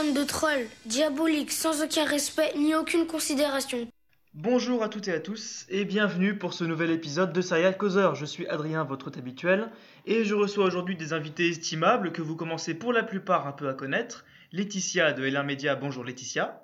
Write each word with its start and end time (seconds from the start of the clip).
bande 0.00 0.14
de 0.14 0.24
trolls, 0.24 0.66
diaboliques, 0.86 1.52
sans 1.52 1.82
aucun 1.82 2.04
respect 2.04 2.52
ni 2.56 2.74
aucune 2.74 3.06
considération. 3.06 3.86
Bonjour 4.32 4.82
à 4.82 4.88
toutes 4.88 5.08
et 5.08 5.12
à 5.12 5.20
tous 5.20 5.66
et 5.68 5.84
bienvenue 5.84 6.38
pour 6.38 6.54
ce 6.54 6.64
nouvel 6.64 6.90
épisode 6.90 7.32
de 7.32 7.40
Serial 7.40 7.76
Causeur. 7.76 8.14
Je 8.14 8.24
suis 8.24 8.46
Adrien, 8.46 8.84
votre 8.84 9.08
hôte 9.08 9.18
habituel, 9.18 9.70
et 10.06 10.24
je 10.24 10.34
reçois 10.34 10.64
aujourd'hui 10.64 10.96
des 10.96 11.12
invités 11.12 11.48
estimables 11.48 12.12
que 12.12 12.22
vous 12.22 12.36
commencez 12.36 12.74
pour 12.74 12.92
la 12.92 13.02
plupart 13.02 13.46
un 13.46 13.52
peu 13.52 13.68
à 13.68 13.74
connaître. 13.74 14.24
Laetitia 14.52 15.12
de 15.12 15.26
L1 15.26 15.44
Media, 15.44 15.74
bonjour 15.74 16.04
Laetitia. 16.04 16.62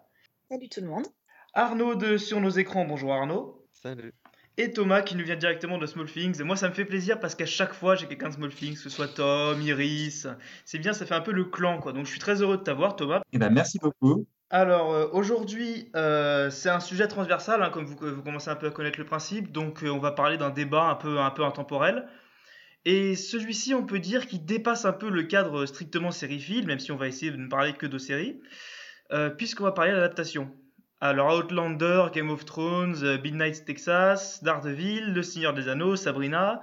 Salut 0.49 0.69
tout 0.69 0.81
le 0.81 0.89
monde. 0.89 1.07
Arnaud 1.53 1.95
de 1.95 2.17
Sur 2.17 2.41
nos 2.41 2.51
écrans, 2.51 2.85
bonjour 2.85 3.13
Arnaud. 3.13 3.67
Salut. 3.73 4.15
Et 4.59 4.73
Thomas 4.73 5.03
qui 5.03 5.17
nous 5.17 5.25
vient 5.25 5.37
directement 5.37 5.77
de 5.77 5.87
Small 5.87 6.07
Things. 6.07 6.41
Et 6.41 6.45
moi 6.45 6.57
ça 6.57 6.69
me 6.69 6.75
fait 6.75 6.87
plaisir 6.87 7.21
parce 7.21 7.35
qu'à 7.35 7.47
chaque 7.47 7.75
fois 7.75 7.95
j'ai 7.95 8.07
quelqu'un 8.07 8.31
de 8.31 8.35
Small 8.35 8.55
Things, 8.55 8.75
que 8.75 8.81
ce 8.81 8.89
soit 8.89 9.09
Tom, 9.09 9.61
Iris. 9.61 10.27
C'est 10.65 10.79
bien, 10.79 10.93
ça 10.95 11.05
fait 11.05 11.15
un 11.15 11.21
peu 11.21 11.33
le 11.33 11.45
clan 11.45 11.79
quoi. 11.79 11.93
Donc 11.93 12.07
je 12.07 12.11
suis 12.11 12.21
très 12.21 12.41
heureux 12.41 12.57
de 12.57 12.63
t'avoir 12.63 12.97
Thomas. 12.97 13.21
Eh 13.33 13.39
ben, 13.39 13.51
merci 13.51 13.79
beaucoup. 13.79 14.27
Alors 14.51 14.93
euh, 14.93 15.09
aujourd'hui, 15.13 15.91
euh, 15.97 16.51
c'est 16.51 16.71
un 16.71 16.81
sujet 16.81 17.09
transversal, 17.09 17.63
hein, 17.63 17.71
comme 17.71 17.85
vous, 17.85 17.97
vous, 17.97 18.23
commencez 18.23 18.49
un 18.49 18.55
peu 18.55 18.69
à 18.69 18.71
connaître 18.71 18.99
le 18.99 19.05
principe, 19.05 19.51
donc 19.51 19.83
euh, 19.83 19.89
on 19.89 19.99
va 19.99 20.13
parler 20.13 20.39
d'un 20.39 20.51
débat 20.51 20.85
un 20.85 20.95
peu, 20.95 21.19
un 21.19 21.31
peu 21.31 21.45
intemporel. 21.45 22.07
Et 22.85 23.17
celui-ci, 23.17 23.75
on 23.75 23.85
peut 23.85 23.99
dire 23.99 24.29
qu'il 24.29 24.45
dépasse 24.45 24.85
un 24.85 24.93
peu 24.93 25.11
le 25.11 25.25
cadre 25.25 25.67
strictement 25.67 26.13
sériephile, 26.13 26.67
même 26.67 26.79
si 26.79 26.93
on 26.93 26.97
va 26.97 27.09
essayer 27.09 27.33
de 27.33 27.37
ne 27.37 27.49
parler 27.49 27.73
que 27.73 27.87
de 27.87 27.99
séries, 27.99 28.41
puisqu'on 29.37 29.65
va 29.65 29.73
parler 29.73 29.91
d'adaptation. 29.91 30.53
Alors 31.03 31.37
Outlander, 31.37 32.07
Game 32.15 32.31
of 32.31 32.47
Thrones, 32.47 33.21
Midnight 33.23 33.67
Texas, 33.67 34.43
Daredevil, 34.43 35.13
Le 35.13 35.23
Seigneur 35.23 35.53
des 35.53 35.69
Anneaux, 35.69 35.95
Sabrina. 35.95 36.63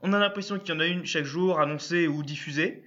On 0.00 0.14
a 0.14 0.18
l'impression 0.18 0.58
qu'il 0.58 0.74
y 0.74 0.76
en 0.76 0.80
a 0.80 0.86
une 0.86 1.04
chaque 1.04 1.26
jour 1.26 1.60
annoncée 1.60 2.08
ou 2.08 2.22
diffusée. 2.22 2.82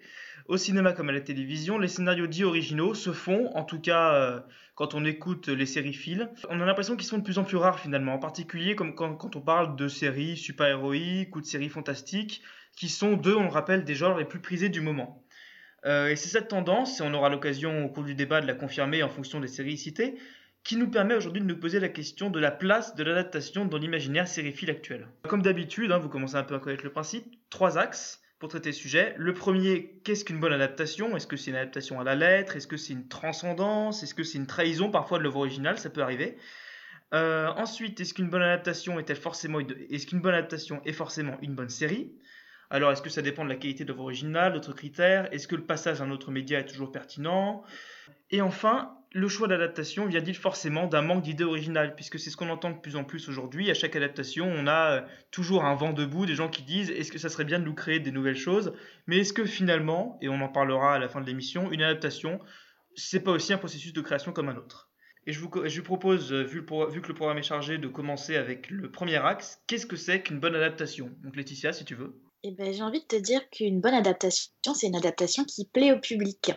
Au 0.47 0.57
cinéma 0.57 0.93
comme 0.93 1.09
à 1.09 1.11
la 1.11 1.21
télévision, 1.21 1.77
les 1.77 1.87
scénarios 1.87 2.25
dits 2.25 2.45
originaux 2.45 2.95
se 2.95 3.11
font, 3.11 3.51
en 3.53 3.63
tout 3.63 3.79
cas 3.79 4.15
euh, 4.15 4.39
quand 4.73 4.95
on 4.95 5.05
écoute 5.05 5.49
les 5.49 5.67
séries 5.67 5.93
fil, 5.93 6.31
on 6.49 6.59
a 6.61 6.65
l'impression 6.65 6.95
qu'ils 6.95 7.05
sont 7.05 7.19
de 7.19 7.23
plus 7.23 7.37
en 7.37 7.43
plus 7.43 7.57
rares 7.57 7.79
finalement, 7.79 8.15
en 8.15 8.19
particulier 8.19 8.75
comme 8.75 8.95
quand, 8.95 9.13
quand 9.17 9.35
on 9.35 9.41
parle 9.41 9.75
de 9.75 9.87
séries 9.87 10.35
super-héroïques 10.35 11.35
ou 11.35 11.41
de 11.41 11.45
séries 11.45 11.69
fantastiques, 11.69 12.41
qui 12.75 12.89
sont 12.89 13.17
deux, 13.17 13.35
on 13.35 13.43
le 13.43 13.49
rappelle, 13.49 13.83
des 13.83 13.93
genres 13.93 14.17
les 14.17 14.25
plus 14.25 14.39
prisés 14.39 14.69
du 14.69 14.81
moment. 14.81 15.23
Euh, 15.85 16.07
et 16.07 16.15
c'est 16.15 16.29
cette 16.29 16.47
tendance, 16.47 17.01
et 17.01 17.03
on 17.03 17.13
aura 17.13 17.29
l'occasion 17.29 17.85
au 17.85 17.89
cours 17.89 18.03
du 18.03 18.15
débat 18.15 18.41
de 18.41 18.47
la 18.47 18.55
confirmer 18.55 19.03
en 19.03 19.09
fonction 19.09 19.39
des 19.39 19.47
séries 19.47 19.77
citées, 19.77 20.17
qui 20.67 20.75
nous 20.75 20.89
permet 20.89 21.15
aujourd'hui 21.15 21.41
de 21.41 21.47
nous 21.47 21.55
poser 21.55 21.79
la 21.79 21.87
question 21.87 22.29
de 22.29 22.41
la 22.41 22.51
place 22.51 22.93
de 22.93 23.01
l'adaptation 23.01 23.63
dans 23.63 23.77
l'imaginaire 23.77 24.27
sériephile 24.27 24.69
actuel. 24.69 25.07
Comme 25.23 25.41
d'habitude, 25.41 25.93
hein, 25.93 25.97
vous 25.97 26.09
commencez 26.09 26.35
un 26.35 26.43
peu 26.43 26.55
à 26.55 26.59
connaître 26.59 26.83
le 26.83 26.91
principe, 26.91 27.23
trois 27.49 27.77
axes 27.77 28.21
pour 28.37 28.49
traiter 28.49 28.73
ce 28.73 28.81
sujet. 28.81 29.15
Le 29.17 29.33
premier, 29.33 30.01
qu'est-ce 30.03 30.25
qu'une 30.25 30.41
bonne 30.41 30.51
adaptation? 30.51 31.15
Est-ce 31.15 31.25
que 31.25 31.37
c'est 31.37 31.51
une 31.51 31.57
adaptation 31.57 32.01
à 32.01 32.03
la 32.03 32.15
lettre? 32.15 32.57
Est-ce 32.57 32.67
que 32.67 32.75
c'est 32.75 32.91
une 32.91 33.07
transcendance? 33.07 34.03
Est-ce 34.03 34.13
que 34.13 34.23
c'est 34.23 34.39
une 34.39 34.45
trahison 34.45 34.91
parfois 34.91 35.19
de 35.19 35.23
l'œuvre 35.23 35.37
originale? 35.37 35.77
Ça 35.77 35.89
peut 35.89 36.01
arriver. 36.01 36.37
Euh, 37.13 37.47
ensuite, 37.55 38.01
est-ce 38.01 38.13
qu'une 38.13 38.29
bonne 38.29 38.41
adaptation 38.41 38.99
est-elle 38.99 39.15
forcément 39.15 39.61
est-ce 39.61 40.05
qu'une 40.05 40.19
bonne 40.19 40.33
adaptation 40.33 40.81
est 40.83 40.91
forcément 40.91 41.37
une 41.41 41.55
bonne 41.55 41.69
série? 41.69 42.11
Alors, 42.69 42.91
est-ce 42.91 43.01
que 43.01 43.09
ça 43.09 43.21
dépend 43.21 43.45
de 43.45 43.49
la 43.49 43.55
qualité 43.55 43.85
de 43.85 43.89
l'œuvre 43.89 44.03
originale, 44.03 44.51
d'autres 44.51 44.73
critères? 44.73 45.33
Est-ce 45.33 45.47
que 45.47 45.55
le 45.55 45.63
passage 45.63 46.01
à 46.01 46.03
un 46.03 46.11
autre 46.11 46.29
média 46.29 46.59
est 46.59 46.65
toujours 46.65 46.91
pertinent? 46.91 47.63
Et 48.31 48.41
enfin, 48.41 48.96
le 49.11 49.27
choix 49.27 49.47
d'adaptation 49.47 50.05
vient-il 50.05 50.35
forcément 50.35 50.87
d'un 50.87 51.01
manque 51.01 51.23
d'idées 51.23 51.43
originales 51.43 51.95
Puisque 51.95 52.19
c'est 52.19 52.29
ce 52.29 52.37
qu'on 52.37 52.49
entend 52.49 52.71
de 52.71 52.77
plus 52.77 52.95
en 52.95 53.03
plus 53.03 53.29
aujourd'hui. 53.29 53.69
À 53.71 53.73
chaque 53.73 53.95
adaptation, 53.95 54.45
on 54.45 54.67
a 54.67 54.91
euh, 54.91 55.01
toujours 55.31 55.65
un 55.65 55.75
vent 55.75 55.93
debout, 55.93 56.25
des 56.25 56.35
gens 56.35 56.49
qui 56.49 56.63
disent 56.63 56.91
est-ce 56.91 57.11
que 57.11 57.17
ça 57.17 57.29
serait 57.29 57.45
bien 57.45 57.59
de 57.59 57.65
nous 57.65 57.73
créer 57.73 57.99
des 57.99 58.11
nouvelles 58.11 58.37
choses? 58.37 58.73
Mais 59.07 59.19
est-ce 59.19 59.33
que 59.33 59.45
finalement, 59.45 60.17
et 60.21 60.29
on 60.29 60.41
en 60.41 60.49
parlera 60.49 60.95
à 60.95 60.99
la 60.99 61.07
fin 61.07 61.21
de 61.21 61.25
l'émission, 61.25 61.71
une 61.71 61.81
adaptation, 61.81 62.39
c'est 62.95 63.21
pas 63.21 63.31
aussi 63.31 63.53
un 63.53 63.57
processus 63.57 63.93
de 63.93 64.01
création 64.01 64.33
comme 64.33 64.49
un 64.49 64.57
autre? 64.57 64.91
Et 65.25 65.33
je 65.33 65.41
vous, 65.41 65.49
propose, 65.83 66.31
euh, 66.31 66.43
vu, 66.43 66.63
que 66.63 67.07
le 67.07 67.13
programme 67.13 67.37
est 67.37 67.43
chargé, 67.43 67.77
de 67.77 67.87
commencer 67.89 68.37
avec 68.37 68.69
le 68.69 68.89
premier 68.89 69.17
axe. 69.17 69.61
Qu'est-ce 69.67 69.85
que 69.85 69.97
c'est 69.97 70.21
qu'une 70.21 70.39
bonne 70.39 70.55
adaptation? 70.55 71.11
Donc 71.21 71.35
Laetitia, 71.35 71.73
si 71.73 71.83
tu 71.83 71.95
veux. 71.95 72.21
Eh 72.43 72.51
ben, 72.51 72.71
j'ai 72.71 72.83
envie 72.83 73.01
de 73.01 73.05
te 73.05 73.17
dire 73.17 73.41
qu'une 73.49 73.81
bonne 73.81 73.93
adaptation, 73.93 74.73
c'est 74.73 74.87
une 74.87 74.95
adaptation 74.95 75.43
qui 75.43 75.65
plaît 75.65 75.91
au 75.91 75.99
public 75.99 76.53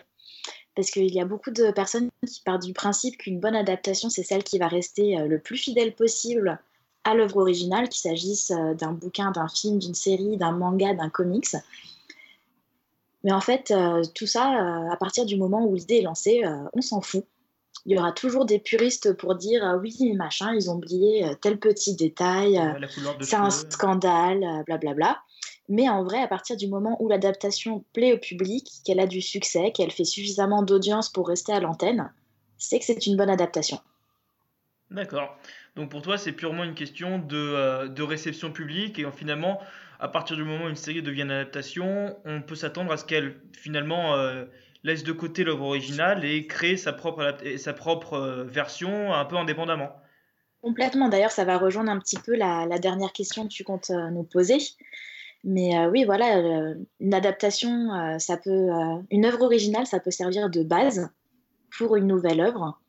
parce 0.75 0.89
qu'il 0.89 1.13
y 1.13 1.19
a 1.19 1.25
beaucoup 1.25 1.51
de 1.51 1.71
personnes 1.71 2.09
qui 2.25 2.41
partent 2.41 2.63
du 2.63 2.73
principe 2.73 3.17
qu'une 3.17 3.39
bonne 3.39 3.55
adaptation, 3.55 4.09
c'est 4.09 4.23
celle 4.23 4.43
qui 4.43 4.57
va 4.57 4.67
rester 4.67 5.19
euh, 5.19 5.27
le 5.27 5.39
plus 5.39 5.57
fidèle 5.57 5.93
possible 5.93 6.59
à 7.03 7.13
l'œuvre 7.13 7.37
originale, 7.37 7.89
qu'il 7.89 8.01
s'agisse 8.01 8.51
euh, 8.51 8.73
d'un 8.73 8.93
bouquin, 8.93 9.31
d'un 9.31 9.47
film, 9.47 9.79
d'une 9.79 9.95
série, 9.95 10.37
d'un 10.37 10.51
manga, 10.51 10.93
d'un 10.93 11.09
comics. 11.09 11.55
Mais 13.23 13.31
en 13.31 13.41
fait, 13.41 13.71
euh, 13.71 14.03
tout 14.15 14.27
ça, 14.27 14.47
à 14.91 14.95
partir 14.97 15.25
du 15.25 15.35
moment 15.35 15.65
où 15.65 15.75
l'idée 15.75 15.97
est 15.97 16.03
lancée, 16.03 16.43
on 16.73 16.81
s'en 16.81 17.01
fout. 17.01 17.23
Il 17.85 17.95
y 17.95 17.99
aura 17.99 18.11
toujours 18.11 18.45
des 18.45 18.57
puristes 18.57 19.13
pour 19.13 19.35
dire 19.35 19.79
oui, 19.81 20.13
machin, 20.13 20.53
ils 20.53 20.69
ont 20.71 20.75
oublié 20.75 21.25
tel 21.39 21.59
petit 21.59 21.95
détail, 21.95 22.59
c'est 23.21 23.35
un 23.35 23.51
scandale, 23.51 24.39
blablabla. 24.65 24.93
Bla 24.93 24.93
bla. 24.93 25.21
Mais 25.71 25.87
en 25.87 26.03
vrai, 26.03 26.21
à 26.21 26.27
partir 26.27 26.57
du 26.57 26.67
moment 26.67 27.01
où 27.01 27.07
l'adaptation 27.07 27.85
plaît 27.93 28.11
au 28.11 28.17
public, 28.17 28.67
qu'elle 28.83 28.99
a 28.99 29.07
du 29.07 29.21
succès, 29.21 29.71
qu'elle 29.71 29.89
fait 29.89 30.03
suffisamment 30.03 30.63
d'audience 30.63 31.09
pour 31.09 31.29
rester 31.29 31.53
à 31.53 31.61
l'antenne, 31.61 32.11
c'est 32.57 32.77
que 32.77 32.83
c'est 32.83 33.07
une 33.07 33.15
bonne 33.15 33.29
adaptation. 33.29 33.79
D'accord. 34.89 35.33
Donc 35.77 35.89
pour 35.89 36.01
toi, 36.01 36.17
c'est 36.17 36.33
purement 36.33 36.65
une 36.65 36.73
question 36.73 37.19
de, 37.19 37.37
euh, 37.37 37.87
de, 37.87 38.03
réception 38.03 38.51
publique 38.51 38.99
et 38.99 39.09
finalement, 39.13 39.61
à 40.01 40.09
partir 40.09 40.35
du 40.35 40.43
moment 40.43 40.65
où 40.65 40.67
une 40.69 40.75
série 40.75 41.01
devient 41.01 41.21
une 41.21 41.31
adaptation, 41.31 42.17
on 42.25 42.41
peut 42.41 42.55
s'attendre 42.55 42.91
à 42.91 42.97
ce 42.97 43.05
qu'elle 43.05 43.37
finalement 43.53 44.15
euh, 44.15 44.43
laisse 44.83 45.05
de 45.05 45.13
côté 45.13 45.45
l'œuvre 45.45 45.67
originale 45.67 46.25
et 46.25 46.47
crée 46.47 46.75
sa 46.75 46.91
propre, 46.91 47.37
sa 47.55 47.71
propre 47.71 48.15
euh, 48.15 48.43
version 48.43 49.13
un 49.13 49.23
peu 49.23 49.37
indépendamment. 49.37 49.95
Complètement. 50.61 51.07
D'ailleurs, 51.07 51.31
ça 51.31 51.45
va 51.45 51.57
rejoindre 51.57 51.91
un 51.91 51.99
petit 51.99 52.19
peu 52.19 52.35
la, 52.35 52.65
la 52.65 52.77
dernière 52.77 53.13
question 53.13 53.43
que 53.43 53.53
tu 53.53 53.63
comptes 53.63 53.89
nous 53.89 54.23
poser. 54.23 54.57
Mais 55.43 55.75
euh, 55.77 55.89
oui, 55.89 56.03
voilà, 56.05 56.37
euh, 56.37 56.75
une 56.99 57.13
adaptation, 57.13 57.93
euh, 57.93 58.19
ça 58.19 58.37
peut, 58.37 58.69
une 59.09 59.25
œuvre 59.25 59.41
originale, 59.41 59.87
ça 59.87 59.99
peut 59.99 60.11
servir 60.11 60.49
de 60.49 60.63
base 60.63 61.09
pour 61.77 61.95
une 61.95 62.07
nouvelle 62.07 62.41
œuvre. 62.41 62.79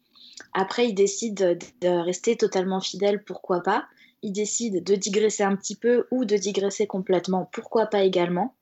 Après, 0.52 0.88
il 0.88 0.94
décide 0.94 1.58
de 1.80 1.88
rester 1.88 2.36
totalement 2.36 2.80
fidèle, 2.80 3.24
pourquoi 3.24 3.62
pas. 3.62 3.86
Il 4.22 4.32
décide 4.32 4.84
de 4.84 4.94
digresser 4.94 5.42
un 5.42 5.56
petit 5.56 5.76
peu 5.76 6.06
ou 6.10 6.24
de 6.24 6.36
digresser 6.36 6.86
complètement, 6.86 7.48
pourquoi 7.52 7.86
pas 7.86 8.02
également. 8.02 8.54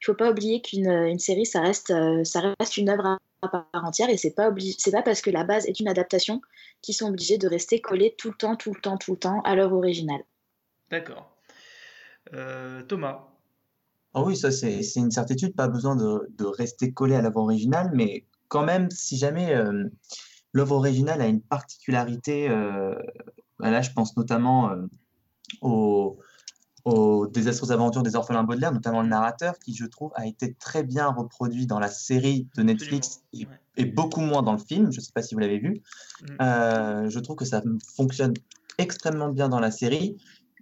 Il 0.00 0.10
ne 0.10 0.12
faut 0.12 0.16
pas 0.16 0.30
oublier 0.30 0.60
qu'une 0.60 1.18
série, 1.18 1.46
ça 1.46 1.60
reste, 1.60 1.92
ça 2.24 2.54
reste 2.58 2.76
une 2.76 2.88
œuvre 2.88 3.18
à 3.42 3.48
part 3.48 3.66
entière 3.72 4.10
et 4.10 4.16
c'est 4.16 4.34
pas 4.34 4.50
c'est 4.78 4.90
pas 4.90 5.02
parce 5.02 5.22
que 5.22 5.30
la 5.30 5.44
base 5.44 5.66
est 5.66 5.80
une 5.80 5.88
adaptation 5.88 6.40
qu'ils 6.82 6.94
sont 6.94 7.08
obligés 7.08 7.38
de 7.38 7.48
rester 7.48 7.80
collés 7.80 8.14
tout 8.18 8.28
le 8.28 8.36
temps, 8.36 8.56
tout 8.56 8.72
le 8.74 8.80
temps, 8.80 8.98
tout 8.98 9.12
le 9.12 9.18
temps 9.18 9.40
à 9.42 9.54
l'œuvre 9.54 9.76
originale. 9.76 10.24
D'accord. 10.90 11.30
Thomas, 12.88 13.33
ah 14.14 14.22
oui, 14.22 14.36
ça 14.36 14.50
c'est 14.50 14.80
une 14.96 15.10
certitude, 15.10 15.54
pas 15.54 15.68
besoin 15.68 15.96
de, 15.96 16.28
de 16.38 16.44
rester 16.44 16.92
collé 16.92 17.16
à 17.16 17.22
l'œuvre 17.22 17.40
originale, 17.40 17.90
mais 17.94 18.24
quand 18.48 18.64
même, 18.64 18.88
si 18.90 19.16
jamais 19.16 19.52
euh, 19.54 19.88
l'œuvre 20.52 20.76
originale 20.76 21.20
a 21.20 21.26
une 21.26 21.40
particularité, 21.40 22.48
euh, 22.48 22.94
là 23.58 23.82
je 23.82 23.90
pense 23.90 24.16
notamment 24.16 24.70
euh, 24.70 24.86
aux, 25.60 26.18
aux 26.84 27.26
désastreuses 27.26 27.72
aventures 27.72 28.04
des 28.04 28.14
orphelins 28.14 28.44
Baudelaire, 28.44 28.72
notamment 28.72 29.02
le 29.02 29.08
narrateur, 29.08 29.58
qui 29.58 29.74
je 29.74 29.84
trouve 29.84 30.12
a 30.14 30.26
été 30.28 30.54
très 30.54 30.84
bien 30.84 31.08
reproduit 31.08 31.66
dans 31.66 31.80
la 31.80 31.88
série 31.88 32.46
de 32.56 32.62
Netflix 32.62 33.24
et, 33.76 33.84
beaucoup 33.84 34.20
moins 34.20 34.42
dans 34.42 34.52
le 34.52 34.58
film, 34.58 34.92
je 34.92 35.00
ne 35.00 35.04
sais 35.04 35.12
pas 35.12 35.22
si 35.22 35.34
vous 35.34 35.40
l'avez 35.40 35.58
vu. 35.58 35.82
Mmh. 36.22 37.08
je 37.08 37.18
trouve 37.18 37.34
que 37.34 37.44
ça 37.44 37.60
fonctionne 37.96 38.34
extrêmement 38.78 39.30
bien 39.30 39.48
dans 39.48 39.58
la 39.58 39.72
série 39.72 40.16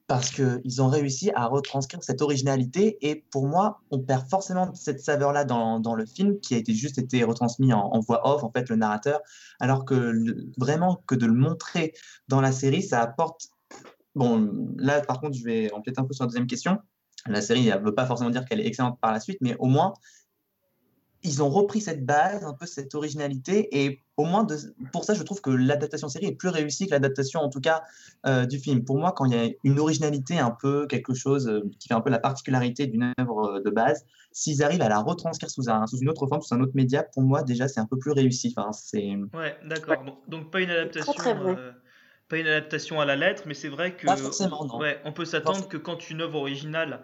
parce 0.07 0.31
qu'ils 0.31 0.83
ont 0.83 0.89
réussi 0.89 1.31
à 1.35 1.47
retranscrire 1.47 2.03
cette 2.03 2.23
originalité 2.23 2.99
et 3.01 3.25
pour 3.31 3.47
moi, 3.47 3.81
on 3.91 3.99
perd 4.01 4.29
forcément 4.29 4.75
cette 4.75 5.01
saveur-là 5.01 5.45
dans, 5.45 5.95
le 5.95 6.07
film 6.07 6.39
qui 6.41 6.55
a 6.55 6.59
été 6.59 6.75
juste 6.75 6.99
été 6.99 7.25
retransmis 7.25 7.73
en, 7.73 8.01
voix 8.01 8.29
off, 8.29 8.43
en 8.43 8.51
fait, 8.51 8.69
le 8.69 8.77
narrateur, 8.77 9.21
alors 9.61 9.85
que 9.85 10.13
vraiment 10.59 11.03
que 11.07 11.15
de 11.15 11.27
le 11.27 11.35
montrer 11.35 11.93
dans 12.29 12.41
la 12.41 12.53
série, 12.53 12.83
ça 12.83 13.01
apporte... 13.01 13.49
Bon, 14.15 14.51
là, 14.77 15.01
par 15.01 15.21
contre, 15.21 15.39
je 15.39 15.45
vais 15.45 15.73
empiéter 15.73 16.01
un 16.01 16.05
peu 16.05 16.13
sur 16.13 16.25
la 16.25 16.29
deuxième 16.29 16.47
question. 16.47 16.79
La 17.27 17.41
série, 17.41 17.67
ne 17.67 17.79
veut 17.79 17.95
pas 17.95 18.05
forcément 18.05 18.31
dire 18.31 18.45
qu'elle 18.45 18.61
est 18.61 18.67
excellente 18.67 18.99
par 19.01 19.13
la 19.13 19.21
suite, 19.21 19.39
mais 19.41 19.57
au 19.59 19.67
moins, 19.67 19.95
ils 21.25 21.43
ont 21.43 21.49
repris 21.49 21.81
cette 21.81 22.05
base, 22.05 22.45
un 22.45 22.53
peu 22.53 22.67
cette 22.67 22.95
originalité, 22.95 23.69
et 23.85 24.03
au 24.17 24.25
moins 24.25 24.45
de, 24.45 24.57
pour 24.93 25.05
ça, 25.05 25.15
je 25.15 25.23
trouve 25.23 25.41
que 25.41 25.51
l'adaptation 25.51 26.09
série 26.09 26.27
est 26.27 26.35
plus 26.35 26.49
réussie 26.49 26.87
que 26.87 26.91
l'adaptation, 26.91 27.41
en 27.41 27.49
tout 27.49 27.61
cas, 27.61 27.83
euh, 28.27 28.45
du 28.45 28.59
film. 28.59 28.85
Pour 28.85 28.99
moi, 28.99 29.13
quand 29.13 29.25
il 29.27 29.33
y 29.33 29.39
a 29.39 29.51
une 29.63 29.79
originalité, 29.79 30.39
un 30.39 30.51
peu 30.51 30.87
quelque 30.87 31.15
chose 31.15 31.49
euh, 31.49 31.63
qui 31.79 31.89
fait 31.89 31.95
un 31.95 32.01
peu 32.01 32.11
la 32.11 32.19
particularité 32.19 32.87
d'une 32.87 33.13
œuvre 33.21 33.57
euh, 33.57 33.61
de 33.61 33.71
base, 33.71 34.05
s'ils 34.33 34.63
arrivent 34.63 34.83
à 34.83 34.89
la 34.89 34.99
retranscrire 34.99 35.51
sous, 35.51 35.71
un, 35.71 35.87
sous 35.87 35.99
une 35.99 36.09
autre 36.09 36.27
forme, 36.27 36.43
sous 36.43 36.55
un 36.55 36.61
autre 36.61 36.75
média, 36.75 37.05
pour 37.05 37.23
moi, 37.23 37.43
déjà, 37.43 37.69
c'est 37.69 37.81
un 37.81 37.87
peu 37.87 37.99
plus 37.99 38.13
réussi. 38.13 38.53
Enfin, 38.57 38.73
c'est... 38.73 39.15
Ouais, 39.33 39.57
d'accord. 39.65 40.05
Donc, 40.27 40.51
pas 40.51 40.61
une 40.61 40.71
adaptation. 40.71 41.13
pas 42.29 42.39
une 42.39 42.47
adaptation 42.47 43.01
à 43.01 43.05
la 43.05 43.15
lettre, 43.15 43.45
mais 43.47 43.55
c'est 43.55 43.69
vrai 43.69 43.97
que 43.97 44.07
pas 44.07 44.17
forcément, 44.17 44.65
non. 44.65 44.79
Ouais, 44.79 45.01
on 45.05 45.13
peut 45.13 45.25
s'attendre 45.25 45.69
que 45.69 45.77
quand 45.77 46.11
une 46.11 46.23
œuvre 46.23 46.39
originale 46.39 47.03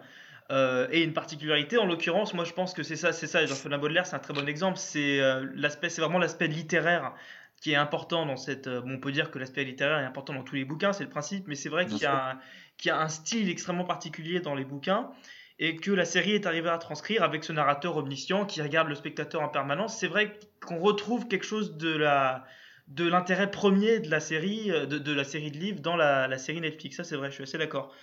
euh, 0.51 0.87
et 0.91 1.03
une 1.03 1.13
particularité. 1.13 1.77
En 1.77 1.85
l'occurrence, 1.85 2.33
moi 2.33 2.43
je 2.43 2.53
pense 2.53 2.73
que 2.73 2.81
c'est 2.81 2.95
ça, 2.95 3.11
c'est 3.13 3.27
ça. 3.27 3.45
Jean-Paul 3.45 3.79
Baudelaire, 3.79 4.07
c'est 4.07 4.15
un 4.15 4.19
très 4.19 4.33
bon 4.33 4.47
exemple. 4.47 4.77
C'est 4.77 5.19
euh, 5.19 5.45
l'aspect, 5.53 5.89
c'est 5.89 6.01
vraiment 6.01 6.17
l'aspect 6.17 6.47
littéraire 6.47 7.13
qui 7.61 7.73
est 7.73 7.75
important 7.75 8.25
dans 8.25 8.37
cette. 8.37 8.65
Euh, 8.65 8.81
bon, 8.81 8.93
on 8.93 8.99
peut 8.99 9.11
dire 9.11 9.29
que 9.29 9.37
l'aspect 9.37 9.63
littéraire 9.63 9.99
est 9.99 10.05
important 10.05 10.33
dans 10.33 10.43
tous 10.43 10.55
les 10.55 10.65
bouquins, 10.65 10.91
c'est 10.91 11.03
le 11.03 11.09
principe, 11.09 11.47
mais 11.47 11.53
c'est 11.53 11.69
vrai 11.69 11.85
qu'il 11.85 11.99
y, 11.99 12.05
a 12.05 12.31
un, 12.31 12.39
qu'il 12.77 12.89
y 12.89 12.91
a 12.91 12.99
un 12.99 13.09
style 13.09 13.47
extrêmement 13.47 13.83
particulier 13.83 14.39
dans 14.39 14.55
les 14.55 14.65
bouquins 14.65 15.11
et 15.59 15.75
que 15.75 15.91
la 15.91 16.05
série 16.05 16.31
est 16.31 16.47
arrivée 16.47 16.69
à 16.69 16.77
transcrire 16.79 17.21
avec 17.21 17.43
ce 17.43 17.51
narrateur 17.53 17.97
omniscient 17.97 18.45
qui 18.45 18.61
regarde 18.63 18.87
le 18.87 18.95
spectateur 18.95 19.41
en 19.41 19.49
permanence. 19.49 19.99
C'est 19.99 20.07
vrai 20.07 20.39
qu'on 20.65 20.79
retrouve 20.79 21.27
quelque 21.27 21.45
chose 21.45 21.77
de 21.77 21.95
la 21.95 22.45
de 22.87 23.07
l'intérêt 23.07 23.51
premier 23.51 23.99
de 23.99 24.09
la 24.09 24.19
série 24.19 24.69
de, 24.69 24.97
de, 24.97 25.13
la 25.13 25.23
série 25.23 25.51
de 25.51 25.57
livres 25.59 25.79
dans 25.79 25.95
la, 25.95 26.27
la 26.27 26.39
série 26.39 26.59
Netflix. 26.59 26.97
Ça 26.97 27.03
c'est 27.03 27.17
vrai, 27.17 27.29
je 27.29 27.35
suis 27.35 27.43
assez 27.43 27.59
d'accord. 27.59 27.93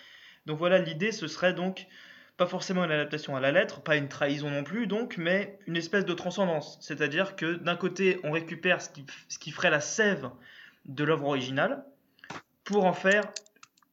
Donc 0.44 0.58
voilà, 0.58 0.78
l'idée 0.78 1.10
ce 1.10 1.26
serait 1.26 1.54
donc 1.54 1.88
pas 2.36 2.46
forcément 2.46 2.84
une 2.84 2.90
adaptation 2.90 3.34
à 3.36 3.40
la 3.40 3.50
lettre, 3.50 3.80
pas 3.80 3.96
une 3.96 4.08
trahison 4.08 4.50
non 4.50 4.62
plus, 4.62 4.86
donc, 4.86 5.16
mais 5.16 5.58
une 5.66 5.76
espèce 5.76 6.04
de 6.04 6.12
transcendance. 6.12 6.78
C'est-à-dire 6.80 7.36
que 7.36 7.54
d'un 7.54 7.76
côté, 7.76 8.20
on 8.24 8.30
récupère 8.30 8.82
ce 8.82 8.90
qui, 8.90 9.06
ce 9.28 9.38
qui 9.38 9.50
ferait 9.50 9.70
la 9.70 9.80
sève 9.80 10.30
de 10.84 11.04
l'œuvre 11.04 11.26
originale 11.26 11.84
pour 12.64 12.84
en 12.84 12.92
faire 12.92 13.24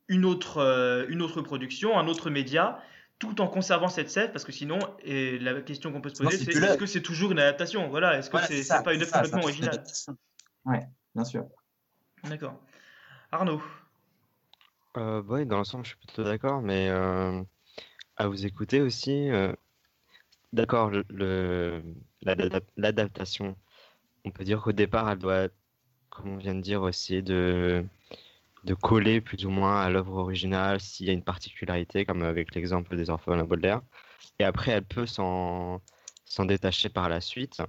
une 0.09 0.25
autre, 0.25 0.57
euh, 0.57 1.05
une 1.07 1.21
autre 1.21 1.41
production, 1.41 1.97
un 1.97 2.07
autre 2.07 2.29
média, 2.29 2.81
tout 3.19 3.39
en 3.39 3.47
conservant 3.47 3.87
cette 3.87 4.09
sève, 4.09 4.31
parce 4.31 4.43
que 4.43 4.51
sinon, 4.51 4.79
et 5.03 5.39
la 5.39 5.61
question 5.61 5.93
qu'on 5.93 6.01
peut 6.01 6.09
se 6.09 6.21
poser, 6.21 6.37
c'est 6.37 6.51
est-ce 6.51 6.77
que 6.77 6.85
c'est 6.85 7.01
toujours 7.01 7.31
une 7.31 7.39
adaptation? 7.39 7.87
Voilà, 7.87 8.17
est-ce 8.17 8.29
que 8.29 8.37
c'est 8.41 8.83
pas 8.83 8.93
une 8.93 9.01
œuvre 9.01 9.11
complètement 9.11 9.43
originale? 9.43 9.83
Ouais, 10.65 10.81
bien 11.15 11.23
sûr. 11.23 11.45
D'accord. 12.25 12.59
Arnaud 13.31 13.61
euh, 14.97 15.23
Oui, 15.27 15.45
dans 15.45 15.57
l'ensemble, 15.57 15.85
je 15.85 15.89
suis 15.89 15.97
plutôt 15.97 16.23
d'accord, 16.23 16.61
mais 16.61 16.89
euh, 16.89 17.41
à 18.17 18.27
vous 18.27 18.45
écouter 18.45 18.81
aussi. 18.81 19.29
Euh, 19.31 19.53
d'accord, 20.53 20.91
l'adaptation, 22.77 23.55
on 24.25 24.31
peut 24.31 24.43
dire 24.43 24.61
qu'au 24.61 24.71
départ, 24.71 25.09
elle 25.09 25.19
doit, 25.19 25.47
comme 26.09 26.29
on 26.29 26.37
vient 26.37 26.55
de 26.55 26.61
dire, 26.61 26.87
essayer 26.87 27.21
de, 27.21 27.85
de 28.63 28.73
coller 28.73 29.21
plus 29.21 29.45
ou 29.45 29.49
moins 29.49 29.81
à 29.81 29.89
l'œuvre 29.89 30.17
originale 30.17 30.79
s'il 30.79 31.07
y 31.07 31.09
a 31.09 31.13
une 31.13 31.23
particularité, 31.23 32.05
comme 32.05 32.23
avec 32.23 32.55
l'exemple 32.55 32.95
des 32.95 33.09
orphelins 33.09 33.43
Baudelaire. 33.45 33.81
Et 34.39 34.43
après, 34.43 34.71
elle 34.71 34.85
peut 34.85 35.05
s'en, 35.05 35.81
s'en 36.25 36.45
détacher 36.45 36.89
par 36.89 37.09
la 37.09 37.21
suite. 37.21 37.61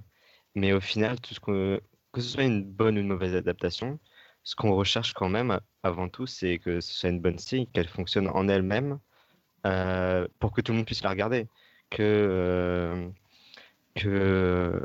Mais 0.55 0.73
au 0.73 0.81
final, 0.81 1.19
tout 1.19 1.33
ce 1.33 1.39
que, 1.39 1.81
que 2.11 2.21
ce 2.21 2.29
soit 2.29 2.43
une 2.43 2.63
bonne 2.63 2.97
ou 2.97 3.01
une 3.01 3.07
mauvaise 3.07 3.35
adaptation, 3.35 3.99
ce 4.43 4.55
qu'on 4.55 4.75
recherche 4.75 5.13
quand 5.13 5.29
même 5.29 5.59
avant 5.83 6.07
tout, 6.09 6.27
c'est 6.27 6.59
que 6.59 6.79
ce 6.81 6.93
soit 6.93 7.09
une 7.09 7.19
bonne 7.19 7.39
série, 7.39 7.67
qu'elle 7.67 7.87
fonctionne 7.89 8.29
en 8.29 8.47
elle-même 8.47 8.99
euh, 9.65 10.27
pour 10.39 10.51
que 10.51 10.61
tout 10.61 10.71
le 10.71 10.77
monde 10.77 10.85
puisse 10.85 11.03
la 11.03 11.09
regarder. 11.09 11.47
Que, 11.89 12.01
euh, 12.01 13.09
que, 13.95 14.81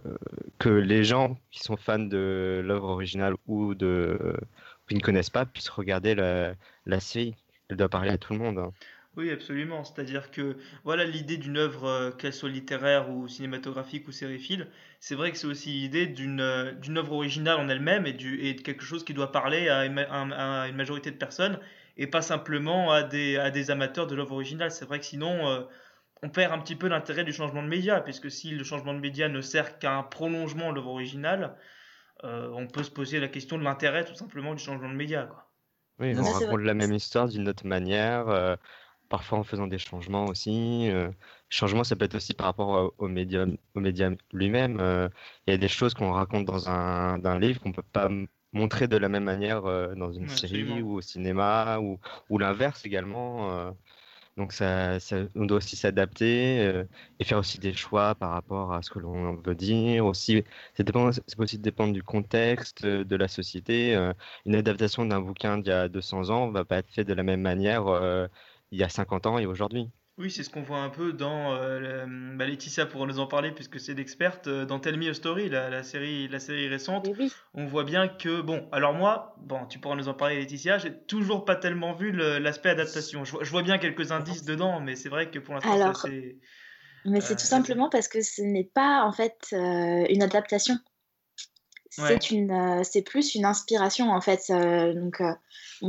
que 0.59 0.69
les 0.69 1.05
gens 1.05 1.39
qui 1.51 1.61
sont 1.61 1.77
fans 1.77 1.99
de 1.99 2.63
l'œuvre 2.65 2.89
originale 2.89 3.35
ou 3.47 3.75
qui 3.75 4.95
ne 4.95 5.01
connaissent 5.01 5.31
pas 5.31 5.47
puissent 5.47 5.69
regarder 5.69 6.15
la, 6.15 7.01
série. 7.01 7.35
Elle 7.69 7.77
doit 7.77 7.89
parler 7.89 8.11
à 8.11 8.19
tout 8.19 8.33
le 8.33 8.39
monde. 8.39 8.59
Hein. 8.59 8.73
Oui, 9.17 9.31
absolument. 9.31 9.85
C'est-à-dire 9.85 10.31
que 10.31 10.57
voilà 10.85 11.05
l'idée 11.05 11.37
d'une 11.37 11.59
œuvre, 11.59 11.85
euh, 11.85 12.11
qu'elle 12.13 12.33
soit 12.33 12.49
littéraire 12.49 13.11
ou 13.11 13.29
cinématographique 13.29 14.07
ou 14.09 14.13
sériephile, 14.13 14.69
c'est 15.01 15.15
vrai 15.15 15.33
que 15.33 15.37
c'est 15.37 15.49
aussi 15.49 15.71
l'idée 15.71 16.07
d'une 16.07 16.41
œuvre 16.41 17.13
originale 17.13 17.59
en 17.59 17.69
elle-même 17.69 18.07
et, 18.07 18.13
de 18.13 18.61
quelque 18.61 18.85
chose 18.85 19.05
qui 19.05 19.13
doit 19.13 19.33
parler 19.33 19.69
à 19.69 19.85
une 19.85 20.75
majorité 20.75 21.11
de 21.11 21.17
personnes 21.17 21.59
et 22.01 22.07
pas 22.07 22.23
simplement 22.23 22.91
à 22.91 23.03
des, 23.03 23.37
à 23.37 23.51
des 23.51 23.71
amateurs 23.71 24.07
de 24.07 24.17
l'œuvre 24.17 24.33
originale. 24.33 24.71
C'est 24.71 24.87
vrai 24.87 24.99
que 24.99 25.05
sinon, 25.05 25.47
euh, 25.47 25.61
on 26.23 26.31
perd 26.31 26.53
un 26.53 26.59
petit 26.59 26.75
peu 26.75 26.89
l'intérêt 26.89 27.25
du 27.25 27.33
changement 27.33 27.63
de 27.63 27.69
média, 27.69 28.01
puisque 28.01 28.31
si 28.31 28.51
le 28.51 28.65
changement 28.65 28.95
de 28.95 28.99
média 28.99 29.29
ne 29.29 29.43
sert 29.43 29.79
qu'à 29.79 29.95
un 29.95 30.03
prolongement 30.03 30.71
de 30.71 30.77
l'œuvre 30.77 30.93
originale, 30.93 31.55
euh, 32.25 32.51
on 32.55 32.67
peut 32.67 32.83
se 32.83 32.91
poser 32.91 33.21
la 33.21 33.29
question 33.29 33.59
de 33.59 33.65
l'intérêt 33.65 34.07
tout 34.07 34.15
simplement 34.15 34.55
du 34.55 34.63
changement 34.63 34.89
de 34.89 34.95
média. 34.95 35.25
Quoi. 35.25 35.47
Oui, 35.99 36.15
on 36.19 36.23
raconte 36.23 36.63
la 36.63 36.73
même 36.73 36.95
histoire 36.95 37.29
d'une 37.29 37.47
autre 37.47 37.67
manière, 37.67 38.29
euh, 38.29 38.57
parfois 39.11 39.39
en 39.39 39.45
faisant 39.45 39.67
des 39.67 39.79
changements 39.79 40.25
aussi. 40.25 40.89
Euh, 40.91 41.11
changement, 41.51 41.85
ça 41.85 41.97
peut 41.97 42.07
être 42.07 42.15
aussi 42.15 42.33
par 42.33 42.47
rapport 42.47 42.95
au 42.97 43.09
média, 43.09 43.45
au 43.75 43.81
média 43.81 44.11
lui-même. 44.33 45.11
Il 45.47 45.51
y 45.51 45.55
a 45.55 45.59
des 45.59 45.69
choses 45.69 45.93
qu'on 45.93 46.13
raconte 46.13 46.47
dans 46.47 46.71
un, 46.71 47.19
dans 47.19 47.31
un 47.31 47.39
livre 47.39 47.61
qu'on 47.61 47.73
peut 47.73 47.83
pas 47.83 48.09
montrer 48.53 48.89
de 48.89 48.97
la 48.97 49.09
même 49.09 49.25
manière 49.25 49.67
euh, 49.67 49.95
dans 49.95 50.13
une 50.13 50.29
série 50.29 50.83
ou 50.83 50.95
au 50.97 51.01
cinéma 51.01 51.79
ou, 51.81 51.99
ou 52.29 52.39
l'inverse 52.39 52.85
également. 52.85 53.53
Euh. 53.53 53.71
donc 54.37 54.53
ça, 54.53 54.99
on 55.37 55.47
doit 55.47 55.59
aussi 55.59 55.77
s'adapter 55.77 56.61
euh, 56.61 56.85
et 57.19 57.25
faire 57.25 57.39
aussi 57.39 57.59
des 57.59 57.75
choix 57.75 58.15
par 58.15 58.31
rapport 58.31 58.73
à 58.73 58.83
ce 58.83 58.91
que 58.91 58.99
l'on 58.99 59.35
veut 59.37 59.55
dire. 59.55 60.07
Aussi, 60.07 60.45
ça 60.75 60.85
peut 60.85 60.93
aussi 61.39 61.59
dépendre 61.59 61.93
du 61.95 62.03
contexte, 62.03 62.85
de 62.87 63.17
la 63.17 63.29
société. 63.29 63.95
une 64.47 64.55
adaptation 64.55 65.05
d'un 65.07 65.21
bouquin 65.21 65.59
d'il 65.59 65.69
y 65.69 65.73
a 65.73 65.89
200 65.89 66.31
ans 66.31 66.51
va 66.51 66.65
pas 66.65 66.79
être 66.79 66.91
faite 66.91 67.09
de 67.09 67.15
la 67.15 67.23
même 67.23 67.41
manière 67.43 68.29
il 68.73 68.79
y 68.79 68.83
a 68.85 68.89
50 68.89 69.27
ans 69.27 69.39
et 69.39 69.47
aujourd'hui. 69.47 69.91
Oui, 70.21 70.31
c'est 70.31 70.43
ce 70.43 70.51
qu'on 70.51 70.61
voit 70.61 70.81
un 70.81 70.91
peu 70.91 71.15
dans 71.15 71.55
euh, 71.55 72.05
bah, 72.37 72.45
Laetitia 72.45 72.85
pour 72.85 73.07
nous 73.07 73.21
en 73.21 73.27
parler 73.27 73.53
puisque 73.53 73.81
c'est 73.81 73.95
l'experte 73.95 74.49
euh, 74.49 74.67
dans 74.67 74.79
Tell 74.79 74.99
Me 74.99 75.09
a 75.09 75.15
Story, 75.15 75.49
la, 75.49 75.83
série, 75.83 76.29
la 76.29 76.39
série 76.39 76.69
récente. 76.69 77.09
On 77.55 77.65
voit 77.65 77.85
bien 77.85 78.07
que 78.07 78.43
bon, 78.43 78.69
alors 78.71 78.93
moi, 78.93 79.35
bon, 79.39 79.65
tu 79.65 79.79
pourras 79.79 79.97
nous 79.97 80.09
en 80.09 80.15
parler 80.15 80.37
Laetitia, 80.37 80.77
j'ai 80.77 80.95
toujours 80.95 81.47
pas 81.47 81.57
tellement 81.57 81.95
vu 81.95 82.13
l'aspect 82.13 82.69
adaptation. 82.69 83.25
Je, 83.25 83.51
vois 83.51 83.63
bien 83.63 83.79
quelques 83.79 84.13
indices 84.13 84.45
dedans, 84.45 84.81
mais 84.81 84.95
c'est 84.95 85.09
vrai 85.09 85.31
que 85.31 85.39
pour 85.39 85.55
l'instant 85.55 85.95
c'est. 85.95 86.37
Mais 87.07 87.23
c'est 87.23 87.35
tout 87.35 87.41
euh, 87.41 87.57
simplement 87.57 87.89
parce 87.89 88.07
que 88.07 88.21
ce 88.21 88.43
n'est 88.43 88.71
pas 88.75 89.05
en 89.05 89.13
fait 89.13 89.49
une 89.53 90.23
adaptation. 90.23 90.75
C'est 92.07 92.31
une, 92.31 92.83
c'est 92.85 93.03
plus 93.03 93.35
une 93.35 93.45
inspiration 93.45 94.11
en 94.11 94.21
fait. 94.21 94.51
donc 94.51 95.21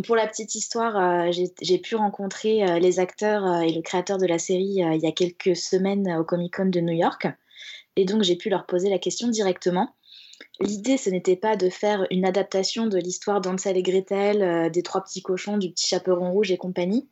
pour 0.03 0.15
la 0.15 0.25
petite 0.25 0.55
histoire, 0.55 0.97
euh, 0.97 1.31
j'ai 1.61 1.77
pu 1.77 1.95
rencontrer 1.95 2.63
euh, 2.63 2.79
les 2.79 2.99
acteurs 2.99 3.45
euh, 3.45 3.59
et 3.59 3.73
le 3.73 3.81
créateur 3.81 4.17
de 4.17 4.25
la 4.25 4.39
série 4.39 4.75
il 4.77 4.99
y 5.01 5.07
a 5.07 5.11
quelques 5.11 5.55
semaines 5.55 6.09
au 6.17 6.23
Comic 6.23 6.55
Con 6.55 6.67
de 6.67 6.79
New 6.79 6.93
York. 6.93 7.27
Et 7.97 8.05
donc, 8.05 8.23
j'ai 8.23 8.37
pu 8.37 8.49
leur 8.49 8.65
poser 8.65 8.89
la 8.89 8.99
question 8.99 9.27
directement. 9.27 9.93
L'idée, 10.61 10.97
ce 10.97 11.09
n'était 11.09 11.35
pas 11.35 11.57
de 11.57 11.69
faire 11.69 12.07
une 12.09 12.25
adaptation 12.25 12.87
de 12.87 12.97
l'histoire 12.97 13.41
d'Ansel 13.41 13.75
et 13.75 13.83
Gretel, 13.83 14.71
des 14.71 14.81
trois 14.81 15.03
petits 15.03 15.21
cochons, 15.21 15.57
du 15.57 15.71
petit 15.71 15.87
chaperon 15.87 16.31
rouge 16.31 16.51
et 16.51 16.57
compagnie, 16.57 17.09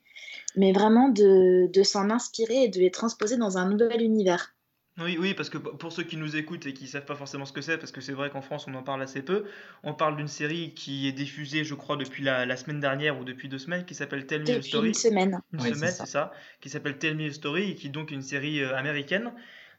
mais 0.56 0.72
vraiment 0.72 1.10
de, 1.10 1.70
de 1.70 1.84
s'en 1.84 2.10
inspirer 2.10 2.64
et 2.64 2.70
de 2.70 2.80
les 2.80 2.92
transposer 2.92 3.36
dans 3.36 3.58
un 3.58 3.70
nouvel 3.70 4.02
univers. 4.02 4.56
Oui, 5.02 5.18
oui, 5.20 5.34
parce 5.34 5.50
que 5.50 5.58
pour 5.58 5.92
ceux 5.92 6.04
qui 6.04 6.18
nous 6.18 6.36
écoutent 6.36 6.66
et 6.66 6.74
qui 6.74 6.84
ne 6.84 6.90
savent 6.90 7.06
pas 7.06 7.16
forcément 7.16 7.46
ce 7.46 7.54
que 7.54 7.62
c'est, 7.62 7.78
parce 7.78 7.92
que 7.92 8.02
c'est 8.02 8.14
vrai 8.14 8.30
qu'en 8.30 8.42
France 8.42 8.66
on 8.68 8.74
en 8.76 8.84
parle 8.84 9.02
assez 9.02 9.22
peu, 9.22 9.46
on 9.84 9.94
parle 9.94 10.18
d'une 10.18 10.28
série 10.28 10.74
qui 10.74 11.08
est 11.08 11.12
diffusée, 11.12 11.64
je 11.64 11.74
crois, 11.76 11.96
depuis 11.96 12.24
la, 12.24 12.56
semaine 12.58 12.80
dernière 12.80 13.20
ou 13.20 13.24
depuis 13.24 13.50
deux 13.50 13.58
semaines, 13.58 13.86
qui 13.86 13.96
s'appelle 13.96 14.26
Tell 14.26 14.42
Me 14.42 14.58
a 14.58 14.62
Story. 14.62 14.90
Une 14.90 14.94
semaine. 14.94 15.42
Une 15.54 15.60
semaine, 15.60 15.92
c'est 15.92 16.06
ça. 16.06 16.32
Qui 16.60 16.70
s'appelle 16.70 16.98
Tell 16.98 17.16
Me 17.16 17.30
a 17.30 17.32
Story 17.32 17.72
et 17.72 17.76
qui 17.76 17.88
est 17.88 17.92
donc 17.92 18.12
une 18.12 18.22
série 18.22 18.62
euh, 18.62 18.76
américaine, 18.76 19.32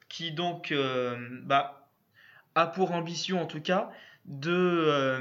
qui 0.09 0.33
donc 0.33 0.73
euh, 0.73 1.17
bah, 1.43 1.89
a 2.55 2.67
pour 2.67 2.93
ambition 2.93 3.41
en 3.41 3.47
tout 3.47 3.61
cas 3.61 3.91
de, 4.25 4.53
euh, 4.53 5.21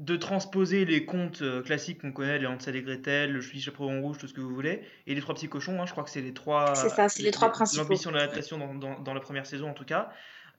de 0.00 0.16
transposer 0.16 0.86
les 0.86 1.04
contes 1.04 1.42
euh, 1.42 1.62
classiques 1.62 2.00
qu'on 2.00 2.10
connaît, 2.10 2.38
les 2.38 2.46
Hansel 2.46 2.74
et 2.74 2.82
Gretel, 2.82 3.32
le 3.32 3.40
Chevalier 3.42 3.60
Chaperon 3.60 4.00
Rouge, 4.00 4.16
tout 4.16 4.26
ce 4.26 4.32
que 4.32 4.40
vous 4.40 4.54
voulez, 4.54 4.80
et 5.06 5.14
les 5.14 5.20
trois 5.20 5.34
petits 5.34 5.48
cochons, 5.48 5.80
hein, 5.80 5.84
je 5.84 5.92
crois 5.92 6.04
que 6.04 6.10
c'est 6.10 6.22
les 6.22 6.32
trois. 6.32 6.74
C'est 6.74 6.88
ça, 6.88 7.10
c'est 7.10 7.22
les, 7.22 7.30
trois 7.30 7.50
principaux. 7.50 7.82
L'ambition 7.82 8.10
de 8.10 8.16
l'adaptation 8.16 8.56
dans, 8.56 8.74
dans, 8.74 8.98
dans, 8.98 9.12
la 9.12 9.20
première 9.20 9.44
saison 9.44 9.68
en 9.68 9.74
tout 9.74 9.84
cas. 9.84 10.10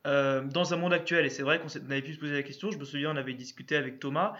Euh, 0.05 0.43
dans 0.43 0.75
un 0.75 0.77
monde 0.77 0.93
actuel, 0.93 1.25
et 1.25 1.29
c'est 1.29 1.41
vrai 1.41 1.59
qu'on 1.59 1.67
avait 1.89 2.03
pu 2.03 2.13
se 2.13 2.19
poser 2.19 2.33
la 2.33 2.43
question, 2.43 2.69
je 2.69 2.77
me 2.77 2.85
souviens, 2.85 3.11
on 3.11 3.17
avait 3.17 3.33
discuté 3.33 3.75
avec 3.75 3.99
Thomas, 3.99 4.33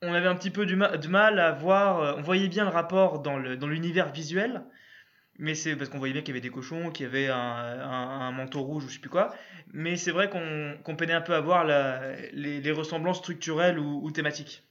on 0.00 0.14
avait 0.14 0.28
un 0.28 0.36
petit 0.36 0.50
peu 0.50 0.64
du, 0.64 0.76
de 0.76 1.08
mal 1.08 1.40
à 1.40 1.50
voir, 1.50 2.00
euh, 2.00 2.14
on 2.16 2.22
voyait 2.22 2.48
bien 2.48 2.64
le 2.64 2.70
rapport 2.70 3.20
dans 3.20 3.36
l'univers 3.38 4.12
visuel, 4.12 4.62
mais 5.38 5.54
c'est 5.54 5.74
parce 5.74 5.90
qu'on 5.90 5.98
voyait 5.98 6.12
bien 6.12 6.22
qu'il 6.22 6.34
y 6.34 6.38
avait 6.38 6.46
des 6.46 6.52
cochons, 6.52 6.90
qu'il 6.90 7.06
y 7.06 7.08
avait 7.08 7.28
un, 7.28 7.36
un, 7.36 8.32
manteau 8.32 8.62
rouge 8.62 8.84
ou 8.84 8.88
je 8.88 8.94
sais 8.94 9.00
plus 9.00 9.10
quoi. 9.10 9.34
Mais 9.72 9.96
c'est 9.96 10.12
vrai 10.12 10.30
qu'on 10.30 10.96
peinait 10.96 11.12
un 11.14 11.20
peu 11.20 11.34
à 11.34 11.40
voir 11.40 11.64
la, 11.64 12.14
les, 12.32 12.60
les, 12.60 12.72
ressemblances 12.72 13.18
structurelles 13.18 13.78
ou, 13.78 14.00
ou, 14.04 14.10
thématiques. 14.12 14.62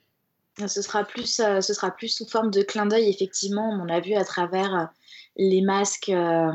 Ce 0.67 0.81
sera, 0.81 1.03
plus, 1.03 1.39
euh, 1.39 1.61
ce 1.61 1.73
sera 1.73 1.91
plus 1.91 2.07
sous 2.07 2.27
forme 2.27 2.51
de 2.51 2.61
clin 2.61 2.85
d'œil, 2.85 3.09
effectivement. 3.09 3.69
On 3.69 3.89
a 3.89 3.99
vu 3.99 4.13
à 4.13 4.23
travers 4.23 4.75
euh, 4.75 4.85
les 5.35 5.61
masques 5.61 6.09
euh, 6.09 6.51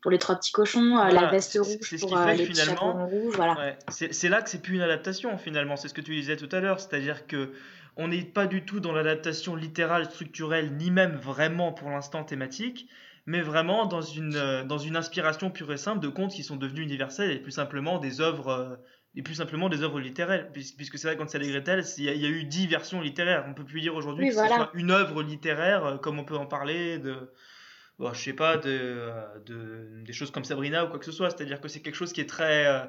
pour 0.00 0.10
les 0.10 0.18
trois 0.18 0.36
petits 0.36 0.52
cochons, 0.52 0.96
la 0.96 1.26
veste 1.26 1.58
rouge 1.60 2.00
pour 2.00 2.16
les 2.18 2.46
finalement, 2.46 3.06
rouges. 3.06 3.34
Voilà. 3.36 3.56
Ouais, 3.56 3.78
c'est 3.88 4.28
là 4.28 4.40
que 4.40 4.48
c'est 4.48 4.62
plus 4.62 4.76
une 4.76 4.82
adaptation, 4.82 5.36
finalement. 5.38 5.76
C'est 5.76 5.88
ce 5.88 5.94
que 5.94 6.00
tu 6.00 6.14
disais 6.14 6.36
tout 6.36 6.48
à 6.52 6.60
l'heure. 6.60 6.80
C'est-à-dire 6.80 7.26
que 7.26 7.52
on 7.96 8.08
n'est 8.08 8.22
pas 8.22 8.46
du 8.46 8.64
tout 8.64 8.80
dans 8.80 8.92
l'adaptation 8.92 9.54
littérale, 9.54 10.06
structurelle, 10.06 10.72
ni 10.76 10.90
même 10.90 11.16
vraiment 11.16 11.72
pour 11.72 11.90
l'instant 11.90 12.24
thématique 12.24 12.88
mais 13.26 13.40
vraiment 13.40 13.86
dans 13.86 14.02
une, 14.02 14.36
euh, 14.36 14.64
dans 14.64 14.78
une 14.78 14.96
inspiration 14.96 15.50
pure 15.50 15.72
et 15.72 15.76
simple 15.76 16.00
de 16.00 16.08
contes 16.08 16.32
qui 16.32 16.42
sont 16.42 16.56
devenus 16.56 16.84
universels 16.84 17.30
et 17.30 17.38
plus 17.38 17.52
simplement 17.52 17.98
des 17.98 18.20
œuvres, 18.20 18.48
euh, 18.48 18.76
et 19.14 19.22
plus 19.22 19.34
simplement 19.34 19.68
des 19.68 19.82
œuvres 19.82 20.00
littéraires. 20.00 20.50
Puisque 20.52 20.98
c'est 20.98 21.08
vrai, 21.08 21.16
quand 21.16 21.28
c'est 21.28 21.38
les 21.38 21.48
Gretel, 21.48 21.84
il 21.98 22.04
y, 22.04 22.08
a, 22.08 22.14
y, 22.14 22.26
a 22.26 22.28
eu 22.28 22.44
dix 22.44 22.66
versions 22.66 23.00
littéraires. 23.00 23.44
On 23.48 23.54
peut 23.54 23.64
plus 23.64 23.80
dire 23.80 23.94
aujourd'hui 23.94 24.28
que 24.28 24.34
ce 24.34 24.46
soit 24.46 24.70
une 24.74 24.90
œuvre 24.90 25.22
littéraire, 25.22 25.84
euh, 25.84 25.96
comme 25.98 26.18
on 26.18 26.24
peut 26.24 26.36
en 26.36 26.46
parler 26.46 26.98
de. 26.98 27.30
bon, 27.98 28.12
je 28.12 28.20
sais 28.20 28.32
pas, 28.32 28.56
de, 28.56 29.10
de, 29.46 30.02
des 30.04 30.12
choses 30.12 30.30
comme 30.30 30.44
Sabrina 30.44 30.84
ou 30.84 30.88
quoi 30.88 30.98
que 30.98 31.04
ce 31.04 31.12
soit. 31.12 31.30
C'est-à-dire 31.30 31.60
que 31.60 31.68
c'est 31.68 31.80
quelque 31.80 31.96
chose 31.96 32.12
qui 32.12 32.20
est 32.20 32.28
très, 32.28 32.66
euh, 32.66 32.84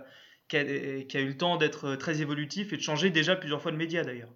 qui, 0.48 0.58
a, 0.58 0.64
qui, 1.04 1.18
a, 1.18 1.20
eu 1.20 1.28
le 1.28 1.38
temps 1.38 1.58
d'être 1.58 1.96
très 1.96 2.22
évolutif 2.22 2.74
et 2.74 2.78
de 2.78 2.82
changer 2.82 3.10
déjà 3.10 3.36
plusieurs 3.36 3.62
fois 3.62 3.72
de 3.72 3.78
médias 3.78 4.04
d'ailleurs. 4.04 4.34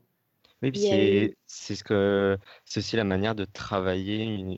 Oui, 0.62 0.72
c'est 0.74 1.38
c'est 1.46 1.76
ce 1.76 1.84
que 1.84 2.38
c'est 2.66 2.80
aussi 2.80 2.96
la 2.96 3.04
manière 3.04 3.36
de 3.36 3.46
travailler 3.46 4.24
une, 4.24 4.58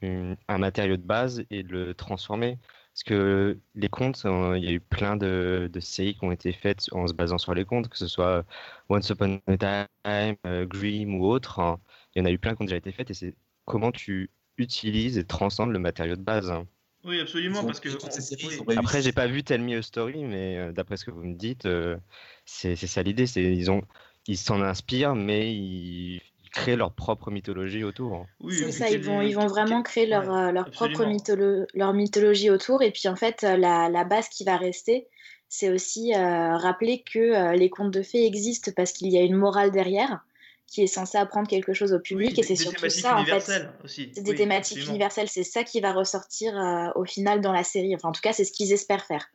une, 0.00 0.36
un 0.48 0.58
matériau 0.58 0.96
de 0.96 1.02
base 1.02 1.44
et 1.50 1.62
de 1.62 1.72
le 1.72 1.94
transformer. 1.94 2.58
Parce 2.92 3.04
que 3.04 3.58
les 3.74 3.88
contes, 3.90 4.22
il 4.24 4.64
y 4.64 4.68
a 4.68 4.72
eu 4.72 4.80
plein 4.80 5.16
de, 5.16 5.68
de, 5.70 5.80
séries 5.80 6.14
qui 6.14 6.24
ont 6.24 6.32
été 6.32 6.52
faites 6.52 6.86
en 6.92 7.06
se 7.06 7.12
basant 7.12 7.36
sur 7.36 7.52
les 7.52 7.66
contes, 7.66 7.88
que 7.88 7.98
ce 7.98 8.06
soit 8.06 8.46
Once 8.88 9.10
Upon 9.10 9.38
a 9.46 9.56
Time, 9.58 10.36
euh, 10.46 10.64
Grimm 10.64 11.14
ou 11.14 11.26
autre. 11.26 11.60
Hein. 11.60 11.78
Il 12.14 12.20
y 12.20 12.22
en 12.22 12.24
a 12.24 12.30
eu 12.30 12.38
plein 12.38 12.54
qui 12.54 12.62
ont 12.62 12.64
déjà 12.64 12.76
été 12.76 12.92
faites 12.92 13.10
et 13.10 13.14
c'est 13.14 13.34
comment 13.66 13.92
tu 13.92 14.30
utilises 14.56 15.18
et 15.18 15.24
transcendes 15.24 15.72
le 15.72 15.78
matériau 15.78 16.16
de 16.16 16.22
base. 16.22 16.50
Hein. 16.50 16.66
Oui, 17.04 17.20
absolument, 17.20 17.64
parce 17.64 17.80
que 17.80 17.90
on... 17.90 18.78
après 18.78 19.02
j'ai 19.02 19.12
pas 19.12 19.26
vu 19.26 19.44
Tell 19.44 19.60
Me 19.60 19.76
a 19.76 19.82
Story, 19.82 20.24
mais 20.24 20.56
euh, 20.56 20.72
d'après 20.72 20.96
ce 20.96 21.04
que 21.04 21.10
vous 21.10 21.22
me 21.22 21.34
dites, 21.34 21.66
euh, 21.66 21.96
c'est 22.46 22.76
ça 22.76 23.02
l'idée. 23.02 23.26
C'est 23.26 23.44
ils 23.44 23.70
ont 23.70 23.82
ils 24.26 24.38
s'en 24.38 24.60
inspirent, 24.60 25.14
mais 25.14 25.54
ils, 25.54 26.20
créent 26.56 26.76
leur 26.76 26.92
propre 26.92 27.30
mythologie 27.30 27.84
autour. 27.84 28.14
Hein. 28.14 28.26
Oui, 28.40 28.56
c'est 28.56 28.72
ça, 28.72 28.90
ils 28.90 29.00
vont, 29.00 29.20
ils 29.20 29.34
vont 29.34 29.46
vraiment 29.46 29.82
créer 29.82 30.06
leur, 30.06 30.28
ouais, 30.28 30.52
leur 30.52 30.70
propre 30.70 31.04
mytholo 31.04 31.66
leur 31.74 31.92
mythologie 31.92 32.50
autour. 32.50 32.82
Et 32.82 32.90
puis 32.90 33.08
en 33.08 33.16
fait, 33.16 33.42
la, 33.42 33.88
la 33.88 34.04
base 34.04 34.28
qui 34.28 34.44
va 34.44 34.56
rester, 34.56 35.06
c'est 35.48 35.70
aussi 35.70 36.14
euh, 36.14 36.56
rappeler 36.56 37.02
que 37.02 37.18
euh, 37.18 37.52
les 37.52 37.70
contes 37.70 37.92
de 37.92 38.02
fées 38.02 38.26
existent 38.26 38.72
parce 38.74 38.92
qu'il 38.92 39.12
y 39.12 39.18
a 39.18 39.22
une 39.22 39.36
morale 39.36 39.70
derrière 39.70 40.24
qui 40.66 40.82
est 40.82 40.88
censée 40.88 41.16
apprendre 41.16 41.46
quelque 41.46 41.72
chose 41.72 41.92
au 41.92 42.00
public. 42.00 42.32
Oui, 42.32 42.40
et 42.40 42.42
c'est 42.42 42.56
surtout 42.56 42.88
ça 42.90 43.16
en 43.16 43.24
fait. 43.24 43.40
c'est 43.86 44.20
des 44.20 44.30
oui, 44.32 44.36
thématiques 44.36 44.78
absolument. 44.78 44.90
universelles. 44.90 45.28
C'est 45.28 45.44
ça 45.44 45.62
qui 45.62 45.80
va 45.80 45.92
ressortir 45.92 46.58
euh, 46.58 46.88
au 46.96 47.04
final 47.04 47.40
dans 47.40 47.52
la 47.52 47.62
série. 47.62 47.94
Enfin 47.94 48.08
en 48.08 48.12
tout 48.12 48.20
cas 48.20 48.32
c'est 48.32 48.44
ce 48.44 48.52
qu'ils 48.52 48.72
espèrent 48.72 49.04
faire. 49.04 49.28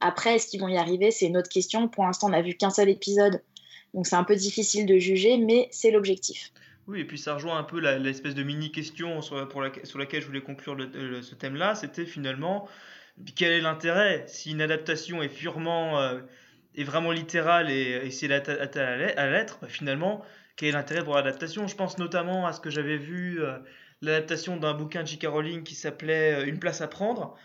Après 0.00 0.36
est-ce 0.36 0.46
qu'ils 0.46 0.60
vont 0.60 0.68
y 0.68 0.78
arriver? 0.78 1.10
C'est 1.10 1.26
une 1.26 1.36
autre 1.36 1.50
question. 1.50 1.88
Pour 1.88 2.04
l'instant 2.04 2.28
on 2.28 2.30
n'a 2.30 2.40
vu 2.40 2.54
qu'un 2.54 2.70
seul 2.70 2.88
épisode. 2.88 3.42
Donc 3.92 4.06
c'est 4.06 4.16
un 4.16 4.24
peu 4.24 4.36
difficile 4.36 4.86
de 4.86 4.96
juger 4.98 5.36
mais 5.36 5.68
c'est 5.70 5.90
l'objectif 5.90 6.52
oui, 6.88 7.00
et 7.00 7.04
puis 7.04 7.18
ça 7.18 7.34
rejoint 7.34 7.58
un 7.58 7.64
peu 7.64 7.80
l'espèce 7.80 8.34
de 8.34 8.42
mini-question 8.42 9.20
sur, 9.20 9.36
laquelle 9.98 10.22
je 10.22 10.26
voulais 10.26 10.40
conclure 10.40 10.76
ce 11.22 11.34
thème-là. 11.34 11.74
C'était 11.74 12.06
finalement 12.06 12.68
quel 13.36 13.52
est 13.52 13.60
l'intérêt 13.60 14.24
si 14.26 14.52
une 14.52 14.62
adaptation 14.62 15.22
est 15.22 15.28
purement 15.28 16.00
euh, 16.00 16.20
est 16.74 16.84
vraiment 16.84 17.12
littérale 17.12 17.70
et, 17.70 18.00
et 18.04 18.10
c'est 18.10 18.32
à 18.32 19.26
l'être, 19.26 19.58
bah, 19.60 19.68
finalement, 19.68 20.24
quel 20.56 20.70
est 20.70 20.72
l'intérêt 20.72 21.04
pour 21.04 21.14
l'adaptation? 21.14 21.66
Je 21.66 21.76
pense 21.76 21.98
notamment 21.98 22.46
à 22.46 22.52
ce 22.52 22.60
que 22.60 22.70
j'avais 22.70 22.96
vu, 22.96 23.42
euh, 23.42 23.58
l'adaptation 24.00 24.56
d'un 24.56 24.74
bouquin 24.74 25.02
de 25.02 25.08
J.K. 25.08 25.26
Rowling 25.26 25.64
qui 25.64 25.74
s'appelait 25.74 26.42
euh, 26.42 26.46
Une 26.46 26.58
place 26.58 26.80
à 26.80 26.88
prendre. 26.88 27.36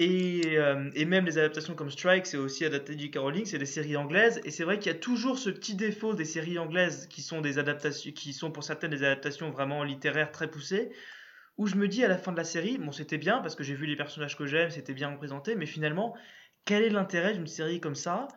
Et, 0.00 0.58
euh, 0.58 0.90
et, 0.94 1.04
même 1.04 1.24
les 1.24 1.38
adaptations 1.38 1.74
comme 1.74 1.90
Strike, 1.90 2.26
c'est 2.26 2.36
aussi 2.36 2.64
adapté 2.64 2.96
de 2.96 3.00
J.K. 3.00 3.16
Rowling, 3.18 3.44
c'est 3.44 3.58
des 3.58 3.66
séries 3.66 3.96
anglaises. 3.96 4.40
Et 4.44 4.50
c'est 4.50 4.64
vrai 4.64 4.78
qu'il 4.80 4.90
y 4.90 4.94
a 4.94 4.98
toujours 4.98 5.38
ce 5.38 5.50
petit 5.50 5.76
défaut 5.76 6.14
des 6.14 6.24
séries 6.24 6.58
anglaises 6.58 7.06
qui 7.06 7.22
sont 7.22 7.40
des 7.40 7.58
adaptations, 7.58 8.10
qui 8.10 8.32
sont 8.32 8.50
pour 8.50 8.64
certaines 8.64 8.90
des 8.90 9.04
adaptations 9.04 9.50
vraiment 9.50 9.84
littéraires 9.84 10.32
très 10.32 10.50
poussées, 10.50 10.90
où 11.58 11.66
je 11.68 11.76
me 11.76 11.86
dis 11.86 12.04
à 12.04 12.08
la 12.08 12.18
fin 12.18 12.32
de 12.32 12.36
la 12.36 12.44
série, 12.44 12.78
bon 12.78 12.90
c'était 12.90 13.18
bien 13.18 13.38
parce 13.38 13.54
que 13.54 13.62
j'ai 13.62 13.74
vu 13.74 13.86
les 13.86 13.96
personnages 13.96 14.36
que 14.36 14.46
j'aime, 14.46 14.70
c'était 14.70 14.94
bien 14.94 15.10
représenté, 15.12 15.54
mais 15.54 15.66
finalement, 15.66 16.16
quel 16.64 16.82
est 16.82 16.90
l'intérêt 16.90 17.34
d'une 17.34 17.46
série 17.46 17.80
comme 17.80 17.94
ça 17.94 18.28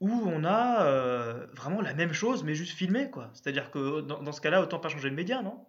où 0.00 0.10
on 0.10 0.44
a 0.44 0.86
euh, 0.86 1.46
vraiment 1.52 1.80
la 1.80 1.94
même 1.94 2.12
chose 2.12 2.44
mais 2.44 2.54
juste 2.54 2.76
filmé 2.76 3.10
quoi? 3.10 3.30
C'est-à-dire 3.34 3.70
que 3.72 4.02
dans, 4.02 4.22
dans 4.22 4.32
ce 4.32 4.40
cas-là, 4.40 4.62
autant 4.62 4.78
pas 4.78 4.88
changer 4.88 5.10
de 5.10 5.16
média, 5.16 5.42
non? 5.42 5.66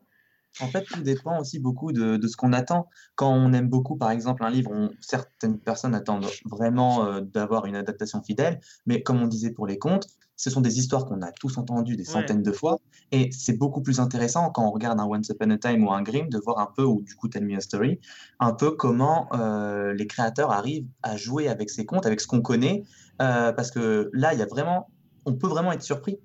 En 0.60 0.68
fait, 0.68 0.84
tout 0.84 1.02
dépend 1.02 1.40
aussi 1.40 1.60
beaucoup 1.60 1.92
de, 1.92 2.18
de 2.18 2.28
ce 2.28 2.38
qu'on 2.38 2.54
attend. 2.54 2.88
Quand 3.16 3.34
on 3.34 3.54
aime 3.54 3.70
beaucoup, 3.70 3.96
par 3.96 4.12
exemple, 4.12 4.44
un 4.44 4.50
livre, 4.50 4.72
on, 4.72 4.92
certaines 5.02 5.60
personnes 5.60 5.96
attendent 5.96 6.28
vraiment 6.46 7.06
euh, 7.06 7.22
d'avoir 7.22 7.66
une 7.66 7.76
adaptation 7.76 8.22
fidèle, 8.22 8.60
mais 8.86 9.02
comme 9.02 9.22
on 9.22 9.28
disait 9.28 9.52
pour 9.52 9.68
les 9.68 9.78
contes, 9.78 10.08
ce 10.36 10.50
sont 10.50 10.62
des 10.62 10.80
histoires 10.80 11.06
qu'on 11.06 11.22
a 11.22 11.32
tous 11.32 11.58
entendues 11.58 11.96
des 11.96 12.04
centaines 12.04 12.38
ouais. 12.38 12.44
de 12.44 12.52
fois, 12.52 12.80
et 13.12 13.32
c'est 13.32 13.58
beaucoup 13.58 13.82
plus 13.82 14.00
intéressant 14.00 14.50
quand 14.50 14.66
on 14.66 14.72
regarde 14.72 15.00
un 15.00 15.06
Once 15.06 15.30
Upon 15.30 15.52
a 15.52 15.58
Time 15.58 15.84
ou 15.86 15.92
un 15.92 16.02
Grimm 16.02 16.28
de 16.30 16.40
voir 16.40 16.60
un 16.60 16.70
peu, 16.76 16.84
ou 16.84 17.02
du 17.02 17.16
coup 17.16 17.28
Tell 17.28 17.46
Me 17.46 17.56
a 17.56 17.62
Story, 17.62 18.00
un 18.40 18.54
peu 18.54 18.72
comment 18.72 19.28
euh, 19.34 19.94
les 19.94 20.08
créateurs 20.08 20.52
arrivent 20.52 20.88
à 21.04 21.18
jouer 21.18 21.48
avec 21.50 21.70
ces 21.70 21.86
contes, 21.86 22.06
avec 22.06 22.20
ce 22.20 22.28
qu'on 22.28 22.42
connaît, 22.42 22.84
euh, 23.22 23.54
parce 23.54 23.70
que 23.70 24.10
là, 24.14 24.34
il 24.34 24.40
y 24.40 24.44
a 24.44 24.48
vraiment, 24.48 24.90
on 25.26 25.34
peut 25.34 25.48
vraiment 25.48 25.72
être 25.72 25.84
surpris 25.84 26.20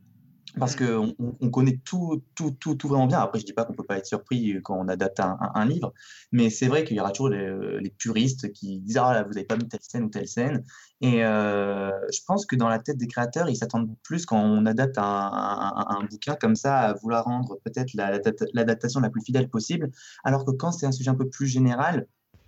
parce 0.58 0.76
qu'on 0.76 1.14
on 1.18 1.50
connaît 1.50 1.80
tout, 1.84 2.22
tout, 2.34 2.50
tout, 2.52 2.74
tout 2.74 2.88
vraiment 2.88 3.06
bien. 3.06 3.20
Après, 3.20 3.38
je 3.38 3.44
dis 3.44 3.52
pas 3.52 3.64
qu'on 3.64 3.74
peut 3.74 3.84
pas 3.84 3.98
être 3.98 4.06
surpris 4.06 4.60
quand 4.62 4.76
on 4.78 4.88
adapte 4.88 5.20
un, 5.20 5.36
un, 5.40 5.52
un 5.54 5.64
livre, 5.66 5.92
mais 6.32 6.50
c'est 6.50 6.66
vrai 6.66 6.84
qu'il 6.84 6.96
y 6.96 7.00
aura 7.00 7.10
toujours 7.10 7.30
les, 7.30 7.80
les, 7.80 7.90
puristes 7.90 8.52
qui 8.52 8.80
disent 8.80 8.98
ah 8.98 9.22
vous 9.22 9.34
n'avez 9.34 9.46
pas 9.46 9.56
mis 9.56 9.68
telle 9.68 9.80
scène 9.82 10.04
ou 10.04 10.08
telle 10.08 10.28
scène. 10.28 10.64
Et 11.00 11.24
euh, 11.24 11.90
je 12.12 12.20
pense 12.26 12.44
que 12.44 12.56
dans 12.56 12.68
la 12.68 12.78
tête 12.78 12.96
des 12.96 13.06
créateurs, 13.06 13.48
ils 13.48 13.56
s'attendent 13.56 13.94
plus 14.02 14.26
quand 14.26 14.40
on 14.40 14.66
adapte 14.66 14.98
un, 14.98 15.04
un, 15.04 16.04
bouquin 16.04 16.34
comme 16.34 16.56
ça 16.56 16.78
à 16.78 16.92
vouloir 16.94 17.24
rendre 17.24 17.58
peut-être 17.64 17.94
l'adaptation 17.94 19.00
la, 19.00 19.06
la 19.06 19.10
plus 19.10 19.22
fidèle 19.22 19.48
possible, 19.48 19.90
alors 20.24 20.44
que 20.44 20.50
quand 20.50 20.72
c'est 20.72 20.86
un 20.86 20.92
sujet 20.92 21.10
un 21.10 21.14
peu 21.14 21.28
plus 21.28 21.46
général, 21.46 22.06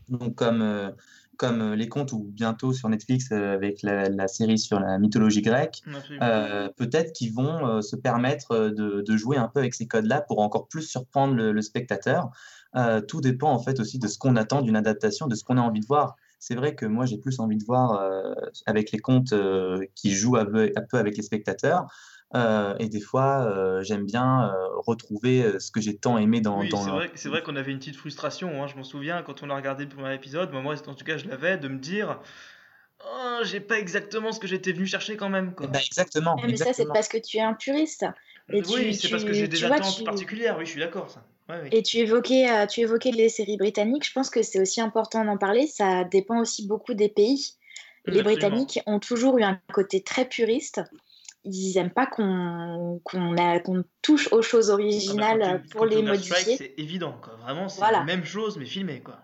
donc 0.08 0.34
comme 0.34 0.62
euh, 0.62 0.90
comme 1.40 1.72
les 1.72 1.88
contes 1.88 2.12
ou 2.12 2.18
bientôt 2.22 2.74
sur 2.74 2.90
Netflix 2.90 3.32
avec 3.32 3.82
la, 3.82 4.10
la 4.10 4.28
série 4.28 4.58
sur 4.58 4.78
la 4.78 4.98
mythologie 4.98 5.40
grecque, 5.40 5.82
euh, 6.20 6.68
peut-être 6.76 7.14
qu'ils 7.14 7.32
vont 7.32 7.66
euh, 7.66 7.80
se 7.80 7.96
permettre 7.96 8.68
de, 8.68 9.00
de, 9.00 9.16
jouer 9.16 9.38
un 9.38 9.48
peu 9.48 9.60
avec 9.60 9.72
ces 9.72 9.88
codes-là 9.88 10.20
pour 10.20 10.40
encore 10.40 10.68
plus 10.68 10.82
surprendre 10.82 11.32
le, 11.32 11.52
le 11.52 11.62
spectateur. 11.62 12.30
Euh, 12.76 13.00
tout 13.00 13.22
dépend 13.22 13.52
en 13.52 13.58
fait 13.58 13.80
aussi 13.80 13.98
de 13.98 14.06
ce 14.06 14.18
qu'on 14.18 14.36
attend 14.36 14.60
d'une 14.60 14.76
adaptation, 14.76 15.28
de 15.28 15.34
ce 15.34 15.42
qu'on 15.42 15.56
a 15.56 15.62
envie 15.62 15.80
de 15.80 15.86
voir. 15.86 16.16
C'est 16.38 16.54
vrai 16.54 16.74
que 16.74 16.84
moi 16.84 17.06
j'ai 17.06 17.16
plus 17.16 17.40
envie 17.40 17.56
de 17.56 17.64
voir 17.64 17.92
euh, 17.94 18.34
avec 18.66 18.92
les 18.92 18.98
contes 18.98 19.32
qui 19.94 20.12
jouent 20.12 20.36
un 20.36 20.44
peu 20.44 20.98
avec 20.98 21.16
les 21.16 21.22
spectateurs. 21.22 21.86
Euh, 22.34 22.76
et 22.78 22.88
des 22.88 23.00
fois, 23.00 23.44
euh, 23.44 23.82
j'aime 23.82 24.06
bien 24.06 24.44
euh, 24.44 24.68
retrouver 24.86 25.58
ce 25.58 25.70
que 25.72 25.80
j'ai 25.80 25.96
tant 25.96 26.16
aimé 26.16 26.40
dans. 26.40 26.60
Oui, 26.60 26.68
dans 26.68 26.82
c'est 26.82 26.90
vrai, 26.90 27.10
c'est 27.14 27.28
vrai 27.28 27.42
qu'on 27.42 27.56
avait 27.56 27.72
une 27.72 27.78
petite 27.78 27.96
frustration. 27.96 28.62
Hein, 28.62 28.68
je 28.68 28.76
m'en 28.76 28.84
souviens 28.84 29.22
quand 29.22 29.42
on 29.42 29.50
a 29.50 29.56
regardé 29.56 29.84
le 29.84 29.90
premier 29.90 30.14
épisode. 30.14 30.52
Moi, 30.52 30.74
en 30.86 30.94
tout 30.94 31.04
cas, 31.04 31.16
je 31.16 31.26
l'avais 31.26 31.58
de 31.58 31.68
me 31.68 31.78
dire. 31.78 32.20
Oh, 33.02 33.40
j'ai 33.44 33.60
pas 33.60 33.78
exactement 33.78 34.30
ce 34.30 34.38
que 34.38 34.46
j'étais 34.46 34.72
venu 34.72 34.86
chercher 34.86 35.16
quand 35.16 35.30
même. 35.30 35.54
Quoi. 35.54 35.68
Bah, 35.68 35.80
exactement. 35.84 36.36
mais 36.36 36.50
exactement. 36.50 36.74
ça, 36.74 36.82
c'est 36.82 36.88
parce 36.92 37.08
que 37.08 37.16
tu 37.16 37.38
es 37.38 37.40
un 37.40 37.54
puriste. 37.54 38.04
Et 38.52 38.62
oui, 38.62 38.94
c'est 38.94 39.08
parce 39.08 39.24
que 39.24 39.32
j'ai 39.32 39.48
des 39.48 39.64
attentes 39.64 39.96
tu... 39.96 40.04
particulières. 40.04 40.56
Oui, 40.58 40.66
je 40.66 40.72
suis 40.72 40.80
d'accord. 40.80 41.10
Ça. 41.10 41.24
Ouais, 41.48 41.60
oui. 41.62 41.68
Et 41.72 41.82
tu 41.82 41.98
évoquais, 41.98 42.50
euh, 42.50 42.66
tu 42.66 42.80
évoquais 42.80 43.10
les 43.10 43.28
séries 43.28 43.56
britanniques. 43.56 44.06
Je 44.06 44.12
pense 44.12 44.30
que 44.30 44.42
c'est 44.42 44.60
aussi 44.60 44.80
important 44.80 45.24
d'en 45.24 45.38
parler. 45.38 45.66
Ça 45.66 46.04
dépend 46.04 46.40
aussi 46.40 46.66
beaucoup 46.66 46.94
des 46.94 47.08
pays. 47.08 47.54
Les 48.06 48.20
Absolument. 48.20 48.24
Britanniques 48.24 48.80
ont 48.86 48.98
toujours 48.98 49.38
eu 49.38 49.42
un 49.42 49.60
côté 49.72 50.02
très 50.02 50.24
puriste 50.24 50.80
ils 51.44 51.74
n'aiment 51.74 51.90
pas 51.90 52.06
qu'on 52.06 53.00
qu 53.04 53.16
qu 53.16 53.72
touche 54.02 54.32
aux 54.32 54.42
choses 54.42 54.70
originales 54.70 55.42
ah 55.42 55.52
bah, 55.54 55.58
tu, 55.60 55.68
pour 55.70 55.86
les 55.86 56.02
modifier. 56.02 56.56
C'est 56.56 56.74
évident, 56.76 57.16
quoi. 57.22 57.34
vraiment, 57.36 57.68
c'est 57.68 57.78
voilà. 57.78 57.98
la 57.98 58.04
même 58.04 58.24
chose 58.24 58.56
mais 58.58 58.66
filmé. 58.66 59.00
Quoi. 59.00 59.18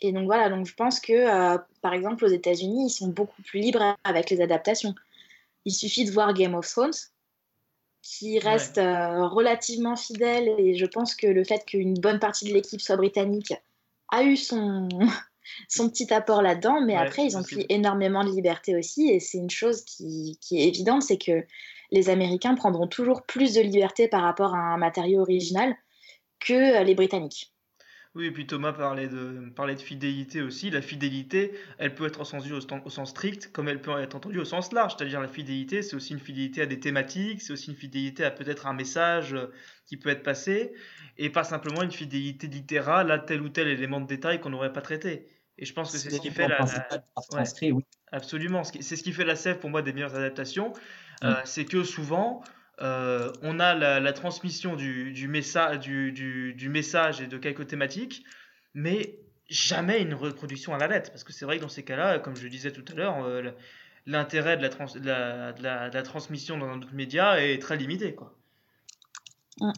Et 0.00 0.12
donc 0.12 0.24
voilà, 0.24 0.48
donc 0.48 0.66
je 0.66 0.74
pense 0.74 0.98
que 0.98 1.12
euh, 1.12 1.58
par 1.80 1.94
exemple 1.94 2.24
aux 2.24 2.28
États-Unis, 2.28 2.86
ils 2.86 2.90
sont 2.90 3.08
beaucoup 3.08 3.40
plus 3.42 3.60
libres 3.60 3.96
avec 4.02 4.30
les 4.30 4.40
adaptations. 4.40 4.94
Il 5.64 5.72
suffit 5.72 6.04
de 6.04 6.10
voir 6.10 6.34
Game 6.34 6.54
of 6.54 6.68
Thrones, 6.68 6.90
qui 8.02 8.40
reste 8.40 8.78
ouais. 8.78 8.84
euh, 8.84 9.28
relativement 9.28 9.94
fidèle, 9.94 10.48
et 10.58 10.74
je 10.74 10.86
pense 10.86 11.14
que 11.14 11.28
le 11.28 11.44
fait 11.44 11.64
qu'une 11.64 11.94
bonne 11.94 12.18
partie 12.18 12.48
de 12.48 12.52
l'équipe 12.52 12.80
soit 12.80 12.96
britannique 12.96 13.54
a 14.10 14.24
eu 14.24 14.36
son, 14.36 14.88
son 15.68 15.88
petit 15.88 16.12
apport 16.12 16.42
là-dedans, 16.42 16.80
mais 16.80 16.94
ouais, 16.94 17.06
après, 17.06 17.24
ils 17.24 17.36
ont 17.36 17.42
pris 17.42 17.66
énormément 17.68 18.24
de 18.24 18.30
liberté 18.30 18.76
aussi, 18.76 19.08
et 19.08 19.20
c'est 19.20 19.38
une 19.38 19.50
chose 19.50 19.84
qui, 19.84 20.38
qui 20.40 20.60
est 20.60 20.68
évidente, 20.68 21.02
c'est 21.02 21.18
que 21.18 21.44
les 21.90 22.08
Américains 22.08 22.54
prendront 22.54 22.86
toujours 22.86 23.22
plus 23.22 23.54
de 23.54 23.60
liberté 23.60 24.08
par 24.08 24.22
rapport 24.22 24.54
à 24.54 24.58
un 24.58 24.78
matériau 24.78 25.20
original 25.20 25.74
que 26.40 26.82
les 26.84 26.94
Britanniques. 26.94 27.52
Oui, 28.14 28.26
et 28.26 28.30
puis 28.30 28.46
Thomas 28.46 28.74
parlait 28.74 29.08
de, 29.08 29.50
parlait 29.56 29.74
de 29.74 29.80
fidélité 29.80 30.42
aussi. 30.42 30.68
La 30.68 30.82
fidélité, 30.82 31.52
elle 31.78 31.94
peut 31.94 32.06
être 32.06 32.20
entendue 32.20 32.52
au, 32.52 32.58
au, 32.58 32.90
sens 32.90 33.10
strict, 33.10 33.50
comme 33.52 33.68
elle 33.68 33.80
peut 33.80 33.98
être 33.98 34.14
entendue 34.14 34.38
au 34.38 34.44
sens 34.44 34.70
large. 34.72 34.96
C'est-à-dire 34.96 35.18
la 35.18 35.28
fidélité, 35.28 35.80
c'est 35.80 35.96
aussi 35.96 36.12
une 36.12 36.20
fidélité 36.20 36.60
à 36.60 36.66
des 36.66 36.78
thématiques, 36.78 37.40
c'est 37.40 37.54
aussi 37.54 37.70
une 37.70 37.76
fidélité 37.76 38.22
à 38.24 38.30
peut-être 38.30 38.66
un 38.66 38.74
message 38.74 39.34
qui 39.86 39.96
peut 39.96 40.10
être 40.10 40.22
passé, 40.22 40.74
et 41.16 41.30
pas 41.30 41.44
simplement 41.44 41.82
une 41.82 41.90
fidélité 41.90 42.48
littérale 42.48 43.10
à 43.10 43.18
tel 43.18 43.40
ou 43.40 43.48
tel 43.48 43.66
élément 43.68 44.00
de 44.00 44.06
détail 44.06 44.40
qu'on 44.40 44.50
n'aurait 44.50 44.74
pas 44.74 44.82
traité. 44.82 45.26
Et 45.58 45.64
je 45.64 45.72
pense 45.72 45.92
que 45.92 45.98
c'est 45.98 46.10
ce 46.10 46.20
qui 46.20 46.30
fait 46.30 46.48
la, 46.48 46.58
la... 46.58 47.04
Ouais, 47.32 47.72
oui. 47.72 47.84
absolument, 48.10 48.64
c'est 48.64 48.96
ce 48.96 49.02
qui 49.02 49.12
fait 49.12 49.24
la 49.24 49.36
sève 49.36 49.58
pour 49.58 49.70
moi 49.70 49.82
des 49.82 49.92
meilleures 49.92 50.14
adaptations, 50.14 50.70
mmh. 50.70 51.26
euh, 51.26 51.34
c'est 51.44 51.66
que 51.66 51.84
souvent 51.84 52.42
euh, 52.80 53.32
on 53.42 53.60
a 53.60 53.74
la, 53.74 54.00
la 54.00 54.12
transmission 54.12 54.76
du, 54.76 55.12
du, 55.12 55.28
messa 55.28 55.76
du, 55.76 56.10
du, 56.10 56.54
du, 56.54 56.68
message 56.68 57.20
et 57.20 57.26
de 57.26 57.36
quelques 57.36 57.66
thématiques, 57.66 58.24
mais 58.74 59.18
jamais 59.48 60.00
une 60.00 60.14
reproduction 60.14 60.74
à 60.74 60.78
la 60.78 60.88
lettre. 60.88 61.10
Parce 61.10 61.22
que 61.22 61.32
c'est 61.32 61.44
vrai 61.44 61.58
que 61.58 61.62
dans 61.62 61.68
ces 61.68 61.84
cas-là, 61.84 62.18
comme 62.18 62.34
je 62.34 62.42
le 62.42 62.48
disais 62.48 62.72
tout 62.72 62.84
à 62.90 62.94
l'heure, 62.94 63.22
euh, 63.24 63.50
l'intérêt 64.06 64.56
de, 64.56 64.66
de, 64.66 65.52
de, 65.52 65.62
la, 65.62 66.02
transmission 66.02 66.58
dans 66.58 66.68
un 66.68 66.78
autre 66.78 66.94
média 66.94 67.44
est 67.44 67.60
très 67.60 67.76
limité. 67.76 68.14
Quoi. 68.14 68.34
Mm. 69.60 69.72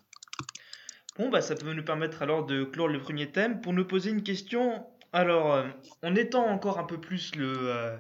Bon, 1.19 1.29
bah, 1.31 1.43
ça 1.43 1.55
peut 1.55 1.73
nous 1.73 1.85
permettre 1.85 2.23
alors 2.23 2.47
de 2.47 2.65
clore 2.65 2.89
le 2.89 3.01
premier 3.01 3.31
thème 3.31 3.61
pour 3.61 3.73
nous 3.73 3.85
poser 3.85 4.11
une 4.11 4.23
question. 4.23 4.87
Alors, 5.15 5.55
euh, 5.55 5.69
en 6.03 6.17
étant 6.17 6.45
encore 6.45 6.81
un 6.81 6.85
peu 6.85 7.01
plus 7.01 7.37
le, 7.37 7.71
euh, 7.71 7.97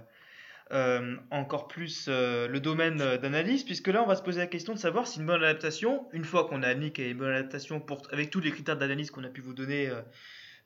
euh, 0.72 1.16
encore 1.30 1.68
plus 1.68 2.06
euh, 2.08 2.48
le 2.48 2.58
domaine 2.58 3.00
euh, 3.00 3.18
d'analyse, 3.18 3.62
puisque 3.62 3.86
là, 3.86 4.02
on 4.02 4.06
va 4.06 4.16
se 4.16 4.22
poser 4.22 4.40
la 4.40 4.48
question 4.48 4.74
de 4.74 4.80
savoir 4.80 5.06
si 5.06 5.20
une 5.20 5.26
bonne 5.26 5.44
adaptation, 5.44 6.08
une 6.12 6.24
fois 6.24 6.48
qu'on 6.48 6.64
a 6.64 6.66
admis 6.66 6.92
qu'il 6.92 7.06
y 7.06 7.10
une 7.10 7.18
bonne 7.18 7.32
adaptation 7.32 7.78
pour, 7.78 8.02
avec 8.10 8.30
tous 8.30 8.40
les 8.40 8.50
critères 8.50 8.76
d'analyse 8.76 9.12
qu'on 9.12 9.22
a 9.22 9.28
pu 9.28 9.42
vous 9.42 9.54
donner 9.54 9.86
euh, 9.86 10.02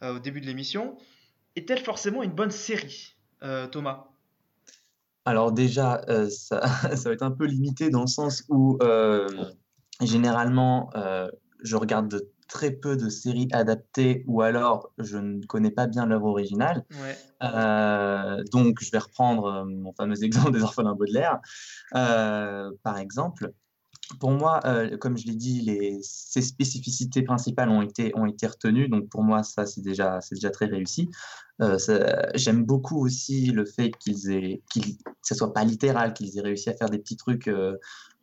euh, 0.03 0.17
au 0.17 0.21
début 0.21 0.41
de 0.41 0.47
l'émission, 0.47 0.97
est-elle 1.55 1.81
forcément 1.81 2.23
une 2.23 2.33
bonne 2.33 2.51
série, 2.51 3.15
euh, 3.43 3.67
Thomas? 3.67 4.07
Alors 5.27 5.53
déjà, 5.53 6.01
euh, 6.09 6.31
ça, 6.31 6.67
ça 6.97 7.11
va 7.11 7.13
être 7.13 7.23
un 7.23 7.31
peu 7.31 7.45
limité 7.45 7.91
dans 7.91 8.01
le 8.01 8.07
sens 8.07 8.43
où 8.49 8.79
euh, 8.81 9.29
généralement, 10.01 10.89
euh, 10.97 11.29
je 11.63 11.77
regarde 11.77 12.09
de 12.09 12.27
très 12.49 12.71
peu 12.71 12.97
de 12.97 13.09
séries 13.09 13.49
adaptées 13.53 14.25
ou 14.27 14.43
alors 14.43 14.91
je 14.99 15.19
ne 15.19 15.45
connais 15.45 15.71
pas 15.71 15.87
bien 15.87 16.07
l'œuvre 16.07 16.27
originale. 16.27 16.85
Ouais. 17.01 17.17
Euh, 17.43 18.43
donc, 18.51 18.79
je 18.81 18.91
vais 18.91 18.99
reprendre 18.99 19.45
euh, 19.45 19.65
mon 19.65 19.93
fameux 19.93 20.23
exemple 20.25 20.53
des 20.53 20.63
orphelins 20.63 20.95
Baudelaire, 20.95 21.39
euh, 21.95 22.71
par 22.83 22.99
exemple. 22.99 23.53
Pour 24.21 24.31
moi, 24.31 24.61
euh, 24.65 24.97
comme 24.97 25.19
je 25.19 25.27
l'ai 25.27 25.35
dit, 25.35 25.61
les, 25.61 25.99
ces 26.03 26.41
spécificités 26.41 27.23
principales 27.23 27.69
ont 27.69 27.83
été, 27.83 28.11
ont 28.17 28.25
été 28.25 28.47
retenues. 28.47 28.89
Donc, 28.89 29.09
pour 29.11 29.23
moi, 29.23 29.43
ça, 29.43 29.67
c'est 29.67 29.83
déjà, 29.83 30.19
déjà 30.33 30.51
très 30.51 30.65
réussi. 30.67 31.11
Ça- 31.61 32.29
j'aime 32.35 32.65
beaucoup 32.65 33.05
aussi 33.05 33.47
le 33.51 33.65
fait 33.67 33.91
qu'ils 33.99 34.31
aient, 34.31 34.63
qu'ils, 34.73 34.97
que 34.97 35.11
ça 35.23 35.35
soit 35.35 35.53
pas 35.53 35.65
littéral, 35.65 36.15
qu'ils 36.15 36.39
aient 36.39 36.43
réussi 36.43 36.71
à 36.71 36.75
faire 36.75 36.89
des 36.89 36.99
petits 36.99 37.17
trucs 37.17 37.51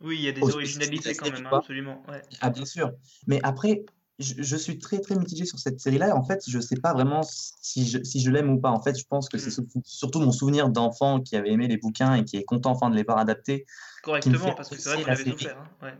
Oui, 0.01 0.15
il 0.17 0.22
y 0.22 0.27
a 0.27 0.32
des 0.32 0.41
originalités 0.41 1.13
quand 1.15 1.29
même, 1.32 1.46
hein, 1.46 1.50
absolument. 1.58 2.01
Ouais. 2.08 2.22
Ah, 2.41 2.50
bien 2.50 2.65
sûr. 2.65 2.91
Mais 3.27 3.39
après, 3.44 3.86
je, 4.19 4.34
je 4.38 4.55
suis 4.55 4.77
très, 4.79 5.00
très 5.00 5.15
mitigé 5.15 5.45
sur 5.45 5.60
cette 5.60 5.79
série-là. 5.79 6.15
En 6.15 6.24
fait, 6.24 6.41
je 6.48 6.60
sais 6.60 6.77
pas 6.77 6.93
vraiment 6.93 7.22
si 7.24 7.86
je, 7.88 8.01
si 8.03 8.22
je 8.22 8.31
l'aime 8.31 8.50
ou 8.50 8.60
pas. 8.60 8.69
En 8.72 8.81
fait, 8.81 8.98
je 8.98 9.05
pense 9.05 9.27
que 9.29 9.38
c'est 9.38 9.50
Mm. 9.60 9.81
surtout 9.84 10.19
mon 10.19 10.31
souvenir 10.31 10.69
d'enfant 10.69 11.19
qui 11.19 11.36
avait 11.36 11.51
aimé 11.51 11.67
les 11.67 11.77
bouquins 11.77 12.15
et 12.15 12.24
qui 12.25 12.38
est 12.38 12.43
content 12.45 12.72
enfin 12.72 12.89
de 12.89 12.95
les 12.95 13.03
voir 13.03 13.17
adaptés 13.17 13.65
Correctement, 14.03 14.38
fait 14.39 14.55
parce 14.55 14.69
que 14.69 14.77
c'est 14.77 14.89
vrai 14.93 15.03
qu'on 15.03 15.12
avait 15.12 15.24
série. 15.24 15.31
souffert. 15.38 15.57
Hein. 15.57 15.86
Ouais. 15.86 15.93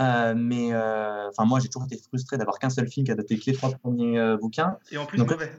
Euh, 0.00 0.34
mais 0.36 0.72
euh, 0.72 1.28
enfin, 1.28 1.44
moi, 1.44 1.58
j'ai 1.58 1.68
toujours 1.68 1.86
été 1.90 1.98
frustré 1.98 2.36
d'avoir 2.38 2.58
qu'un 2.58 2.70
seul 2.70 2.88
film 2.88 3.04
qui 3.04 3.10
a 3.10 3.14
adapté 3.14 3.38
que 3.38 3.46
les 3.46 3.54
trois 3.54 3.70
premiers 3.72 4.18
euh, 4.18 4.36
bouquins. 4.36 4.76
Et 4.92 4.96
en 4.98 5.06
plus, 5.06 5.18
Donc, 5.18 5.30
mauvais. 5.30 5.50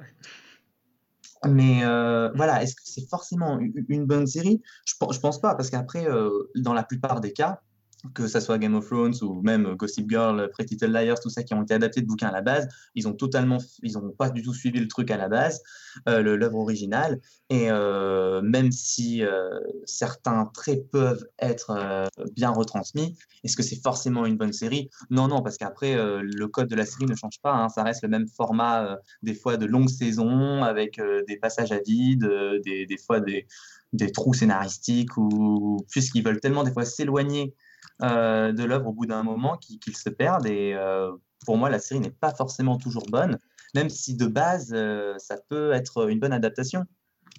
mais 1.46 1.84
euh, 1.84 2.29
voilà, 2.36 2.62
est-ce 2.63 2.75
que 2.75 2.81
c'est 2.86 3.08
forcément 3.10 3.60
une 3.60 4.05
bonne 4.05 4.27
série? 4.27 4.62
Je, 4.86 4.93
je 5.12 5.19
pense 5.19 5.41
pas, 5.41 5.55
parce 5.55 5.69
qu'après, 5.69 6.05
euh, 6.08 6.29
dans 6.55 6.74
la 6.74 6.84
plupart 6.84 7.19
des 7.22 7.34
cas, 7.34 7.62
que 8.13 8.27
ça 8.27 8.39
soit 8.41 8.58
Game 8.58 8.75
of 8.75 8.88
Thrones 8.88 9.15
ou 9.22 9.41
même 9.41 9.75
Gossip 9.75 10.10
Girl, 10.10 10.50
Pretty 10.51 10.75
Little 10.75 10.91
Liars, 10.91 11.20
tout 11.20 11.29
ça 11.29 11.44
qui 11.44 11.53
ont 11.53 11.63
été 11.63 11.74
adaptés 11.74 12.01
de 12.01 12.08
bouquins 12.08 12.29
à 12.29 12.32
la 12.32 12.41
base, 12.41 12.68
ils 12.96 13.08
ont 13.08 13.13
totalement, 13.13 13.58
ils 13.84 13.98
ont 13.98 14.10
pas 14.12 14.29
du 14.29 14.41
tout 14.41 14.53
suivi 14.53 14.79
le 14.79 14.88
truc 14.88 15.12
à 15.12 15.18
la 15.18 15.27
base, 15.27 15.62
euh, 16.08 16.22
l'œuvre 16.22 16.58
originale. 16.60 17.20
Et 17.50 17.70
euh, 17.70 18.41
même 18.41 18.72
si 18.72 19.24
euh, 19.24 19.60
certains 19.86 20.46
traits 20.53 20.89
peuvent 20.91 21.25
être 21.39 22.10
bien 22.36 22.51
retransmis, 22.51 23.18
est-ce 23.44 23.58
que 23.58 23.63
c'est 23.63 23.82
forcément 23.82 24.25
une 24.25 24.38
bonne 24.38 24.53
série? 24.53 24.89
Non, 25.10 25.27
non, 25.27 25.41
parce 25.41 25.58
qu'après, 25.58 25.96
le 25.96 26.48
code 26.48 26.68
de 26.68 26.75
la 26.75 26.86
série 26.86 27.06
ne 27.06 27.15
change 27.15 27.39
pas, 27.41 27.53
hein, 27.53 27.70
ça 27.70 27.84
reste 27.84 28.03
le 28.03 28.10
même 28.10 28.27
format, 28.27 28.98
des 29.24 29.34
fois 29.34 29.58
de 29.58 29.65
longues 29.65 29.89
saisons, 29.89 30.63
avec 30.63 31.01
des 31.27 31.38
passages 31.38 31.72
à 31.72 31.79
vide, 31.79 32.29
des, 32.63 32.86
des 32.86 32.98
fois 32.98 33.20
des, 33.20 33.48
des 33.93 34.12
trous 34.12 34.34
scénaristiques, 34.34 35.17
ou 35.17 35.78
puisqu'ils 35.89 36.24
veulent 36.24 36.39
tellement 36.39 36.63
des 36.63 36.71
fois 36.71 36.86
s'éloigner 36.86 37.56
euh, 38.02 38.52
de 38.54 38.64
l'œuvre 38.64 38.88
au 38.88 38.94
bout 38.94 39.06
d'un 39.06 39.24
moment 39.24 39.58
qu'ils 39.58 39.96
se 39.96 40.10
perdent. 40.10 40.48
Et 40.48 40.74
euh, 40.74 41.12
pour 41.46 41.58
moi, 41.58 41.70
la 41.70 41.80
série 41.80 42.00
n'est 42.00 42.10
pas 42.10 42.34
forcément 42.34 42.78
toujours 42.78 43.06
bonne, 43.10 43.38
même 43.76 43.90
si 43.90 44.16
de 44.16 44.26
base, 44.26 44.72
euh, 44.74 45.16
ça 45.18 45.38
peut 45.50 45.74
être 45.74 46.10
une 46.10 46.20
bonne 46.20 46.34
adaptation. 46.34 46.86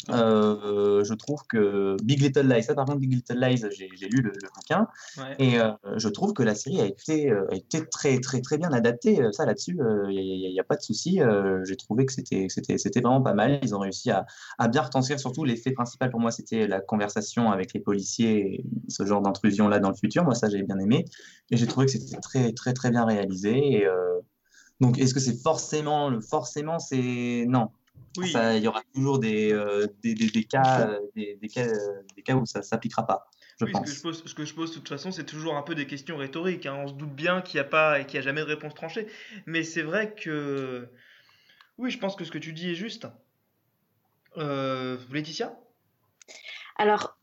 Euh, 0.09 1.05
je 1.05 1.15
trouve 1.15 1.43
que 1.49 1.97
Big 2.03 2.21
Little 2.21 2.49
Lies, 2.49 2.63
ça 2.65 2.75
par 2.75 2.87
contre, 2.87 2.99
Big 2.99 3.13
Little 3.13 3.39
Lies, 3.39 3.65
j'ai 3.71 4.09
lu 4.09 4.23
le, 4.23 4.31
le 4.31 4.49
bouquin, 4.55 4.87
Ouais. 5.19 5.35
et 5.39 5.59
euh, 5.61 5.73
je 5.97 6.09
trouve 6.09 6.33
que 6.33 6.43
la 6.43 6.55
série 6.55 6.81
a 6.81 6.87
été, 6.87 7.31
euh, 7.31 7.47
a 7.51 7.55
été 7.57 7.85
très, 7.87 8.19
très, 8.21 8.41
très 8.41 8.59
bien 8.59 8.73
adaptée. 8.73 9.21
Euh, 9.23 9.33
Ça, 9.33 9.45
là-dessus, 9.47 9.79
il 10.09 10.51
n'y 10.53 10.59
a, 10.61 10.65
pas 10.65 10.77
de 10.77 10.83
souci. 10.83 11.21
Euh, 11.21 11.65
j'ai 11.65 11.77
trouvé 11.77 12.07
que 12.07 12.13
c'était 12.13 12.47
c'était- 12.49 12.79
c'était 12.79 13.01
vraiment 13.01 13.23
pas 13.23 13.35
mal. 13.35 13.61
Ils 13.63 13.75
ont 13.75 13.79
réussi 13.81 14.11
à, 14.11 14.27
à 14.59 14.69
bien 14.69 14.83
retranscrire, 14.83 15.19
surtout 15.21 15.45
l'effet 15.45 15.73
principal 15.73 16.11
pour 16.11 16.21
moi, 16.21 16.31
c'était 16.31 16.67
la 16.67 16.81
conversation 16.81 17.51
avec 17.51 17.73
les 17.75 17.81
policiers, 17.81 18.65
ce 18.89 19.05
genre 19.05 19.21
d'intrusion-là 19.23 19.79
dans 19.81 19.91
le 19.91 19.97
futur. 19.97 20.25
Moi, 20.25 20.35
ça, 20.35 20.49
j'ai 20.49 20.63
bien 20.63 20.79
aimé. 20.79 21.05
Et 21.51 21.57
j'ai 21.57 21.67
trouvé 21.67 21.87
que 21.87 21.93
c'était 21.93 22.21
très, 22.21 22.53
très, 22.53 22.73
très 22.73 22.91
bien 22.91 23.05
réalisé. 23.05 23.57
Et, 23.73 23.87
euh, 23.87 24.19
donc, 24.81 24.99
est-ce 24.99 25.13
que 25.13 25.21
c'est 25.21 25.37
forcément, 25.43 26.11
forcément, 26.23 26.79
c'est 26.79 27.45
non. 27.49 27.69
Oui, 28.17 28.33
Ça, 28.33 28.57
il 28.57 28.63
y 28.65 28.69
aura 28.69 28.83
toujours 28.95 29.19
des, 29.19 29.53
euh, 29.53 29.87
des, 30.03 30.15
des, 30.15 30.29
des 30.29 30.45
cas, 30.45 30.89
euh, 30.89 30.99
des, 31.15 31.37
des 31.37 31.49
cas, 31.49 31.67
euh, 31.67 32.03
des 32.17 32.23
cas 32.23 32.35
où 32.35 32.45
ça 32.47 32.63
s'appliquera 32.63 33.07
pas, 33.07 33.31
je 33.61 33.67
oui, 33.67 33.73
ce 33.75 33.81
que 33.83 33.91
je 33.91 34.03
pose, 34.03 34.23
ce 34.25 34.35
que 34.35 34.45
je 34.45 34.55
pose 34.55 34.71
de 34.71 34.75
toute 34.77 34.89
façon, 34.89 35.13
c'est 35.13 35.25
toujours 35.25 35.57
un 35.57 35.63
peu 35.63 35.75
des 35.75 35.87
questions 35.87 36.17
rhétoriques. 36.17 36.65
hein. 36.67 36.77
On 36.83 36.89
se 36.89 36.95
doute 36.95 37.15
bien 37.15 37.43
qu'il 37.43 37.59
n'y 37.61 37.67
a 37.67 37.69
pas 37.69 38.01
et 38.01 38.07
qu'il 38.07 38.15
n'y 38.15 38.21
a 38.21 38.23
jamais 38.23 38.41
de 38.41 38.47
réponse 38.47 38.75
tranchée. 38.75 39.07
Mais 39.47 39.65
c'est 39.65 39.83
vrai 39.83 40.15
que. 40.15 40.89
Oui, 41.77 41.91
je 41.91 41.99
pense 41.99 42.17
que 42.17 42.25
ce 42.25 42.31
que 42.31 42.39
tu 42.39 42.53
dis 42.53 42.71
est 42.71 42.75
juste. 42.75 43.07
Euh, 44.39 44.97
Laetitia? 45.13 45.59
Alors, 46.77 47.19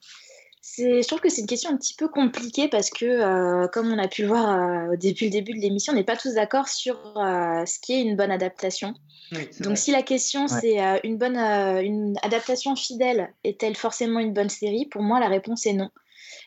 je 0.78 1.08
trouve 1.08 1.20
que 1.20 1.30
c'est 1.30 1.42
une 1.42 1.48
question 1.48 1.70
un 1.72 1.78
petit 1.78 1.94
peu 1.96 2.08
compliquée 2.08 2.68
parce 2.68 2.90
que, 2.90 3.06
euh, 3.06 3.68
comme 3.68 3.92
on 3.92 3.98
a 3.98 4.08
pu 4.08 4.22
le 4.24 4.28
voir 4.28 4.50
euh, 4.50 4.94
au 4.94 4.96
début, 4.96 5.26
le 5.26 5.32
début 5.32 5.54
de 5.54 5.60
l'émission, 5.60 5.94
on 5.94 5.96
n'est 5.96 6.04
pas 6.04 6.16
tous 6.18 6.34
d'accord 6.36 6.68
sur 6.68 6.96
euh, 7.18 7.66
ce 7.66 7.80
qui 7.80 7.94
est 7.94 8.02
une 8.02 8.16
bonne 8.16 8.32
adaptation. 8.32 8.94
Oui, 9.32 9.46
Donc, 9.60 9.66
vrai. 9.68 9.76
si 9.76 9.92
la 9.92 10.04
question 10.04 10.44
Ouais. 10.44 10.48
c'est 10.62 10.82
euh, 10.82 11.00
une 11.04 11.18
bonne 11.18 11.38
euh, 11.38 11.82
une 11.82 12.16
adaptation 12.22 12.76
fidèle 12.76 13.34
est-elle 13.44 13.76
forcément 13.76 14.20
une 14.20 14.34
bonne 14.34 14.50
série? 14.50 14.86
Pour 14.86 15.02
moi, 15.02 15.20
la 15.20 15.28
réponse 15.28 15.66
est 15.66 15.74
non. 15.74 15.90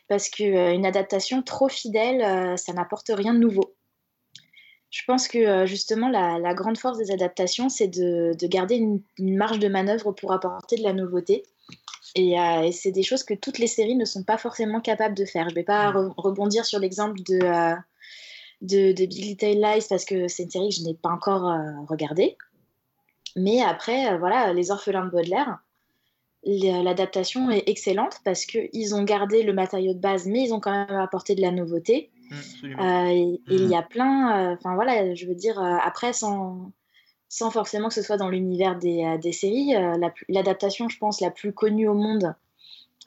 Parce 0.07 0.29
que 0.29 0.43
euh, 0.43 0.73
une 0.73 0.85
adaptation 0.85 1.41
trop 1.43 1.69
fidèle, 1.69 2.21
euh, 2.21 2.57
ça 2.57 2.73
n'apporte 2.73 3.11
rien 3.13 3.33
de 3.33 3.39
nouveau. 3.39 3.75
Je 4.89 5.03
pense 5.07 5.29
que 5.29 5.65
justement, 5.65 6.09
la, 6.09 6.37
la 6.37 6.53
grande 6.53 6.77
force 6.77 6.97
des 6.97 7.11
adaptations, 7.11 7.69
c'est 7.69 7.87
de, 7.87 8.33
de 8.37 8.47
garder 8.47 8.75
une, 8.75 9.01
une 9.17 9.37
marge 9.37 9.59
de 9.59 9.69
manœuvre 9.69 10.11
pour 10.11 10.33
apporter 10.33 10.75
de 10.75 10.83
la 10.83 10.91
nouveauté. 10.91 11.43
Et, 12.15 12.39
euh, 12.39 12.63
et 12.63 12.71
c'est 12.71 12.91
des 12.91 13.03
choses 13.03 13.23
que 13.23 13.33
toutes 13.33 13.57
les 13.57 13.67
séries 13.67 13.95
ne 13.95 14.05
sont 14.05 14.23
pas 14.23 14.37
forcément 14.37 14.81
capables 14.81 15.15
de 15.15 15.25
faire. 15.25 15.45
Je 15.49 15.53
ne 15.53 15.59
vais 15.59 15.63
pas 15.63 15.91
Mm. 15.91 15.95
re- 15.95 16.13
rebondir 16.17 16.65
sur 16.65 16.79
l'exemple 16.79 17.19
de, 17.23 17.39
euh, 17.41 17.75
de, 18.61 18.91
de 18.91 19.05
Big 19.05 19.23
Little 19.23 19.61
Lies 19.61 19.85
parce 19.89 20.03
que 20.05 20.27
c'est 20.27 20.43
une 20.43 20.49
série 20.51 20.69
que 20.69 20.75
je 20.75 20.83
n'ai 20.83 20.93
pas 20.93 21.09
encore 21.09 21.47
euh, 21.49 21.61
regardée. 21.87 22.37
Mais 23.37 23.61
après, 23.61 24.11
euh, 24.11 24.17
voilà, 24.17 24.51
Les 24.53 24.71
Orphelins 24.71 25.05
de 25.05 25.09
Baudelaire, 25.11 25.59
l'adaptation 26.43 27.49
est 27.49 27.69
excellente 27.69 28.17
parce 28.25 28.45
qu'ils 28.45 28.95
ont 28.95 29.03
gardé 29.03 29.43
le 29.43 29.53
matériau 29.53 29.93
de 29.93 29.99
base, 29.99 30.25
mais 30.25 30.43
ils 30.43 30.53
ont 30.53 30.59
quand 30.59 30.71
même 30.87 30.97
apporté 30.99 31.35
de 31.35 31.41
la 31.41 31.51
nouveauté. 31.51 32.09
Mm, 32.29 33.09
et 33.09 33.41
il 33.49 33.67
y 33.69 33.75
a 33.75 33.81
plein, 33.83 34.53
enfin 34.53 34.75
voilà, 34.75 35.13
je 35.15 35.25
veux 35.27 35.35
dire, 35.35 35.59
après, 35.61 36.13
sans, 36.13 36.71
sans 37.33 37.49
forcément 37.49 37.87
que 37.87 37.93
ce 37.93 38.01
soit 38.01 38.17
dans 38.17 38.27
l'univers 38.27 38.77
des, 38.77 39.05
euh, 39.05 39.17
des 39.17 39.31
séries, 39.31 39.73
euh, 39.73 39.97
la 39.97 40.13
l'adaptation, 40.27 40.89
je 40.89 40.97
pense, 40.97 41.21
la 41.21 41.31
plus 41.31 41.53
connue 41.53 41.87
au 41.87 41.93
monde, 41.93 42.35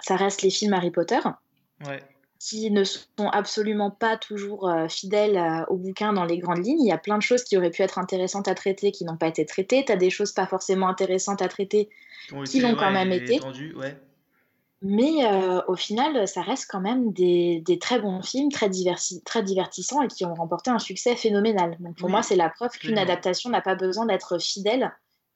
ça 0.01 0.17
reste 0.17 0.41
les 0.41 0.49
films 0.49 0.73
Harry 0.73 0.91
Potter, 0.91 1.21
Ouais. 1.87 2.01
qui 2.41 2.71
ne 2.71 2.85
sont 2.85 3.29
absolument 3.33 3.91
pas 3.91 4.17
toujours 4.17 4.67
euh, 4.67 4.89
fidèles 4.89 5.39
au 5.69 5.77
bouquin 5.77 6.15
dans 6.15 6.25
les 6.25 6.39
grandes 6.39 6.65
lignes. 6.65 6.81
Il 6.83 6.89
y 6.89 6.93
a 6.93 6.97
plein 6.97 7.19
de 7.19 7.23
choses 7.23 7.45
qui 7.45 7.59
auraient 7.59 7.71
pu 7.71 7.83
être 7.83 7.99
intéressantes 7.99 8.49
à 8.49 8.55
traiter 8.55 8.93
qui 8.93 9.05
n'ont 9.05 9.19
pas 9.19 9.29
été 9.29 9.45
traitées. 9.45 9.85
Tu 9.85 9.93
as 9.93 9.97
des 9.97 10.09
choses 10.09 10.33
pas 10.33 10.47
forcément 10.47 10.89
intéressantes 10.89 11.43
à 11.43 11.49
traiter 11.49 11.91
Qui 12.47 12.61
l'ont 12.61 12.77
quand 12.77 12.93
même 12.93 13.13
été. 13.13 13.41
ouais. 13.77 13.95
Mais 14.85 15.25
euh, 15.27 15.63
au 15.67 15.75
final, 15.77 16.29
ça 16.29 16.43
reste 16.43 16.67
quand 16.71 16.81
même 16.81 17.13
des, 17.13 17.61
des 17.63 17.79
très 17.81 17.99
bons 18.01 18.23
films, 18.23 18.51
très, 18.53 18.69
diversi- 18.69 19.23
très 19.25 19.43
divertissants 19.43 20.03
et 20.03 20.09
qui 20.09 20.25
ont 20.27 20.35
remporté 20.35 20.71
un 20.71 20.79
succès 20.79 21.17
phénoménal. 21.17 21.77
Donc 21.81 21.97
pour 21.99 22.09
Oui, 22.09 22.11
moi, 22.11 22.23
c'est 22.23 22.37
la 22.37 22.51
preuve 22.51 22.79
qu'une 22.79 22.99
adaptation 22.99 23.51
n'a 23.51 23.63
pas 23.63 23.75
besoin 23.77 24.07
d'être 24.07 24.39
fidèle 24.39 24.93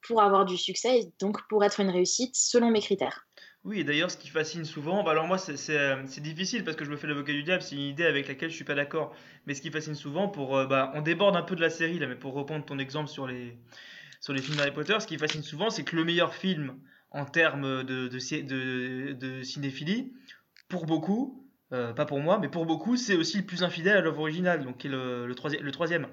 pour 0.07 0.21
avoir 0.21 0.45
du 0.45 0.55
succès 0.57 0.99
et 0.99 1.13
donc 1.19 1.39
pour 1.49 1.63
être 1.65 1.79
une 1.81 1.89
réussite 1.89 2.35
selon 2.35 2.69
mes 2.71 2.79
critères. 2.81 3.27
Oui, 3.65 3.79
et 3.81 3.83
d'ailleurs, 3.83 4.09
ce 4.09 4.17
qui 4.17 4.29
fascine 4.29 4.63
souvent, 4.65 5.03
bah 5.03 5.11
alors 5.11 5.27
moi, 5.27 5.37
c'est 5.37 5.53
euh, 5.77 6.03
c'est 6.07 6.21
difficile 6.21 6.63
parce 6.63 6.77
que 6.77 6.85
je 6.85 6.91
me 6.91 6.95
fais 6.97 7.07
l'avocat 7.07 7.33
du 7.33 7.43
diable, 7.43 7.61
c'est 7.61 7.75
une 7.75 7.81
idée 7.81 8.05
avec 8.05 8.27
laquelle 8.27 8.49
je 8.49 8.55
suis 8.55 8.63
pas 8.63 8.75
d'accord. 8.75 9.13
Mais 9.45 9.53
ce 9.53 9.61
qui 9.61 9.69
fascine 9.69 9.95
souvent, 9.95 10.29
pour, 10.29 10.55
euh, 10.57 10.65
bah, 10.65 10.91
on 10.95 11.01
déborde 11.01 11.35
un 11.35 11.41
peu 11.41 11.55
de 11.55 11.61
la 11.61 11.69
série 11.69 11.99
là, 11.99 12.07
mais 12.07 12.15
pour 12.15 12.33
reprendre 12.33 12.65
ton 12.65 12.79
exemple 12.79 13.09
sur 13.09 13.27
les, 13.27 13.57
sur 14.21 14.33
les 14.33 14.41
films 14.41 14.57
d'Harry 14.57 14.73
Potter, 14.73 14.99
ce 14.99 15.07
qui 15.07 15.17
fascine 15.17 15.43
souvent, 15.43 15.69
c'est 15.71 15.83
que 15.85 15.95
le 15.95 16.05
meilleur 16.05 16.33
film 16.35 16.81
en 17.11 17.25
termes 17.25 17.83
de, 17.83 18.07
de, 18.07 18.19
ci- 18.19 18.43
de, 18.43 19.13
de 19.13 19.41
cinéphilie, 19.43 20.13
pour 20.69 20.85
beaucoup, 20.85 21.49
euh, 21.73 21.93
pas 21.93 22.05
pour 22.05 22.19
moi, 22.19 22.39
mais 22.39 22.49
pour 22.49 22.65
beaucoup, 22.65 22.97
c'est 22.97 23.15
aussi 23.15 23.37
le 23.39 23.45
plus 23.45 23.63
infidèle 23.63 23.97
à 23.97 24.01
l'œuvre 24.01 24.19
originale, 24.21 24.63
donc 24.63 24.77
qui 24.77 24.87
est 24.87 24.91
le, 24.91 25.25
le, 25.27 25.35
troisième, 25.35 25.63
le 25.63 25.71
troisième. 25.71 26.07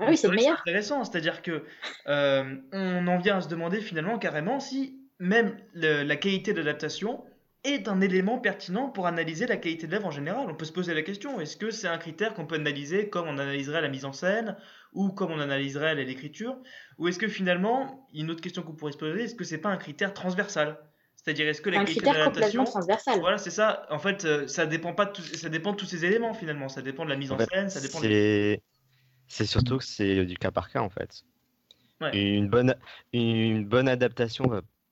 Ah 0.00 0.06
oui, 0.08 0.16
c'est 0.16 0.28
meilleur. 0.28 0.60
intéressant, 0.60 1.04
c'est-à-dire 1.04 1.42
que 1.42 1.64
euh, 2.06 2.56
on 2.72 3.06
en 3.08 3.18
vient 3.18 3.38
à 3.38 3.40
se 3.40 3.48
demander 3.48 3.80
finalement 3.80 4.18
carrément 4.18 4.60
si 4.60 5.00
même 5.18 5.56
le- 5.74 6.04
la 6.04 6.16
qualité 6.16 6.52
d'adaptation 6.52 7.24
est 7.74 7.88
un 7.88 8.00
élément 8.00 8.38
pertinent 8.38 8.88
pour 8.90 9.06
analyser 9.06 9.46
la 9.46 9.56
qualité 9.56 9.86
de 9.86 9.92
l'œuvre 9.92 10.06
en 10.06 10.10
général. 10.10 10.48
On 10.50 10.54
peut 10.54 10.64
se 10.64 10.72
poser 10.72 10.94
la 10.94 11.02
question, 11.02 11.40
est-ce 11.40 11.56
que 11.56 11.70
c'est 11.70 11.88
un 11.88 11.98
critère 11.98 12.34
qu'on 12.34 12.46
peut 12.46 12.56
analyser 12.56 13.08
comme 13.08 13.26
on 13.28 13.38
analyserait 13.38 13.80
la 13.80 13.88
mise 13.88 14.04
en 14.04 14.12
scène 14.12 14.56
ou 14.92 15.10
comme 15.10 15.30
on 15.32 15.40
analyserait 15.40 15.94
l'écriture? 15.94 16.56
Ou 16.98 17.08
est-ce 17.08 17.18
que 17.18 17.28
finalement, 17.28 18.08
une 18.14 18.30
autre 18.30 18.40
question 18.40 18.62
qu'on 18.62 18.74
pourrait 18.74 18.92
se 18.92 18.98
poser, 18.98 19.24
est-ce 19.24 19.34
que 19.34 19.44
c'est 19.44 19.58
pas 19.58 19.70
un 19.70 19.76
critère 19.76 20.14
transversal? 20.14 20.78
C'est-à-dire, 21.16 21.48
est-ce 21.48 21.60
que 21.60 21.70
la 21.70 21.80
Un 21.80 21.84
qualité 21.84 22.00
de 22.00 22.06
critère 22.06 22.18
l'adaptation. 22.26 22.64
complètement 22.64 22.80
transversal. 22.80 23.20
Voilà, 23.20 23.38
c'est 23.38 23.50
ça. 23.50 23.86
En 23.90 23.98
fait, 23.98 24.24
euh, 24.24 24.46
ça 24.46 24.66
dépend 24.66 24.94
pas 24.94 25.06
de 25.06 25.12
tous- 25.12 25.34
ça 25.36 25.48
dépend 25.48 25.72
de 25.72 25.76
tous 25.76 25.86
ces 25.86 26.04
éléments 26.04 26.32
finalement. 26.32 26.68
Ça 26.68 26.80
dépend 26.80 27.04
de 27.04 27.10
la 27.10 27.16
mise 27.16 27.32
en, 27.32 27.34
En 27.34 27.38
fait, 27.38 27.48
scène, 27.52 27.70
ça 27.70 27.80
dépend 27.80 28.00
de... 28.00 28.04
c'est 28.06 28.62
c'est 29.26 29.44
surtout 29.46 29.78
que 29.78 29.84
c'est 29.84 30.24
du 30.24 30.36
cas 30.36 30.50
par 30.50 30.70
cas 30.70 30.80
en 30.80 30.88
fait. 30.88 31.22
Ouais. 32.00 32.16
Une 32.16 32.48
bonne, 32.48 32.74
une 33.12 33.64
bonne 33.66 33.88
adaptation 33.88 34.44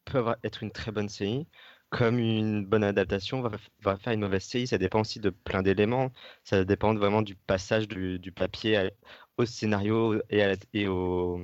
peut 0.04 0.24
être 0.44 0.62
une 0.62 0.72
très 0.72 0.90
bonne 0.92 1.08
série, 1.08 1.46
comme 1.90 2.18
une 2.18 2.64
bonne 2.66 2.84
adaptation 2.84 3.40
va, 3.42 3.50
va 3.82 3.96
faire 3.96 4.12
une 4.12 4.20
mauvaise 4.20 4.44
série. 4.44 4.66
Ça 4.66 4.78
dépend 4.78 5.00
aussi 5.00 5.20
de 5.20 5.30
plein 5.30 5.62
d'éléments. 5.62 6.10
Ça 6.44 6.64
dépend 6.64 6.94
vraiment 6.94 7.22
du 7.22 7.36
passage 7.36 7.88
du, 7.88 8.18
du 8.18 8.32
papier 8.32 8.76
à- 8.76 8.90
au 9.38 9.44
scénario 9.46 10.20
et, 10.30 10.42
à 10.42 10.48
la- 10.48 10.56
et, 10.72 10.88
au, 10.88 11.40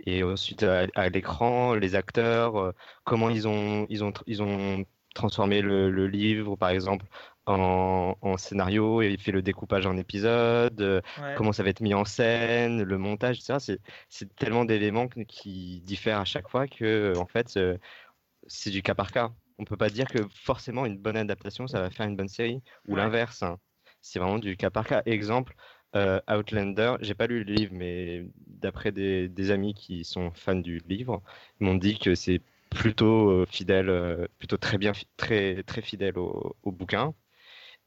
et 0.00 0.22
ensuite 0.22 0.62
à, 0.62 0.86
à 0.94 1.08
l'écran, 1.08 1.74
les 1.74 1.94
acteurs, 1.94 2.56
euh, 2.56 2.72
comment 3.04 3.30
ils 3.30 3.48
ont, 3.48 3.86
ils 3.88 4.04
ont, 4.04 4.12
ils 4.26 4.42
ont 4.42 4.84
transformé 5.14 5.62
le, 5.62 5.90
le 5.90 6.06
livre, 6.06 6.56
par 6.56 6.70
exemple, 6.70 7.06
en, 7.46 8.16
en 8.20 8.36
scénario 8.36 9.02
et 9.02 9.16
fait 9.16 9.32
le 9.32 9.42
découpage 9.42 9.86
en 9.86 9.96
épisodes. 9.96 10.80
euh, 10.80 11.00
Ouais. 11.16 11.34
comment 11.34 11.52
ça 11.52 11.62
va 11.62 11.70
être 11.70 11.80
mis 11.80 11.94
en 11.94 12.04
scène, 12.04 12.82
le 12.82 12.98
montage, 12.98 13.38
etc. 13.38 13.60
C'est, 14.08 14.34
tellement 14.36 14.64
d'éléments 14.64 15.08
qui 15.08 15.80
diffèrent 15.82 16.18
à 16.20 16.24
chaque 16.24 16.48
fois 16.48 16.68
que, 16.68 17.14
en 17.18 17.26
fait, 17.26 17.56
euh, 17.56 17.78
c'est 18.48 18.70
du 18.70 18.82
cas 18.82 18.94
par 18.94 19.12
cas. 19.12 19.32
On 19.58 19.64
peut 19.64 19.76
pas 19.76 19.90
dire 19.90 20.06
que 20.06 20.20
forcément 20.32 20.86
une 20.86 20.96
bonne 20.98 21.16
adaptation, 21.16 21.66
ça 21.66 21.80
va 21.80 21.90
faire 21.90 22.06
une 22.06 22.16
bonne 22.16 22.28
série, 22.28 22.62
ou 22.86 22.94
Ouais. 22.94 23.00
l'inverse. 23.00 23.42
hein. 23.42 23.58
C'est 24.00 24.18
vraiment 24.20 24.38
du 24.38 24.56
cas 24.56 24.70
par 24.70 24.86
cas. 24.86 25.02
Exemple, 25.06 25.54
euh, 25.96 26.20
Outlander, 26.30 26.94
j'ai 27.00 27.14
pas 27.14 27.26
lu 27.26 27.42
le 27.42 27.52
livre, 27.52 27.72
mais 27.74 28.24
d'après 28.46 28.92
des, 28.92 29.28
des 29.28 29.50
amis 29.50 29.74
qui 29.74 30.04
sont 30.04 30.30
fans 30.32 30.54
du 30.54 30.80
livre, 30.88 31.22
ils 31.60 31.66
m'ont 31.66 31.74
dit 31.74 31.98
que 31.98 32.14
c'est 32.14 32.40
plutôt 32.70 33.30
euh, 33.30 33.46
fidèle, 33.46 33.88
euh, 33.88 34.26
plutôt 34.38 34.58
très 34.58 34.78
bien, 34.78 34.92
très, 35.16 35.62
très 35.64 35.82
fidèle 35.82 36.18
au, 36.18 36.54
au 36.62 36.70
bouquin. 36.70 37.14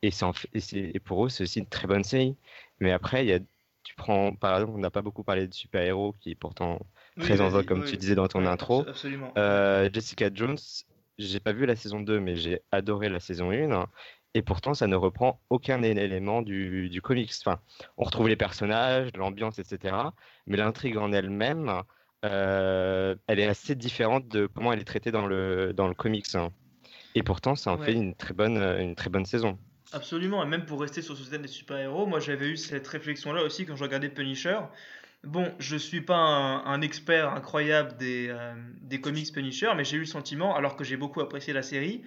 Et, 0.01 0.09
en 0.23 0.33
fait- 0.33 0.49
et, 0.73 0.99
pour 0.99 1.25
eux, 1.25 1.29
c'est 1.29 1.43
aussi 1.43 1.59
une 1.59 1.67
très 1.67 1.87
bonne 1.87 2.03
série. 2.03 2.35
Mais 2.79 2.91
après, 2.91 3.23
il 3.23 3.29
y 3.29 3.33
a, 3.33 3.39
tu 3.83 3.95
prends, 3.95 4.33
par 4.35 4.55
exemple, 4.55 4.73
on 4.75 4.79
n'a 4.79 4.89
pas 4.91 5.01
beaucoup 5.03 5.23
parlé 5.23 5.47
de 5.47 5.53
super-héros, 5.53 6.13
qui 6.19 6.31
est 6.31 6.35
pourtant 6.35 6.79
Oui, 7.17 7.23
très 7.23 7.39
en 7.41 7.49
vogue, 7.49 7.65
comme 7.65 7.81
oui, 7.81 7.89
tu 7.89 7.97
disais 7.97 8.15
dans 8.15 8.27
ton 8.27 8.45
intro. 8.45 8.81
abso- 8.83 8.89
Absolument. 8.89 9.33
Euh, 9.37 9.89
Jessica 9.93 10.29
Jones, 10.33 10.57
j'ai 11.17 11.39
pas 11.39 11.53
vu 11.53 11.65
la 11.65 11.75
saison 11.75 11.99
2, 11.99 12.19
mais 12.19 12.35
j'ai 12.35 12.61
adoré 12.71 13.09
la 13.09 13.19
saison 13.19 13.51
1. 13.51 13.87
Et 14.33 14.41
pourtant, 14.41 14.73
ça 14.73 14.87
ne 14.87 14.95
reprend 14.95 15.41
aucun 15.49 15.81
élément 15.83 16.41
du, 16.41 16.89
du 16.89 17.01
comics. 17.01 17.31
Enfin, 17.45 17.59
on 17.97 18.03
retrouve 18.05 18.29
les 18.29 18.37
personnages, 18.37 19.09
l'ambiance, 19.15 19.59
etc. 19.59 20.13
Mais 20.47 20.57
l'intrigue 20.57 20.97
en 20.97 21.11
elle-même, 21.11 21.81
euh, 22.23 23.15
elle 23.27 23.39
est 23.39 23.47
assez 23.47 23.75
différente 23.75 24.27
de 24.29 24.47
comment 24.47 24.71
elle 24.71 24.79
est 24.79 24.85
traitée 24.85 25.11
dans 25.11 25.27
le, 25.27 25.73
dans 25.73 25.87
le 25.87 25.93
comics. 25.95 26.33
hein. 26.35 26.49
Et 27.13 27.23
pourtant, 27.23 27.55
ça 27.55 27.73
en 27.73 27.77
Ouais. 27.77 27.87
fait 27.87 27.93
une 27.93 28.15
très 28.15 28.33
bonne, 28.33 28.57
une 28.57 28.95
très 28.95 29.09
bonne 29.09 29.25
saison. 29.25 29.59
Absolument, 29.93 30.41
et 30.41 30.47
même 30.47 30.65
pour 30.65 30.79
rester 30.79 31.01
sur 31.01 31.17
ce 31.17 31.29
thème 31.29 31.41
des 31.41 31.49
super-héros, 31.49 32.05
moi 32.05 32.21
j'avais 32.21 32.47
eu 32.47 32.55
cette 32.55 32.87
réflexion-là 32.87 33.43
aussi 33.43 33.65
quand 33.65 33.75
je 33.75 33.83
regardais 33.83 34.07
Punisher. 34.07 34.57
Bon, 35.23 35.53
je 35.59 35.77
suis 35.77 36.01
pas 36.01 36.15
un, 36.15 36.81
expert 36.81 37.31
incroyable 37.33 37.95
des, 37.97 38.27
euh, 38.29 38.55
des 38.81 38.99
comics 38.99 39.31
Punisher, 39.31 39.71
mais 39.77 39.83
j'ai 39.83 39.97
eu 39.97 40.01
le 40.01 40.05
sentiment, 40.05 40.55
alors 40.55 40.75
que 40.75 40.83
j'ai 40.83 40.97
beaucoup 40.97 41.21
apprécié 41.21 41.53
la 41.53 41.61
série, 41.61 42.01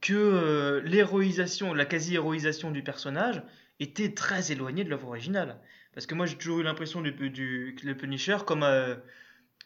que 0.00 0.14
euh, 0.14 0.80
l'héroïsation, 0.82 1.74
la 1.74 1.84
quasi-héroïsation 1.84 2.70
du 2.70 2.82
personnage 2.82 3.42
était 3.80 4.14
très 4.14 4.50
éloignée 4.50 4.82
de 4.82 4.88
l'œuvre 4.88 5.08
originale. 5.08 5.58
Parce 5.92 6.06
que 6.06 6.14
moi 6.14 6.24
j'ai 6.24 6.36
toujours 6.36 6.60
eu 6.60 6.62
l'impression 6.62 7.02
du, 7.02 7.12
du, 7.12 7.96
Punisher 7.98 8.38
comme, 8.46 8.62
euh, 8.62 8.96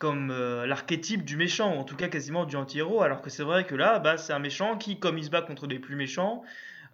comme 0.00 0.32
l'archétype 0.64 1.24
du 1.24 1.36
méchant, 1.36 1.76
ou 1.76 1.78
en 1.78 1.84
tout 1.84 1.96
cas 1.96 2.08
quasiment 2.08 2.46
du 2.46 2.56
anti-héros, 2.56 3.02
alors 3.02 3.22
que 3.22 3.30
c'est 3.30 3.44
vrai 3.44 3.64
que 3.64 3.76
là, 3.76 4.00
bah, 4.00 4.16
c'est 4.16 4.32
un 4.32 4.40
méchant 4.40 4.76
qui, 4.76 4.98
comme 4.98 5.18
il 5.18 5.24
se 5.24 5.30
bat 5.30 5.42
contre 5.42 5.68
des 5.68 5.78
plus 5.78 5.94
méchants, 5.94 6.42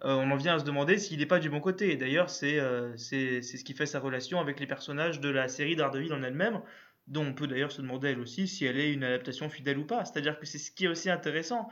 euh, 0.05 0.15
on 0.15 0.31
en 0.31 0.35
vient 0.35 0.55
à 0.55 0.59
se 0.59 0.65
demander 0.65 0.97
s'il 0.97 1.19
n'est 1.19 1.25
pas 1.25 1.39
du 1.39 1.49
bon 1.49 1.59
côté. 1.61 1.91
Et 1.91 1.97
d'ailleurs, 1.97 2.29
c'est 2.29 2.59
euh, 2.59 2.95
c'est 2.97 3.41
ce 3.41 3.63
qui 3.63 3.73
fait 3.73 3.85
sa 3.85 3.99
relation 3.99 4.39
avec 4.39 4.59
les 4.59 4.67
personnages 4.67 5.19
de 5.19 5.29
la 5.29 5.47
série 5.47 5.75
Daredevil 5.75 6.13
en 6.13 6.23
elle-même, 6.23 6.61
dont 7.07 7.25
on 7.25 7.33
peut 7.33 7.47
d'ailleurs 7.47 7.71
se 7.71 7.81
demander 7.81 8.09
elle 8.11 8.19
aussi 8.19 8.47
si 8.47 8.65
elle 8.65 8.77
est 8.79 8.91
une 8.93 9.03
adaptation 9.03 9.49
fidèle 9.49 9.77
ou 9.77 9.85
pas. 9.85 10.05
C'est-à-dire 10.05 10.39
que 10.39 10.45
c'est 10.45 10.57
ce 10.59 10.71
qui 10.71 10.85
est 10.85 10.89
aussi 10.89 11.09
intéressant. 11.09 11.69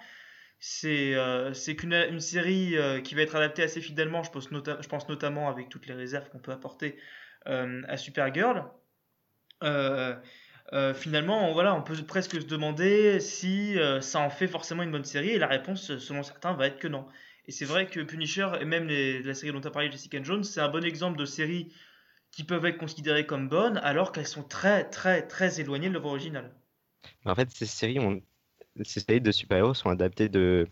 C'est 0.60 1.16
euh, 1.16 1.52
qu'une 1.78 1.94
une 1.94 2.20
série 2.20 2.76
qui 3.04 3.16
va 3.16 3.22
être 3.24 3.36
adaptée 3.36 3.64
assez 3.64 3.82
fidèlement, 3.82 4.24
je 4.24 4.32
pense, 4.32 5.10
notamment 5.10 5.50
avec 5.50 5.70
toutes 5.70 5.88
les 5.88 5.94
réserves 5.96 6.30
qu'on 6.30 6.40
peut 6.40 6.52
apporter 6.52 6.98
à 7.46 7.98
Supergirl. 7.98 8.66
Finalement, 10.96 11.50
on- 11.50 11.54
voilà, 11.54 11.76
on 11.76 11.82
peut 11.82 11.96
presque 12.08 12.40
se 12.42 12.46
demander 12.46 13.20
si 13.20 13.76
ça 14.02 14.20
en 14.20 14.30
fait 14.30 14.48
forcément 14.48 14.84
une 14.84 14.92
bonne 14.92 15.04
série, 15.04 15.32
et 15.32 15.40
la 15.40 15.48
réponse, 15.48 15.98
selon 15.98 16.24
certains, 16.24 16.54
va 16.54 16.68
être 16.68 16.80
que 16.80 16.88
non. 16.88 17.08
Et 17.46 17.52
c'est 17.52 17.66
vrai 17.66 17.86
que 17.88 18.00
Punisher, 18.00 18.50
et 18.60 18.66
même 18.66 18.88
les- 18.88 19.22
la 19.22 19.36
série 19.36 19.52
dont 19.52 19.62
tu 19.62 19.68
as 19.68 19.72
parlé, 19.72 19.92
Jessica 19.92 20.22
Jones, 20.24 20.44
c'est 20.44 20.60
un 20.62 20.70
bon 20.70 20.84
exemple 20.84 21.20
de 21.20 21.26
séries 21.26 21.72
qui 22.32 22.44
peuvent 22.44 22.66
être 22.66 22.78
considérées 22.78 23.26
comme 23.28 23.50
bonnes, 23.50 23.78
alors 23.80 24.12
qu'elles 24.12 24.28
sont 24.28 24.44
très, 24.44 24.90
très, 24.90 25.28
très 25.28 25.60
éloignées 25.62 25.90
de 25.90 25.94
l'œuvre 25.94 26.10
originale. 26.10 26.54
En 27.26 27.36
fait, 27.36 27.50
ces 27.52 27.66
séries, 27.66 28.00
ont- 28.00 28.22
ces 28.84 29.00
séries 29.02 29.22
de 29.22 29.32
super-héros 29.32 29.74
sont 29.74 29.90
adaptées 29.90 30.30
de, 30.30 30.68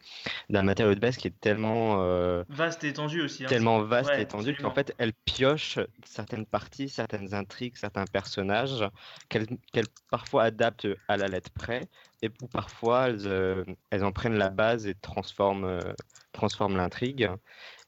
d'un 0.49 0.63
matériau 0.63 0.95
de 0.95 0.99
base 0.99 1.17
qui 1.17 1.27
est 1.27 1.39
tellement, 1.41 2.01
euh, 2.03 2.43
Vaste 2.49 2.83
et 2.83 2.89
étendue 2.89 3.21
aussi. 3.21 3.45
hein. 3.45 3.49
tellement 3.49 3.81
vaste 3.83 4.09
Ouais, 4.11 4.19
et 4.19 4.23
étendu 4.23 4.55
qu'en 4.55 4.73
fait, 4.73 4.93
elle 4.97 5.13
pioche 5.13 5.79
certaines 6.05 6.45
parties, 6.45 6.89
certaines 6.89 7.33
intrigues, 7.33 7.75
certains 7.77 8.05
personnages 8.07 8.83
qu'elle 9.29 9.47
qu'elle 9.73 9.87
parfois 10.09 10.43
adapte 10.43 10.87
à 11.07 11.17
la 11.17 11.27
lettre 11.29 11.51
près 11.51 11.87
et 12.21 12.29
parfois 12.51 13.07
elles, 13.09 13.27
euh, 13.27 13.63
elles 13.91 14.03
en 14.03 14.11
prennent 14.11 14.37
la 14.37 14.49
base 14.49 14.87
et 14.87 14.95
transforment, 14.95 15.65
euh, 15.65 15.93
transforment 16.39 16.77
l'intrigue 16.77 17.29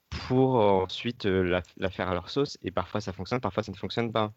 pour 0.09 0.55
ensuite 0.55 1.25
euh, 1.25 1.61
la, 1.77 1.89
faire 1.89 2.09
à 2.09 2.13
leur 2.13 2.29
sauce. 2.29 2.57
Et 2.63 2.71
parfois 2.71 3.01
ça 3.01 3.13
fonctionne, 3.13 3.39
parfois 3.39 3.63
ça 3.63 3.71
ne 3.71 3.77
fonctionne 3.77 4.11
pas. 4.11 4.33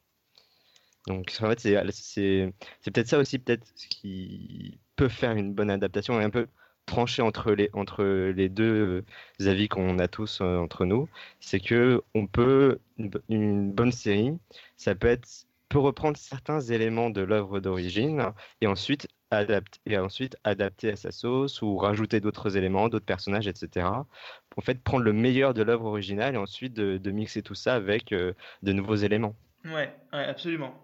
Donc 1.09 1.33
en 1.43 1.49
fait, 1.49 1.61
c'est 1.61 2.53
peut-être 2.93 3.09
ça 3.09 3.19
aussi, 3.19 3.39
peut-être 3.39 3.67
ce 3.75 3.89
qui 3.89 4.79
peut 4.97 5.09
faire 5.09 5.33
une 5.33 5.53
bonne 5.53 5.71
adaptation 5.71 6.21
et 6.21 6.25
un 6.25 6.31
peu 6.31 6.47
trancher 6.87 7.23
entre 7.23 7.53
les, 7.53 7.71
entre 7.73 8.05
les 8.05 8.49
deux 8.49 9.05
euh, 9.41 9.49
avis 9.49 9.69
qu'on 9.69 9.99
a 9.99 10.09
tous 10.09 10.41
euh, 10.41 10.59
entre 10.59 10.85
nous. 10.87 11.09
C'est 11.41 11.61
que 11.61 12.03
on 12.15 12.27
peut 12.27 12.79
une, 12.99 13.11
une 13.29 13.73
bonne 13.73 13.93
série, 13.93 14.33
ça 14.77 14.95
peut 14.95 15.09
être 15.09 15.47
peut 15.69 15.79
reprendre 15.81 16.17
certains 16.17 16.61
éléments 16.61 17.11
de 17.11 17.23
l'œuvre 17.23 17.59
d'origine 17.61 18.33
et 18.61 18.67
ensuite 18.69 19.09
adapter 19.39 19.79
et 19.87 19.99
ensuite 19.99 20.37
adapter 20.45 20.93
à 20.93 20.97
sa 20.97 21.11
sauce 21.11 21.63
ou 21.63 21.77
rajouter 21.77 22.21
d'autres 22.21 22.57
éléments, 22.57 22.89
d'autres 22.89 23.05
personnages, 23.07 23.47
etc. 23.49 24.07
En 24.57 24.61
fait, 24.61 24.83
prendre 24.83 25.05
le 25.05 25.13
meilleur 25.13 25.55
de 25.55 25.63
l'œuvre 25.63 25.87
originale 25.87 26.35
et 26.35 26.39
ensuite 26.39 26.75
de, 26.75 26.99
de 26.99 27.11
mixer 27.11 27.43
tout 27.43 27.55
ça 27.55 27.75
avec 27.75 28.13
euh, 28.13 28.33
de 28.63 28.73
nouveaux 28.73 28.97
éléments. 28.97 29.35
Ouais, 29.65 29.95
ouais, 30.13 30.25
absolument. 30.25 30.75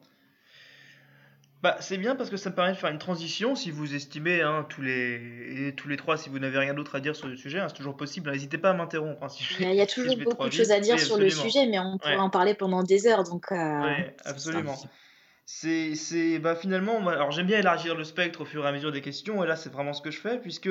Bah, 1.62 1.76
c'est 1.80 1.98
bien 1.98 2.16
parce 2.16 2.30
que 2.30 2.38
ça 2.38 2.48
me 2.48 2.54
permet 2.54 2.72
de 2.72 2.76
faire 2.78 2.90
une 2.90 2.98
transition 2.98 3.54
si 3.54 3.70
vous 3.70 3.94
estimez, 3.94 4.40
hein, 4.40 4.64
tous 4.70 4.80
les, 4.80 5.66
et 5.68 5.74
tous 5.74 5.88
les 5.88 5.98
trois, 5.98 6.16
si 6.16 6.30
vous 6.30 6.38
n'avez 6.38 6.56
rien 6.56 6.72
d'autre 6.72 6.94
à 6.94 7.00
dire 7.00 7.14
sur 7.14 7.28
le 7.28 7.36
sujet, 7.36 7.58
hein, 7.60 7.68
c'est 7.68 7.74
toujours 7.74 7.98
possible. 7.98 8.30
N'hésitez 8.30 8.56
pas 8.56 8.70
à 8.70 8.72
m'interrompre. 8.72 9.22
hein, 9.22 9.28
si 9.28 9.44
je 9.44 9.62
Il 9.62 9.74
y 9.74 9.80
a- 9.82 9.86
si 9.88 9.94
toujours 9.94 10.16
beaucoup 10.16 10.46
de 10.46 10.52
choses 10.52 10.70
à 10.70 10.80
dire 10.80 10.98
sur 10.98 11.18
le 11.18 11.28
sujet, 11.28 11.66
mais 11.66 11.78
on 11.78 11.98
pourrait 11.98 12.14
Ouais. 12.14 12.18
en 12.20 12.30
parler 12.30 12.54
pendant 12.54 12.82
des 12.82 13.06
heures. 13.06 13.24
Donc, 13.24 13.52
euh, 13.52 13.56
Ouais, 13.82 14.16
absolument. 14.24 14.74
C'est, 15.52 15.96
c'est, 15.96 16.38
bah 16.38 16.54
finalement, 16.54 17.06
alors 17.08 17.32
j'aime 17.32 17.48
bien 17.48 17.58
élargir 17.58 17.96
le 17.96 18.04
spectre 18.04 18.42
au 18.42 18.44
fur 18.44 18.64
et 18.64 18.68
à 18.68 18.72
mesure 18.72 18.92
des 18.92 19.00
questions, 19.00 19.42
et 19.42 19.48
là 19.48 19.56
c'est 19.56 19.68
vraiment 19.68 19.92
ce 19.92 20.00
que 20.00 20.12
je 20.12 20.20
fais, 20.20 20.38
puisque 20.38 20.70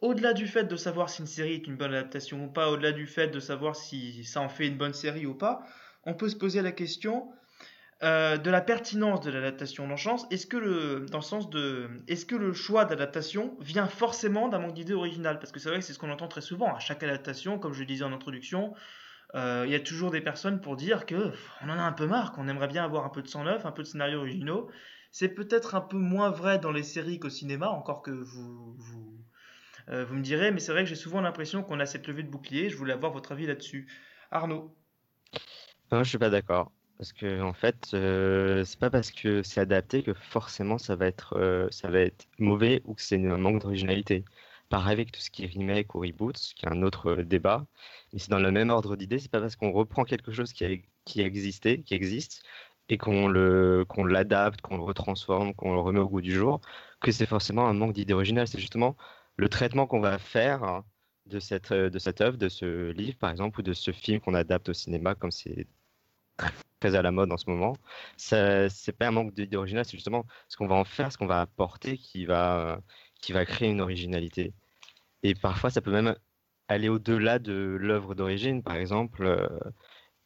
au-delà 0.00 0.32
du 0.32 0.46
fait 0.46 0.62
de 0.62 0.76
savoir 0.76 1.10
si 1.10 1.22
une 1.22 1.26
série 1.26 1.54
est 1.54 1.66
une 1.66 1.74
bonne 1.76 1.92
adaptation 1.92 2.44
ou 2.44 2.46
pas, 2.46 2.70
au-delà 2.70 2.92
du 2.92 3.08
fait 3.08 3.26
de 3.26 3.40
savoir 3.40 3.74
si 3.74 4.24
ça 4.24 4.40
en 4.40 4.48
fait 4.48 4.68
une 4.68 4.78
bonne 4.78 4.94
série 4.94 5.26
ou 5.26 5.34
pas, 5.34 5.66
on 6.04 6.14
peut 6.14 6.28
se 6.28 6.36
poser 6.36 6.62
la 6.62 6.70
question 6.70 7.32
euh, 8.04 8.36
de 8.36 8.48
la 8.48 8.60
pertinence 8.60 9.22
de 9.22 9.32
l'adaptation 9.32 9.88
dans 9.88 9.94
le 9.94 9.98
sens, 10.00 10.24
est-ce 10.30 10.46
que 10.46 10.56
le, 10.56 11.04
dans 11.10 11.18
le 11.18 11.24
sens 11.24 11.50
de, 11.50 11.90
est-ce 12.06 12.24
que 12.24 12.36
le 12.36 12.52
choix 12.52 12.84
d'adaptation 12.84 13.56
vient 13.58 13.88
forcément 13.88 14.48
d'un 14.48 14.60
manque 14.60 14.74
d'idées 14.74 14.94
originales? 14.94 15.40
Parce 15.40 15.50
que 15.50 15.58
c'est 15.58 15.68
vrai 15.68 15.80
que 15.80 15.84
c'est 15.84 15.94
ce 15.94 15.98
qu'on 15.98 16.12
entend 16.12 16.28
très 16.28 16.42
souvent 16.42 16.72
à 16.72 16.78
chaque 16.78 17.02
adaptation, 17.02 17.58
comme 17.58 17.72
je 17.72 17.80
le 17.80 17.86
disais 17.86 18.04
en 18.04 18.12
introduction, 18.12 18.72
il 19.34 19.70
y 19.70 19.74
a 19.74 19.80
toujours 19.80 20.10
des 20.10 20.20
personnes 20.20 20.60
pour 20.60 20.76
dire 20.76 21.06
que 21.06 21.32
on 21.62 21.68
en 21.68 21.78
a 21.78 21.82
un 21.82 21.92
peu 21.92 22.06
marre, 22.06 22.32
qu'on 22.32 22.48
aimerait 22.48 22.68
bien 22.68 22.84
avoir 22.84 23.04
un 23.04 23.08
peu 23.08 23.22
de 23.22 23.28
sang 23.28 23.44
neuf, 23.44 23.64
un 23.64 23.72
peu 23.72 23.82
de 23.82 23.88
scénarios 23.88 24.20
originaux. 24.20 24.68
C'est 25.10 25.28
peut-être 25.28 25.74
un 25.74 25.82
peu 25.82 25.98
moins 25.98 26.30
vrai 26.30 26.58
dans 26.58 26.72
les 26.72 26.82
séries 26.82 27.18
qu'au 27.18 27.28
cinéma, 27.28 27.68
encore 27.68 28.00
que 28.00 28.10
vous, 28.10 28.74
vous, 28.78 29.24
euh, 29.90 30.04
vous 30.04 30.14
me 30.14 30.22
direz, 30.22 30.50
mais 30.50 30.58
c'est 30.58 30.72
vrai 30.72 30.84
que 30.84 30.88
j'ai 30.88 30.96
souvent 30.96 31.20
l'impression 31.20 31.62
qu'on 31.62 31.80
a 31.80 31.86
cette 31.86 32.06
levée 32.06 32.22
de 32.22 32.30
bouclier. 32.30 32.70
Je 32.70 32.76
voulais 32.76 32.94
avoir 32.94 33.12
votre 33.12 33.32
avis 33.32 33.46
là-dessus. 33.46 33.86
Arnaud 34.30 34.74
Non, 35.90 36.02
je 36.02 36.08
suis 36.08 36.18
pas 36.18 36.30
d'accord. 36.30 36.72
Parce 36.96 37.12
que 37.12 37.42
en 37.42 37.52
fait, 37.52 37.90
euh, 37.94 38.64
c'est 38.64 38.78
pas 38.78 38.90
parce 38.90 39.10
que 39.10 39.42
c'est 39.42 39.60
adapté 39.60 40.02
que 40.02 40.14
forcément 40.14 40.78
ça 40.78 40.94
va 40.96 41.06
être, 41.06 41.36
euh, 41.36 41.66
ça 41.70 41.90
va 41.90 42.00
être 42.00 42.26
mauvais 42.38 42.80
ou 42.84 42.94
que 42.94 43.02
c'est 43.02 43.16
un 43.16 43.36
manque 43.38 43.60
d'originalité. 43.60 44.24
Pareil 44.72 44.94
avec 44.94 45.12
tout 45.12 45.20
ce 45.20 45.30
qui 45.30 45.44
est 45.44 45.46
remake 45.48 45.94
ou 45.94 46.00
reboot, 46.00 46.36
ce 46.38 46.54
qui 46.54 46.64
est 46.64 46.68
un 46.70 46.82
autre 46.82 47.16
débat. 47.16 47.66
Mais 48.12 48.18
c'est 48.18 48.30
dans 48.30 48.38
le 48.40 48.50
même 48.50 48.70
ordre 48.70 48.96
d'idée. 48.96 49.18
C'est 49.18 49.30
pas 49.30 49.40
parce 49.40 49.54
qu'on 49.56 49.70
reprend 49.70 50.04
quelque 50.04 50.32
chose 50.32 50.52
qui, 50.54 50.64
a, 50.64 50.70
qui 51.04 51.20
existait, 51.20 51.82
qui 51.82 51.94
existe, 51.94 52.42
et 52.88 52.98
qu'on 52.98 53.28
le 53.28 53.84
qu'on 53.88 54.04
l'adapte, 54.04 54.62
qu'on 54.62 54.78
le 54.78 54.82
retransforme, 54.82 55.54
qu'on 55.54 55.74
le 55.74 55.80
remet 55.80 56.00
au 56.00 56.08
goût 56.08 56.22
du 56.22 56.32
jour, 56.32 56.60
que 57.02 57.12
c'est 57.12 57.26
forcément 57.26 57.68
un 57.68 57.74
manque 57.74 57.92
d'idée 57.92 58.14
originale. 58.14 58.48
C'est 58.48 58.58
justement 58.60 58.96
le 59.36 59.48
traitement 59.50 59.86
qu'on 59.86 60.00
va 60.00 60.18
faire 60.18 60.82
de 61.26 61.38
cette, 61.40 61.72
de 61.72 61.98
cette 61.98 62.20
œuvre, 62.22 62.38
de 62.38 62.48
ce 62.48 62.92
livre 62.92 63.18
par 63.18 63.30
exemple, 63.30 63.60
ou 63.60 63.62
de 63.62 63.74
ce 63.74 63.90
film 63.92 64.20
qu'on 64.20 64.34
adapte 64.34 64.70
au 64.70 64.74
cinéma, 64.74 65.14
comme 65.14 65.30
c'est 65.32 65.66
très 66.80 66.94
à 66.96 67.02
la 67.02 67.12
mode 67.12 67.32
en 67.32 67.36
ce 67.36 67.48
moment. 67.50 67.76
Ce 68.16 68.68
c'est 68.70 68.92
pas 68.92 69.08
un 69.08 69.12
manque 69.12 69.34
d'idée 69.34 69.56
originale, 69.56 69.84
c'est 69.84 69.96
justement 69.98 70.26
ce 70.48 70.56
qu'on 70.56 70.66
va 70.66 70.76
en 70.76 70.84
faire, 70.84 71.12
ce 71.12 71.18
qu'on 71.18 71.26
va 71.26 71.40
apporter 71.42 71.98
qui 71.98 72.24
va, 72.26 72.80
qui 73.20 73.32
va 73.32 73.44
créer 73.46 73.70
une 73.70 73.80
originalité. 73.80 74.54
Et 75.22 75.34
parfois, 75.34 75.70
ça 75.70 75.80
peut 75.80 75.92
même 75.92 76.14
aller 76.68 76.88
au-delà 76.88 77.38
de 77.38 77.52
l'œuvre 77.80 78.14
d'origine. 78.14 78.62
Par 78.62 78.76
exemple, 78.76 79.24
euh, 79.24 79.48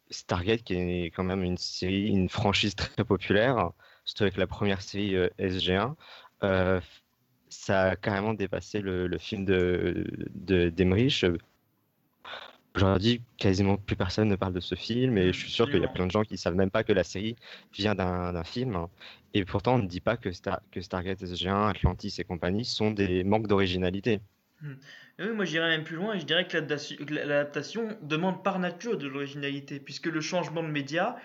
Stargate, 0.09 0.63
qui 0.63 0.75
est 0.75 1.11
quand 1.11 1.23
même 1.23 1.43
une 1.43 1.57
série, 1.57 2.07
une 2.07 2.29
franchise 2.29 2.75
très 2.75 3.03
populaire, 3.03 3.71
surtout 4.05 4.23
avec 4.23 4.37
la 4.37 4.47
première 4.47 4.81
série 4.81 5.15
euh, 5.15 5.29
SG1, 5.39 5.95
euh, 6.43 6.79
ça 7.49 7.83
a 7.91 7.95
carrément 7.95 8.33
dépassé 8.33 8.81
le, 8.81 9.17
film 9.17 9.45
de, 9.45 10.05
de. 10.35 10.71
Aujourd'hui, 12.75 13.21
quasiment 13.37 13.77
plus 13.77 13.95
personne 13.95 14.27
ne 14.27 14.35
parle 14.35 14.53
de 14.53 14.59
ce 14.59 14.75
film 14.75 15.17
et 15.17 15.33
je 15.33 15.39
suis 15.39 15.49
sûr 15.49 15.65
qu'il 15.65 15.81
y 15.81 15.85
a 15.85 15.87
plein 15.87 16.05
de 16.05 16.11
gens 16.11 16.23
qui 16.23 16.33
ne 16.33 16.37
savent 16.37 16.55
même 16.55 16.69
pas 16.69 16.83
que 16.83 16.93
la 16.93 17.03
série 17.03 17.35
vient 17.73 17.95
d'un, 17.95 18.43
film. 18.43 18.87
Et 19.33 19.45
pourtant, 19.45 19.75
on 19.75 19.79
ne 19.79 19.87
dit 19.87 20.01
pas 20.01 20.15
que, 20.17 20.29
que 20.71 20.81
Stargate 20.81 21.23
SG1, 21.23 21.69
Atlantis 21.69 22.13
et 22.19 22.23
compagnie 22.23 22.65
sont 22.65 22.91
des 22.91 23.23
manques 23.23 23.47
d'originalité. 23.47 24.19
Hmm. 24.61 24.73
Oui, 25.19 25.29
moi 25.33 25.45
j'irais 25.45 25.69
même 25.69 25.83
plus 25.83 25.95
loin 25.95 26.15
et 26.15 26.19
je 26.19 26.25
dirais 26.25 26.47
que 26.47 26.57
l'adaptation 27.13 27.97
demande 28.01 28.43
par 28.43 28.57
nature 28.59 28.97
de 28.97 29.07
l'originalité, 29.07 29.79
puisque 29.79 30.07
le 30.07 30.21
changement 30.21 30.63
de 30.63 30.69
média 30.69 31.15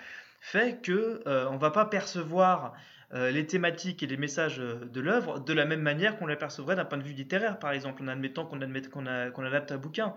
fait 0.40 0.82
que 0.82 1.22
euh, 1.26 1.48
on 1.50 1.56
va 1.56 1.70
pas 1.70 1.86
percevoir 1.86 2.74
euh, 3.14 3.30
les 3.30 3.46
thématiques 3.46 4.02
et 4.02 4.06
les 4.06 4.16
messages 4.16 4.60
euh, 4.60 4.84
de 4.92 5.00
l'œuvre 5.00 5.38
de 5.38 5.52
la 5.52 5.64
même 5.64 5.80
manière 5.80 6.18
qu'on 6.18 6.26
les 6.26 6.36
percevrait 6.36 6.76
d'un 6.76 6.84
point 6.84 6.98
de 6.98 7.04
vue 7.04 7.12
littéraire, 7.14 7.58
par 7.58 7.72
exemple, 7.72 8.02
en 8.02 8.08
admettant 8.08 8.44
qu'on 8.44 8.60
adapte 8.60 9.72
un 9.72 9.78
bouquin. 9.78 10.14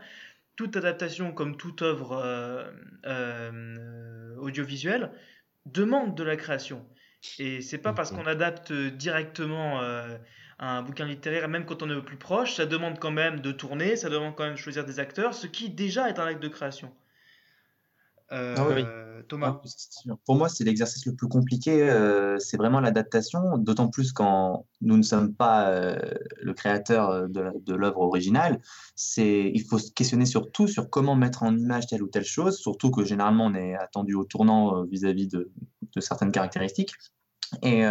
Toute 0.56 0.76
adaptation, 0.78 1.32
comme 1.32 1.58
toute 1.58 1.82
œuvre 1.82 2.72
audiovisuelle, 4.38 5.12
demande 5.66 6.16
de 6.16 6.24
la 6.24 6.38
création. 6.38 6.86
Et 7.40 7.62
c'est 7.62 7.78
pas 7.78 7.92
parce 7.92 8.12
qu'on 8.12 8.26
adapte 8.26 8.72
directement 8.72 9.82
un 10.60 10.82
bouquin 10.82 11.06
littéraire, 11.06 11.48
même 11.48 11.66
quand 11.66 11.84
on 11.84 11.90
est 11.90 11.96
au 11.96 12.02
plus 12.02 12.18
proche, 12.18 12.56
ça 12.56 12.66
demande 12.66 13.00
quand 13.00 13.12
même 13.12 13.42
de 13.42 13.52
tourner, 13.52 13.96
ça 13.96 14.10
demande 14.10 14.36
quand 14.36 14.46
même 14.46 14.54
de 14.54 14.60
choisir 14.60 14.86
des 14.86 15.00
acteurs, 15.00 15.34
ce 15.34 15.48
qui 15.48 15.70
déjà 15.70 16.10
est 16.10 16.20
un 16.20 16.26
acte 16.26 16.42
de 16.42 16.48
création. 16.48 16.92
Euh, 18.32 18.56
ah 18.58 19.24
Thomas 19.28 19.62
Pour 20.26 20.36
moi, 20.36 20.50
c'est 20.50 20.64
l'exercice 20.64 21.06
le 21.06 21.14
plus 21.14 21.28
compliqué, 21.28 21.90
euh, 21.90 22.40
c'est 22.40 22.58
vraiment 22.58 22.80
l'adaptation, 22.80 23.58
d'autant 23.58 23.88
plus 23.88 24.14
quand 24.14 24.66
nous 24.82 24.98
ne 24.98 25.04
sommes 25.04 25.36
pas 25.36 25.70
euh, 25.70 26.00
le 26.42 26.54
créateur 26.54 27.30
de, 27.30 27.74
l'œuvre 27.74 28.02
originale. 28.02 28.62
Il 29.18 29.64
faut 29.64 29.78
se 29.78 29.92
questionner 29.92 30.26
sur 30.26 30.52
tout, 30.52 30.68
sur 30.68 30.90
comment 30.90 31.16
mettre 31.16 31.44
en 31.44 31.56
image 31.56 31.88
telle 31.88 32.02
ou 32.02 32.08
telle 32.08 32.26
chose, 32.26 32.58
surtout 32.58 32.90
que 32.90 33.04
généralement 33.04 33.46
on 33.46 33.54
est 33.54 33.76
attendu 33.76 34.16
au 34.16 34.24
tournant 34.24 34.84
vis-à-vis 34.86 35.28
de, 35.28 35.52
de, 35.96 36.02
certaines 36.02 36.32
caractéristiques. 36.32 36.94
Et 37.62 37.84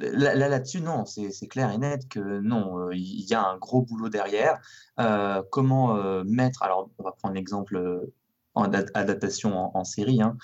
Là, 0.00 0.34
là-dessus, 0.34 0.80
non, 0.80 1.04
c'est 1.04 1.46
clair 1.48 1.70
et 1.70 1.78
net 1.78 2.08
que 2.08 2.40
non, 2.40 2.78
euh, 2.78 2.94
il 2.94 3.28
y 3.28 3.34
a 3.34 3.46
un 3.46 3.58
gros 3.58 3.82
boulot 3.82 4.08
derrière. 4.08 4.58
Euh, 4.98 5.42
comment 5.50 5.96
euh, 5.96 6.24
mettre, 6.24 6.62
alors 6.62 6.88
on 6.98 7.02
va 7.02 7.12
prendre 7.12 7.34
l'exemple 7.34 8.08
en 8.54 8.64
adaptation 8.64 9.76
en, 9.76 9.84
série 9.84 10.20
hein, 10.22 10.36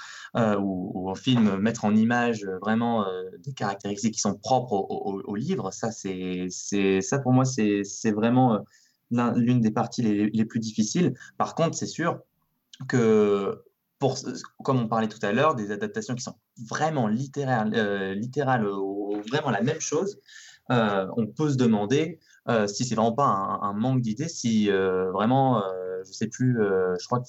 ou, 0.58 1.10
en 1.10 1.14
film, 1.14 1.56
mettre 1.56 1.84
en 1.84 1.94
image 1.94 2.44
vraiment 2.62 3.04
des 3.40 3.52
caractéristiques 3.52 4.14
qui 4.14 4.20
sont 4.20 4.36
propres 4.36 4.74
au, 4.74 5.34
livre, 5.34 5.72
ça, 5.72 5.90
c'est, 5.90 6.48
ça 7.00 7.18
pour 7.18 7.32
moi, 7.32 7.44
c'est 7.44 8.12
vraiment 8.12 8.60
l'une 9.10 9.60
des 9.60 9.72
parties 9.72 10.02
les, 10.02 10.30
les, 10.30 10.44
plus 10.44 10.60
difficiles. 10.60 11.14
Par 11.36 11.56
contre, 11.56 11.76
c'est 11.76 11.86
sûr 11.86 12.20
que 12.88 13.64
pour, 13.98 14.16
comme 14.62 14.78
on 14.78 14.88
parlait 14.88 15.08
tout 15.08 15.18
à 15.22 15.32
l'heure, 15.32 15.56
des 15.56 15.72
adaptations 15.72 16.14
qui 16.14 16.22
sont 16.22 16.36
vraiment 16.68 17.08
littérales, 17.08 18.12
littérales 18.12 18.68
ou 19.06 19.20
vraiment 19.28 19.50
la 19.50 19.62
même 19.62 19.80
chose, 19.80 20.20
euh, 20.70 21.06
on 21.16 21.26
peut 21.26 21.50
se 21.50 21.56
demander 21.56 22.18
euh, 22.48 22.66
si 22.66 22.84
c'est 22.84 22.94
vraiment 22.94 23.12
pas 23.12 23.24
un, 23.24 23.72
manque 23.72 24.00
d'idées, 24.00 24.28
si 24.28 24.68
vraiment, 24.68 25.62
je 26.06 26.12
sais 26.12 26.28
plus, 26.28 26.58
je 26.60 27.06
crois 27.06 27.20
que 27.20 27.26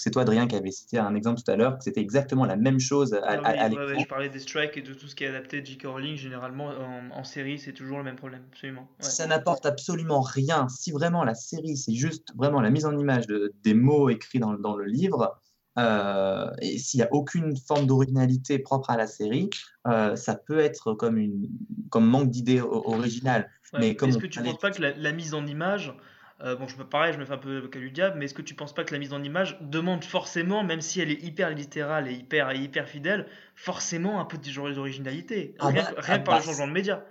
c'est 0.00 0.10
toi, 0.10 0.22
Adrien, 0.22 0.46
qui 0.46 0.56
avait 0.56 0.70
cité 0.70 0.98
un 0.98 1.14
exemple 1.14 1.40
tout 1.42 1.50
à 1.50 1.56
l'heure, 1.56 1.78
que 1.78 1.84
c'était 1.84 2.00
exactement 2.00 2.44
la 2.44 2.56
même 2.56 2.78
chose 2.78 3.14
à, 3.14 3.40
ah 3.44 3.70
je 3.70 4.06
parlais 4.06 4.28
des 4.28 4.40
strikes 4.40 4.76
et 4.76 4.82
de 4.82 4.92
tout 4.92 5.06
ce 5.06 5.14
qui 5.14 5.24
est 5.24 5.28
adapté 5.28 5.60
de 5.60 5.66
J.K. 5.66 5.86
Rowling, 5.86 6.16
généralement 6.16 6.70
en, 7.14 7.24
série, 7.24 7.58
c'est 7.58 7.72
toujours 7.72 7.98
le 7.98 8.04
même 8.04 8.16
problème, 8.16 8.42
absolument. 8.52 8.88
Ça 8.98 9.26
n'apporte 9.26 9.64
absolument 9.64 10.20
rien. 10.20 10.68
Si 10.68 10.92
vraiment 10.92 11.24
la 11.24 11.34
série, 11.34 11.76
c'est 11.76 11.94
juste 11.94 12.34
vraiment 12.36 12.60
la 12.60 12.70
mise 12.70 12.84
en 12.84 12.98
image 12.98 13.26
de, 13.26 13.54
des 13.62 13.74
mots 13.74 14.10
écrits 14.10 14.38
dans, 14.38 14.52
dans 14.54 14.76
le 14.76 14.84
livre, 14.84 15.40
euh, 15.78 16.50
et 16.60 16.78
s'il 16.78 16.98
n'y 16.98 17.04
a 17.04 17.12
aucune 17.12 17.56
forme 17.56 17.86
d'originalité 17.86 18.58
propre 18.58 18.90
à 18.90 18.96
la 18.96 19.06
série, 19.06 19.48
euh, 19.86 20.16
ça 20.16 20.34
peut 20.34 20.58
être 20.58 20.94
comme, 20.94 21.16
une, 21.16 21.48
comme 21.90 22.06
manque 22.06 22.30
d'idées 22.30 22.60
originales. 22.60 23.50
mais 23.78 23.90
est-ce 23.90 24.18
que 24.18 24.26
tu 24.26 24.40
ne 24.40 24.44
penses 24.44 24.58
pas 24.58 24.70
que 24.70 24.82
la, 24.82 25.12
mise 25.12 25.34
en 25.34 25.46
image, 25.46 25.94
euh, 26.42 26.56
bon, 26.56 26.68
je 26.68 26.76
me 26.76 26.84
pareil, 26.84 27.14
je 27.14 27.18
me 27.18 27.24
fais 27.24 27.32
un 27.32 27.38
peu 27.38 27.54
l'avocat 27.54 27.78
du 27.78 27.90
diable, 27.90 28.18
mais 28.18 28.26
est-ce 28.26 28.34
que 28.34 28.42
tu 28.42 28.52
ne 28.52 28.58
penses 28.58 28.74
pas 28.74 28.84
que 28.84 28.92
la 28.92 28.98
mise 28.98 29.12
en 29.12 29.22
image 29.22 29.58
demande 29.62 30.04
forcément, 30.04 30.62
même 30.62 30.82
si 30.82 31.00
elle 31.00 31.10
est 31.10 31.22
hyper 31.22 31.50
littérale 31.50 32.08
et 32.08 32.14
hyper, 32.14 32.52
hyper 32.52 32.88
fidèle, 32.88 33.26
forcément 33.54 34.20
un 34.20 34.24
peu 34.26 34.38
d'originalité, 34.38 35.54
ah 35.58 35.68
rien, 35.68 35.82
bah, 35.82 35.94
rien 35.98 36.16
ah 36.16 36.18
par 36.18 36.34
le 36.34 36.40
bah, 36.40 36.46
changement 36.46 36.66
de 36.66 36.72
média 36.72 37.04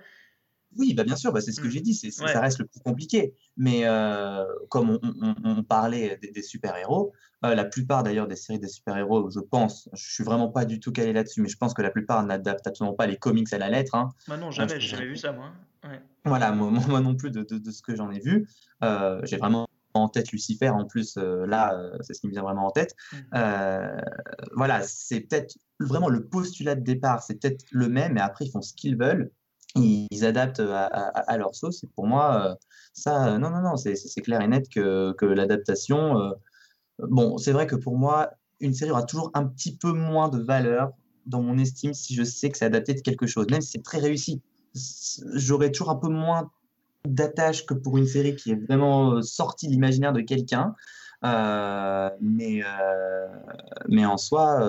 oui, 0.78 0.94
bah 0.94 1.04
bien 1.04 1.16
sûr, 1.16 1.34
bah 1.34 1.42
c'est 1.42 1.52
ce 1.52 1.60
que 1.60 1.68
mmh. 1.68 1.72
j'ai 1.72 1.82
dit, 1.82 1.94
c'est, 1.94 2.12
ça 2.12 2.40
reste 2.40 2.60
le 2.60 2.66
plus 2.66 2.80
compliqué. 2.80 3.34
Mais 3.58 3.82
euh, 3.84 4.46
comme 4.70 5.00
on, 5.44 5.64
parlait 5.64 6.18
des, 6.18 6.42
super-héros, 6.42 7.14
euh, 7.44 7.56
la 7.56 7.66
plupart 7.66 8.04
d'ailleurs 8.04 8.28
des 8.28 8.36
séries 8.36 8.60
des 8.60 8.68
super-héros, 8.68 9.30
je 9.32 9.40
pense, 9.40 9.90
je 9.94 10.14
suis 10.14 10.24
vraiment 10.24 10.50
pas 10.50 10.66
du 10.66 10.80
tout 10.80 10.92
calé 10.92 11.14
là-dessus, 11.14 11.42
mais 11.42 11.50
je 11.50 11.58
pense 11.58 11.74
que 11.74 11.82
la 11.82 11.90
plupart 11.90 12.24
n'adaptent 12.24 12.68
absolument 12.68 12.96
pas 12.96 13.08
les 13.08 13.18
comics 13.18 13.52
à 13.54 13.58
la 13.58 13.70
lettre. 13.70 13.96
Hein. 13.96 14.10
Bah 14.28 14.38
non, 14.38 14.52
jamais, 14.52 14.80
j'ai 14.80 14.96
jamais 14.96 15.08
vu 15.08 15.16
ça, 15.16 15.32
moi. 15.32 15.52
Voilà, 16.26 16.52
moi, 16.52 16.70
moi, 16.70 17.00
non 17.00 17.16
plus 17.16 17.32
de, 17.32 17.44
de, 17.44 17.72
ce 17.72 17.82
que 17.82 17.96
j'en 17.96 18.12
ai 18.12 18.20
vu. 18.20 18.48
Euh, 18.84 19.20
j'ai 19.24 19.38
vraiment 19.38 19.68
en 19.94 20.08
tête 20.08 20.32
Lucifer, 20.32 20.70
en 20.70 20.86
plus, 20.86 21.18
là, 21.18 21.76
c'est 22.02 22.14
ce 22.14 22.22
qui 22.22 22.28
me 22.28 22.32
vient 22.32 22.44
vraiment 22.44 22.68
en 22.68 22.72
tête. 22.72 22.96
Mmh. 23.12 23.98
voilà, 24.56 24.82
c'est 24.84 25.22
peut-être 25.22 25.56
vraiment 25.80 26.08
le 26.08 26.26
postulat 26.26 26.76
de 26.76 26.82
départ, 26.82 27.22
c'est 27.22 27.42
peut-être 27.42 27.66
le 27.72 27.90
même, 27.90 28.14
mais 28.14 28.22
après, 28.22 28.46
ils 28.46 28.52
font 28.52 28.62
ce 28.62 28.74
qu'ils 28.74 28.96
veulent 28.96 29.32
ils, 29.76 30.26
adaptent 30.26 30.60
à, 30.60 31.38
leur 31.38 31.56
sauce. 31.56 31.84
Et 31.84 31.88
pour 31.96 32.08
moi, 32.08 32.52
euh, 32.52 32.56
ça, 32.94 33.28
euh, 33.28 33.38
non, 33.38 33.50
non, 33.50 33.62
non, 33.62 33.78
c'est 33.78 34.22
clair 34.22 34.42
et 34.42 34.48
net 34.48 34.68
que, 34.70 35.14
que 35.14 35.26
l'adaptation. 35.26 36.34
Euh, 37.02 37.08
bon, 37.10 37.38
c'est 37.38 37.52
vrai 37.52 37.68
que 37.68 37.76
pour 37.76 37.98
moi, 37.98 38.32
une 38.60 38.74
série 38.74 38.92
aura 38.92 39.04
toujours 39.04 39.32
un 39.34 39.46
petit 39.46 39.76
peu 39.76 39.92
moins 39.92 40.30
de 40.30 40.40
valeur 40.40 40.92
dans 41.26 41.42
mon 41.42 41.58
estime 41.58 41.94
si 41.94 42.16
je 42.16 42.24
sais 42.24 42.50
que 42.50 42.58
c'est 42.58 42.66
adapté 42.66 42.94
de 42.94 43.02
quelque 43.02 43.28
chose, 43.28 43.48
même 43.50 43.62
si 43.62 43.72
c'est 43.72 43.84
très 43.84 44.00
réussi. 44.00 44.42
J'aurais 45.34 45.72
toujours 45.72 45.92
un 45.92 45.96
peu 45.96 46.10
moins 46.10 46.50
d'attache 47.06 47.66
que 47.66 47.74
pour 47.74 47.98
une 47.98 48.08
série 48.08 48.36
qui 48.36 48.52
est 48.52 48.66
vraiment 48.68 49.22
sortie 49.22 49.68
de 49.68 49.72
l'imaginaire 49.72 50.14
de 50.14 50.22
quelqu'un. 50.22 50.76
mais, 51.24 52.62
mais 53.90 54.06
en 54.06 54.18
soi, 54.18 54.60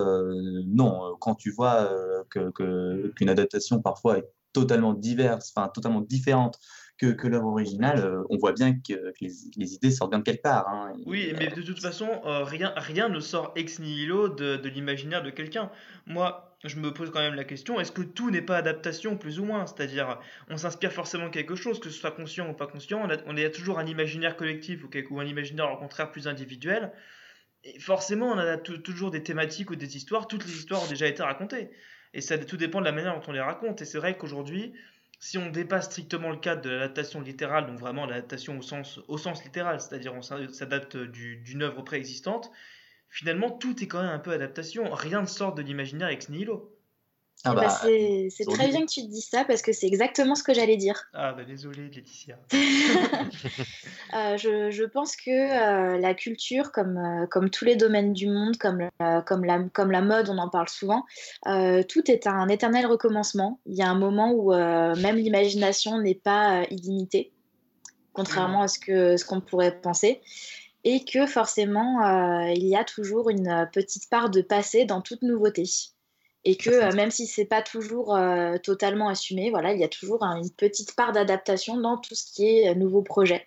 non, 0.67 1.17
quand 1.21 1.35
tu 1.35 1.51
vois 1.51 1.89
qu'une 2.31 2.51
que, 2.53 3.29
adaptation 3.29 3.81
parfois 3.81 4.19
est 4.19 4.29
totalement 4.53 4.93
diverses, 4.93 5.53
enfin 5.55 5.69
totalement 5.69 6.03
différentes 6.03 6.59
que, 7.03 7.11
que 7.11 7.27
l'œuvre 7.27 7.49
originale, 7.49 7.99
euh, 7.99 8.23
on 8.31 8.37
voit 8.37 8.53
bien 8.53 8.75
que, 8.75 9.13
les, 9.21 9.75
idées 9.75 9.91
sortent 9.91 10.11
bien 10.11 10.21
de 10.21 10.25
quelque 10.25 10.43
part. 10.43 10.69
Hein. 10.69 10.93
Oui, 11.05 11.35
mais 11.37 11.49
de 11.49 11.61
toute 11.61 11.81
façon, 11.81 12.09
euh, 12.25 12.45
rien, 12.45 12.73
rien 12.77 13.09
ne 13.09 13.19
sort 13.19 13.53
ex 13.57 13.81
nihilo 13.81 14.29
de, 14.29 14.57
de 14.57 14.69
l'imaginaire 14.69 15.23
de 15.23 15.31
quelqu'un. 15.31 15.71
Moi, 16.07 16.57
je 16.63 16.77
me 16.77 16.95
pose 16.95 17.11
quand 17.11 17.19
même 17.19 17.35
la 17.35 17.43
question, 17.43 17.81
est-ce 17.81 17.91
que 17.91 18.03
tout 18.03 18.31
n'est 18.31 18.41
pas 18.41 18.57
adaptation, 18.57 19.17
plus 19.17 19.41
ou 19.41 19.45
moins? 19.45 19.67
C'est-à-dire, 19.67 20.21
on 20.49 20.57
s'inspire 20.57 20.93
forcément 20.93 21.27
de 21.27 21.33
quelque 21.33 21.57
chose, 21.57 21.81
que 21.81 21.91
ce 21.91 21.99
soit 21.99 22.13
conscient 22.13 22.49
ou 22.49 22.53
pas 22.53 22.69
conscient, 22.69 23.01
on 23.03 23.11
a, 23.11 23.17
on 23.27 23.37
a 23.37 23.51
toujours 23.51 23.81
un 23.81 23.87
imaginaire 23.87 24.37
collectif 24.37 24.85
ou, 24.85 24.91
ou 25.11 25.21
un 25.21 25.25
imaginaire 25.25 25.73
au 25.73 25.77
contraire 25.79 26.13
plus 26.13 26.29
individuel. 26.29 26.93
Et 27.65 27.81
forcément, 27.81 28.29
on 28.29 28.39
a 28.39 28.59
toujours 28.59 29.11
des 29.11 29.25
thématiques 29.25 29.71
ou 29.71 29.77
des 29.77 29.97
histoires, 29.97 30.29
toutes 30.29 30.45
les 30.45 30.53
histoires 30.53 30.85
ont 30.85 30.89
déjà 30.89 31.09
été 31.09 31.23
racontées. 31.23 31.71
Et 32.15 32.21
ça 32.21 32.39
tout 32.39 32.57
dépend 32.57 32.79
de 32.81 32.85
la 32.85 32.93
manière 32.93 33.15
dont 33.15 33.27
on 33.27 33.33
les 33.33 33.41
raconte. 33.41 33.83
Et 33.83 33.85
c'est 33.85 33.99
vrai 33.99 34.17
qu'aujourd'hui, 34.17 34.73
si 35.23 35.39
on 35.39 35.51
dépasse 35.51 35.85
strictement 35.85 36.31
le 36.31 36.37
cadre 36.37 36.63
de 36.63 36.71
l'adaptation 36.71 37.21
littérale, 37.21 37.69
donc 37.69 37.79
vraiment 37.79 38.07
l'adaptation 38.07 38.59
au 38.59 38.63
sens, 39.19 39.45
littéral, 39.45 39.81
c'est-à-dire 39.81 40.13
on 40.15 40.21
s'adapte 40.21 40.97
d'une 40.97 41.63
œuvre 41.63 41.83
préexistante, 41.83 42.51
finalement 43.09 43.53
tout 43.53 43.81
est 43.85 43.87
quand 43.87 44.03
même 44.03 44.11
un 44.11 44.19
peu 44.19 44.33
adaptation. 44.33 44.93
Rien 44.93 45.21
ne 45.23 45.27
sort 45.27 45.55
de 45.55 45.63
l'imaginaire 45.63 46.09
ex 46.09 46.29
nihilo. 46.29 46.72
Ah 47.45 47.51
eh 47.53 47.55
ben, 47.57 47.63
bah, 47.63 48.29
c'est 48.31 48.45
très 48.45 48.69
bien 48.69 48.83
que 48.83 48.91
tu 48.91 49.03
te 49.03 49.09
dises 49.09 49.29
ça 49.29 49.45
parce 49.45 49.63
que 49.63 49.73
c'est 49.73 49.89
exactement 49.89 50.37
ce 50.37 50.45
que 50.45 50.55
j'allais 50.55 50.77
dire. 50.77 51.09
Ah 51.13 51.33
bah 51.33 51.45
désolé 51.45 51.83
Laetitia. 51.85 52.39
Euh, 54.15 54.37
je, 54.37 54.85
pense 54.85 55.17
que 55.17 55.31
euh, 55.31 55.99
la 55.99 56.13
culture, 56.13 56.71
comme, 56.71 56.99
euh, 56.99 57.27
comme 57.27 57.49
tous 57.49 57.65
les 57.65 57.77
domaines 57.77 58.13
du 58.13 58.29
monde, 58.29 58.59
comme, 58.59 58.91
comme, 59.25 59.45
la, 59.47 59.61
comme 59.73 59.91
la 59.91 60.03
mode, 60.03 60.29
on 60.29 60.37
en 60.37 60.51
parle 60.51 60.69
souvent, 60.69 61.05
tout 61.45 62.11
est 62.11 62.27
un 62.27 62.49
éternel 62.49 62.85
recommencement. 62.85 63.59
Il 63.65 63.75
y 63.75 63.81
a 63.81 63.89
un 63.89 63.99
moment 63.99 64.33
où 64.33 64.53
même 64.53 65.17
l'imagination 65.17 65.99
n'est 65.99 66.15
pas 66.15 66.65
illimitée, 66.71 67.33
contrairement 68.13 68.63
à 68.63 68.69
ce 68.69 68.79
qu'on 68.79 69.17
ce 69.17 69.25
qu'on 69.25 69.41
pourrait 69.41 69.81
penser. 69.81 70.21
Et 70.85 71.05
que 71.05 71.27
forcément, 71.27 72.47
il 72.49 72.67
y 72.67 72.77
a 72.77 72.85
toujours 72.85 73.31
une 73.31 73.67
petite 73.73 74.11
part 74.11 74.29
de 74.29 74.43
passé 74.43 74.85
dans 74.85 75.01
toute 75.01 75.23
nouveauté 75.23 75.65
et 76.45 76.57
que 76.57 76.71
euh, 76.71 76.93
même 76.93 77.11
si 77.11 77.27
c'est 77.27 77.45
pas 77.45 77.63
toujours 77.63 78.17
euh, 78.17 78.59
totalement 78.59 79.09
assumé, 79.09 79.51
voilà, 79.51 79.73
il 79.73 79.81
y 79.81 79.85
a 79.85 79.89
toujours 79.89 80.23
une 80.25 80.51
petite 80.51 80.95
part 80.97 81.13
d'adaptation 81.13 81.77
dans 81.77 81.99
tout 81.99 82.15
ce 82.15 82.33
qui 82.33 82.47
est 82.47 82.71
euh, 82.71 82.75
nouveau 82.75 83.03
projet. 83.03 83.47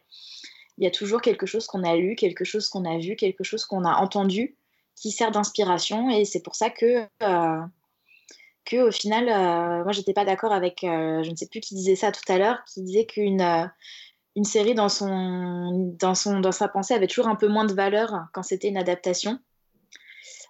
Il 0.78 0.84
y 0.84 0.88
a 0.88 0.92
toujours 0.92 1.22
quelque 1.22 1.46
chose 1.46 1.68
qu'on 1.68 1.84
a 1.84 1.96
lu, 1.96 2.16
quelque 2.16 2.46
chose 2.46 2.70
qu'on 2.70 2.86
a 2.86 2.98
vu, 2.98 3.16
quelque 3.16 3.44
chose 3.44 3.66
qu'on 3.66 3.86
a 3.86 3.96
entendu 3.96 4.58
qui 4.96 5.12
sert 5.12 5.32
d'inspiration 5.32 6.10
et 6.10 6.24
c'est 6.24 6.42
pour 6.42 6.56
ça 6.56 6.70
que 6.70 7.06
que 8.66 8.78
au 8.78 8.92
final, 8.92 9.26
moi 9.84 9.92
j'étais 9.92 10.14
pas 10.14 10.26
d'accord 10.26 10.52
avec, 10.52 10.80
je 10.82 11.30
ne 11.30 11.36
sais 11.36 11.48
plus 11.48 11.60
qui 11.60 11.76
disait 11.76 11.96
ça 11.96 12.12
tout 12.12 12.24
à 12.30 12.38
l'heure, 12.38 12.60
qui 12.66 12.82
disait 12.82 13.06
qu'une 13.06 13.70
une 14.36 14.44
série 14.44 14.74
dans 14.74 14.90
son 14.90 15.96
dans 16.00 16.16
son 16.16 16.40
dans 16.40 16.52
sa 16.52 16.68
pensée 16.68 16.94
avait 16.94 17.08
toujours 17.08 17.28
un 17.28 17.36
peu 17.36 17.48
moins 17.48 17.66
de 17.66 17.74
valeur 17.74 18.26
quand 18.34 18.44
c'était 18.44 18.70
une 18.70 18.78
adaptation. 18.78 19.40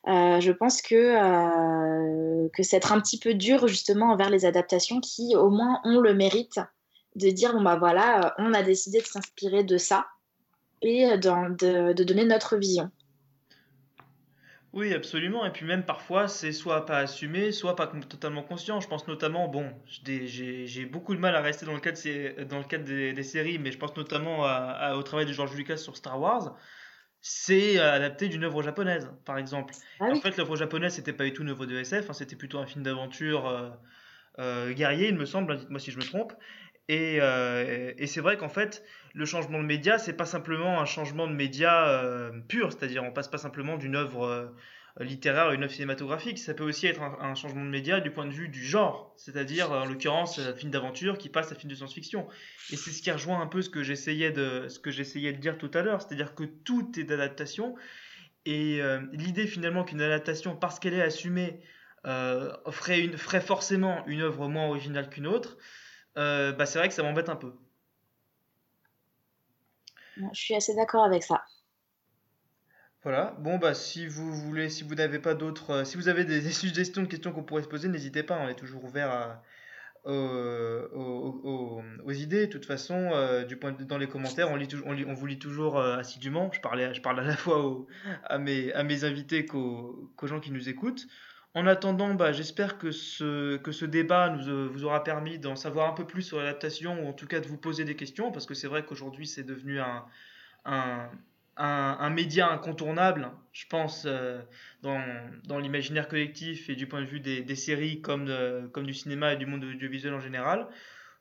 Euh, 0.07 0.39
je 0.39 0.51
pense 0.51 0.81
que, 0.83 0.95
euh, 0.95 2.47
que 2.53 2.61
c'est 2.61 2.77
être 2.77 2.91
un 2.91 3.01
petit 3.01 3.19
peu 3.19 3.33
dur 3.33 3.67
justement 3.67 4.11
envers 4.11 4.29
les 4.29 4.45
adaptations 4.45 4.99
qui 4.99 5.35
au 5.35 5.49
moins 5.49 5.81
ont 5.83 5.99
le 5.99 6.13
mérite 6.13 6.59
de 7.15 7.29
dire 7.29 7.53
bon 7.53 7.63
bah 7.63 7.77
voilà, 7.77 8.27
euh, 8.27 8.29
on 8.37 8.53
a 8.53 8.61
décidé 8.61 8.99
de 8.99 9.05
s'inspirer 9.05 9.63
de 9.63 9.77
ça 9.77 10.05
et 10.83 11.17
de, 11.17 11.93
de, 11.93 12.03
donner 12.03 12.25
notre 12.25 12.57
vision. 12.57 12.91
Oui, 14.73 14.93
absolument. 14.93 15.43
Et 15.45 15.51
puis 15.51 15.65
même 15.65 15.85
parfois, 15.85 16.27
c'est 16.27 16.51
soit 16.51 16.85
pas 16.85 16.99
assumé, 16.99 17.51
soit 17.51 17.75
pas 17.75 17.87
totalement 17.87 18.43
conscient. 18.43 18.81
Je 18.81 18.87
pense 18.87 19.07
notamment, 19.07 19.47
bon, 19.47 19.71
j'ai 19.87 20.85
beaucoup 20.85 21.15
de 21.15 21.19
mal 21.19 21.33
à 21.35 21.41
rester 21.41 21.65
dans 21.65 21.73
le 21.73 21.79
cadre, 21.79 21.97
dans 22.43 22.59
le 22.59 22.65
cadre 22.65 22.83
des, 22.83 23.13
des 23.13 23.23
séries, 23.23 23.57
mais 23.57 23.71
je 23.71 23.79
pense 23.79 23.95
notamment 23.95 24.41
au 24.93 25.01
travail 25.01 25.25
de 25.25 25.31
George 25.31 25.55
Lucas 25.55 25.77
sur 25.77 25.95
Star 25.95 26.19
Wars 26.19 26.55
c'est 27.27 27.79
euh, 27.79 27.91
adapté 27.91 28.29
d'une 28.29 28.43
œuvre 28.43 28.61
japonaise, 28.61 29.09
par 29.25 29.39
exemple. 29.39 29.73
Ah 29.99 30.05
en 30.11 30.15
fait, 30.21 30.37
l'œuvre 30.37 30.55
japonaise, 30.55 30.93
c'était 30.93 31.11
pas 31.11 31.23
du 31.23 31.33
tout 31.33 31.41
une 31.41 31.49
œuvre 31.49 31.65
de 31.65 31.75
SF, 31.75 32.07
hein, 32.07 32.13
c'était 32.13 32.35
plutôt 32.35 32.59
un 32.59 32.67
film 32.67 32.83
d'aventure 32.83 33.47
euh, 33.47 33.71
euh, 34.37 34.73
guerrier, 34.73 35.07
il 35.07 35.15
me 35.15 35.25
semble, 35.25 35.53
hein, 35.53 35.55
dites-moi 35.55 35.79
si 35.79 35.89
je 35.89 35.97
me 35.97 36.03
trompe. 36.03 36.33
Et, 36.87 37.15
et 37.15 38.05
c'est 38.05 38.21
vrai 38.21 38.37
qu'en 38.37 38.47
fait, 38.47 38.83
le 39.15 39.25
changement 39.25 39.57
de 39.57 39.65
média, 39.65 39.97
c'est 39.97 40.13
pas 40.13 40.27
simplement 40.27 40.79
un 40.79 40.85
changement 40.85 41.25
de 41.25 41.33
média 41.33 42.31
pur, 42.47 42.71
c'est-à-dire 42.71 43.03
on 43.03 43.11
passe 43.11 43.27
pas 43.27 43.39
simplement 43.39 43.77
d'une 43.77 43.95
œuvre 43.95 44.53
littéraire 44.99 45.51
une 45.51 45.63
œuvre 45.63 45.73
cinématographique. 45.73 46.39
Ça 46.39 46.53
peut 46.53 46.63
aussi 46.63 46.87
être 46.87 47.01
un, 47.01 47.35
changement 47.35 47.63
de 47.63 47.69
média 47.69 47.99
du 47.99 48.11
point 48.11 48.25
de 48.25 48.31
vue 48.31 48.47
du 48.47 48.63
genre, 48.63 49.13
c'est-à-dire 49.17 49.71
en 49.71 49.85
l'occurrence 49.85 50.39
un 50.39 50.53
film 50.53 50.71
d'aventure 50.71 51.17
qui 51.17 51.29
passe 51.29 51.51
à 51.51 51.55
film 51.55 51.69
de 51.69 51.75
science-fiction. 51.75 52.27
Et 52.71 52.77
c'est 52.77 52.91
ce 52.91 53.01
qui 53.01 53.11
rejoint 53.11 53.41
un 53.41 53.47
peu 53.47 53.61
ce 53.61 53.69
que 53.69 53.83
j'essayais 53.83 54.31
de, 54.31 54.67
ce 54.69 54.79
que 54.79 54.91
j'essayais 54.91 55.33
de 55.33 55.37
dire 55.37 55.57
tout 55.57 55.71
à 55.73 55.81
l'heure, 55.81 56.01
c'est-à-dire 56.01 56.33
que 56.33 56.43
tout 56.43 56.97
est 56.97 57.03
d'adaptation. 57.03 57.75
Et 58.45 58.81
euh, 58.81 59.01
l'idée 59.11 59.47
finalement 59.47 59.83
qu'une 59.83 60.01
adaptation, 60.01 60.55
parce 60.55 60.79
qu'elle 60.79 60.93
est 60.93 61.01
assumée, 61.01 61.61
euh, 62.05 62.53
ferait, 62.69 63.01
une, 63.01 63.17
ferait 63.17 63.41
forcément 63.41 64.05
une 64.05 64.21
œuvre 64.21 64.47
moins 64.47 64.67
originale 64.67 65.09
qu'une 65.09 65.27
autre, 65.27 65.57
euh, 66.17 66.51
bah, 66.51 66.65
c'est 66.65 66.77
vrai 66.77 66.87
que 66.87 66.93
ça 66.93 67.03
m'embête 67.03 67.29
un 67.29 67.35
peu. 67.35 67.53
Je 70.15 70.39
suis 70.39 70.55
assez 70.55 70.75
d'accord 70.75 71.03
avec 71.03 71.23
ça. 71.23 71.43
Voilà. 73.05 73.35
Bon, 73.37 73.59
bah, 73.59 73.75
si 73.75 74.07
vous 74.07 74.33
voulez, 74.33 74.67
si 74.67 74.83
vous 74.83 74.95
n'avez 74.95 75.19
pas 75.19 75.35
d'autres, 75.35 75.69
euh, 75.69 75.83
si 75.85 75.95
vous 75.95 76.07
avez 76.07 76.25
des, 76.25 76.41
suggestions 76.51 77.03
de 77.03 77.07
questions 77.07 77.31
qu'on 77.31 77.43
pourrait 77.43 77.61
se 77.61 77.67
poser, 77.67 77.87
n'hésitez 77.87 78.23
pas. 78.23 78.35
On 78.39 78.49
est 78.49 78.55
toujours 78.55 78.83
ouvert 78.83 79.39
aux, 80.05 81.83
idées. 82.11 82.47
De 82.47 82.51
toute 82.51 82.65
façon, 82.65 83.11
euh, 83.13 83.43
du 83.43 83.57
point 83.57 83.73
dans 83.73 83.99
les 83.99 84.07
commentaires, 84.07 84.49
on, 84.49 84.55
lit, 84.55 84.67
on, 84.87 84.97
on 85.07 85.13
vous 85.13 85.25
lit 85.27 85.37
toujours 85.37 85.77
euh, 85.77 85.97
assidûment. 85.97 86.49
Je, 86.51 86.59
parlais, 86.61 86.95
je 86.95 87.01
parle 87.01 87.19
à 87.19 87.23
la 87.23 87.37
fois 87.37 87.85
à, 88.23 88.39
mes, 88.39 88.73
à 88.73 88.81
mes 88.81 89.03
invités 89.03 89.45
qu'aux, 89.45 90.09
gens 90.23 90.39
qui 90.39 90.49
nous 90.49 90.67
écoutent. 90.67 91.05
En 91.53 91.67
attendant, 91.67 92.15
bah, 92.15 92.31
j'espère 92.31 92.79
que 92.79 92.89
ce, 92.89 93.57
que 93.57 93.71
ce 93.71 93.85
débat 93.85 94.31
nous, 94.31 94.67
vous 94.71 94.83
aura 94.83 95.03
permis 95.03 95.37
d'en 95.37 95.55
savoir 95.55 95.91
un 95.91 95.93
peu 95.93 96.07
plus 96.07 96.23
sur 96.23 96.39
l'adaptation, 96.39 97.05
ou 97.05 97.07
en 97.07 97.13
tout 97.13 97.27
cas 97.27 97.39
de 97.39 97.47
vous 97.47 97.57
poser 97.57 97.85
des 97.85 97.95
questions, 97.95 98.31
parce 98.31 98.47
que 98.47 98.55
c'est 98.55 98.67
vrai 98.67 98.83
qu'aujourd'hui, 98.83 99.27
c'est 99.27 99.43
devenu 99.43 99.79
un, 99.79 100.05
un 100.65 101.07
un, 101.57 102.09
média 102.09 102.49
incontournable, 102.49 103.31
je 103.53 103.65
pense, 103.67 104.03
euh, 104.05 104.41
dans, 104.81 105.01
dans 105.45 105.59
l'imaginaire 105.59 106.07
collectif 106.07 106.69
et 106.69 106.75
du 106.75 106.87
point 106.87 107.01
de 107.01 107.05
vue 107.05 107.19
des, 107.19 107.41
des 107.41 107.55
séries 107.55 108.01
comme, 108.01 108.31
comme 108.73 108.85
du 108.85 108.93
cinéma 108.93 109.33
et 109.33 109.37
du 109.37 109.45
monde 109.45 109.63
audiovisuel 109.63 110.13
en 110.13 110.19
général. 110.19 110.67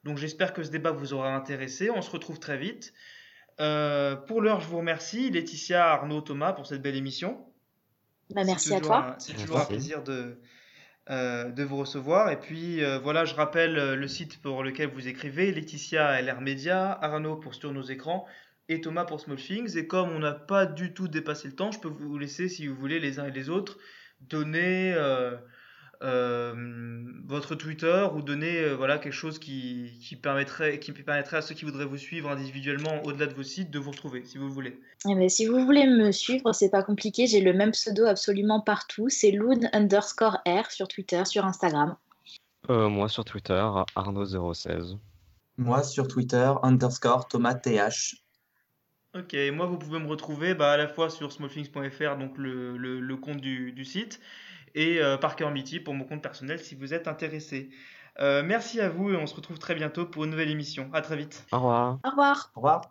Donc 0.03 0.19
j'espère 0.19 0.53
que 0.53 0.63
ce 0.63 0.71
débat 0.71 0.91
vous 0.91 1.15
aura 1.15 1.35
intéressé. 1.35 1.91
On 1.91 2.03
se 2.03 2.11
retrouve 2.11 2.39
très 2.39 2.59
vite. 2.59 2.93
Euh, 3.61 4.17
pour 4.17 4.43
l'heure, 4.43 4.61
je 4.61 4.67
vous 4.67 4.79
remercie, 4.79 5.31
Laetitia, 5.31 5.93
Arnaud, 5.93 6.21
Thomas, 6.21 6.53
pour 6.53 6.67
cette 6.67 6.83
belle 6.83 6.97
émission. 6.97 7.47
Bah, 8.31 8.43
merci 8.45 8.75
à 8.75 8.81
toi. 8.81 9.15
C'est 9.19 9.35
toujours 9.35 9.61
un 9.61 9.67
plaisir 9.67 10.03
de, 10.03 10.41
euh, 11.11 11.51
de 11.51 11.63
vous 11.63 11.77
recevoir. 11.77 12.31
Et 12.31 12.41
puis 12.41 12.83
voilà, 13.03 13.25
je 13.25 13.35
rappelle 13.35 13.95
le 13.95 14.09
site 14.09 14.43
pour 14.43 14.65
lequel 14.65 14.91
vous 14.91 15.07
écrivez, 15.07 15.53
Laetitia 15.53 16.21
LR 16.21 16.41
Media, 16.41 16.99
Arnaud 17.01 17.37
pour 17.37 17.55
Sur 17.55 17.73
nos 17.73 17.83
écrans 17.83 18.27
et 18.69 18.81
Thomas 18.81 19.05
pour 19.05 19.21
Small 19.21 19.37
Things. 19.37 19.77
Et 19.77 19.87
comme 19.87 20.11
on 20.11 20.19
n'a 20.19 20.33
pas 20.33 20.67
du 20.67 20.95
tout 20.95 21.09
dépassé 21.09 21.49
le 21.49 21.55
temps, 21.55 21.71
je 21.71 21.81
peux 21.81 21.89
vous 21.89 22.19
laisser, 22.19 22.49
si 22.49 22.67
vous 22.67 22.75
voulez, 22.75 23.01
les 23.01 23.19
uns 23.19 23.27
et 23.27 23.31
les 23.31 23.51
autres, 23.51 23.79
donner 24.21 24.95
euh, 24.95 25.37
euh, 26.03 26.55
votre 27.27 27.55
Twitter 27.55 28.07
ou 28.15 28.23
donner 28.23 28.61
euh, 28.61 28.75
voilà, 28.75 28.99
quelque 28.99 29.13
chose 29.13 29.39
qui, 29.39 29.99
qui, 30.03 30.17
permettrait, 30.17 30.79
qui 30.79 30.93
permettrait 30.93 31.39
à 31.39 31.43
ceux 31.43 31.55
qui 31.55 31.65
voudraient 31.65 31.85
vous 31.85 31.99
suivre 31.99 32.31
individuellement 32.31 33.03
au-delà 33.05 33.27
de 33.27 33.35
vos 33.35 33.43
sites 33.43 33.71
de 33.71 33.79
vous 33.79 33.91
retrouver, 33.91 34.25
si 34.25 34.39
vous 34.39 34.51
voulez. 34.51 34.81
Eh 35.09 35.15
ben, 35.15 35.29
si 35.29 35.47
vous 35.47 35.65
voulez 35.65 35.87
me 35.87 36.11
suivre, 36.13 36.53
c'est 36.53 36.71
pas 36.71 36.83
compliqué. 36.83 37.27
J'ai 37.27 37.41
le 37.41 37.53
même 37.53 37.73
pseudo 37.73 38.07
absolument 38.07 38.61
partout. 38.61 39.09
C'est 39.09 39.31
loon 39.31 39.61
underscore 39.73 40.39
R 40.47 40.71
sur 40.71 40.89
Twitter, 40.89 41.25
sur 41.25 41.45
Instagram. 41.45 41.97
moi 42.69 43.09
sur 43.09 43.25
Twitter, 43.25 43.67
Arnaud016. 43.97 44.97
Moi 45.57 45.85
sur 45.85 46.09
Twitter, 46.09 46.53
underscore 46.63 47.29
Thomas 47.29 47.55
TH. 47.55 48.24
Ok, 49.15 49.37
moi 49.53 49.67
vous 49.67 49.79
pouvez 49.79 50.01
me 50.01 50.09
retrouver 50.09 50.55
bah, 50.55 50.73
à 50.73 50.77
la 50.77 50.89
fois 50.89 51.09
sur 51.09 51.31
smallthings.fr, 51.31 52.17
donc 52.17 52.37
le, 52.37 52.77
le, 52.77 53.17
compte 53.17 53.41
du, 53.41 53.71
du, 53.71 53.85
site, 53.85 54.21
et 54.75 55.01
euh, 55.01 55.17
Parker 55.17 55.51
Mitty 55.51 55.79
pour 55.79 55.95
mon 55.95 56.05
compte 56.05 56.23
personnel 56.23 56.59
si 56.59 56.75
vous 56.75 56.95
êtes 56.95 57.07
intéressé. 57.07 57.71
Euh, 58.21 58.43
merci 58.45 58.81
à 58.81 58.89
vous 58.89 59.11
et 59.11 59.17
on 59.17 59.27
se 59.27 59.35
retrouve 59.35 59.59
très 59.59 59.75
bientôt 59.75 60.07
pour 60.07 60.25
une 60.25 60.31
nouvelle 60.31 60.51
émission. 60.51 60.91
À 60.93 61.01
très 61.01 61.17
vite. 61.17 61.47
Au 61.53 61.57
revoir. 61.57 61.99
Au 62.05 62.11
revoir. 62.11 62.51
Au 62.55 62.61
revoir. 62.61 62.83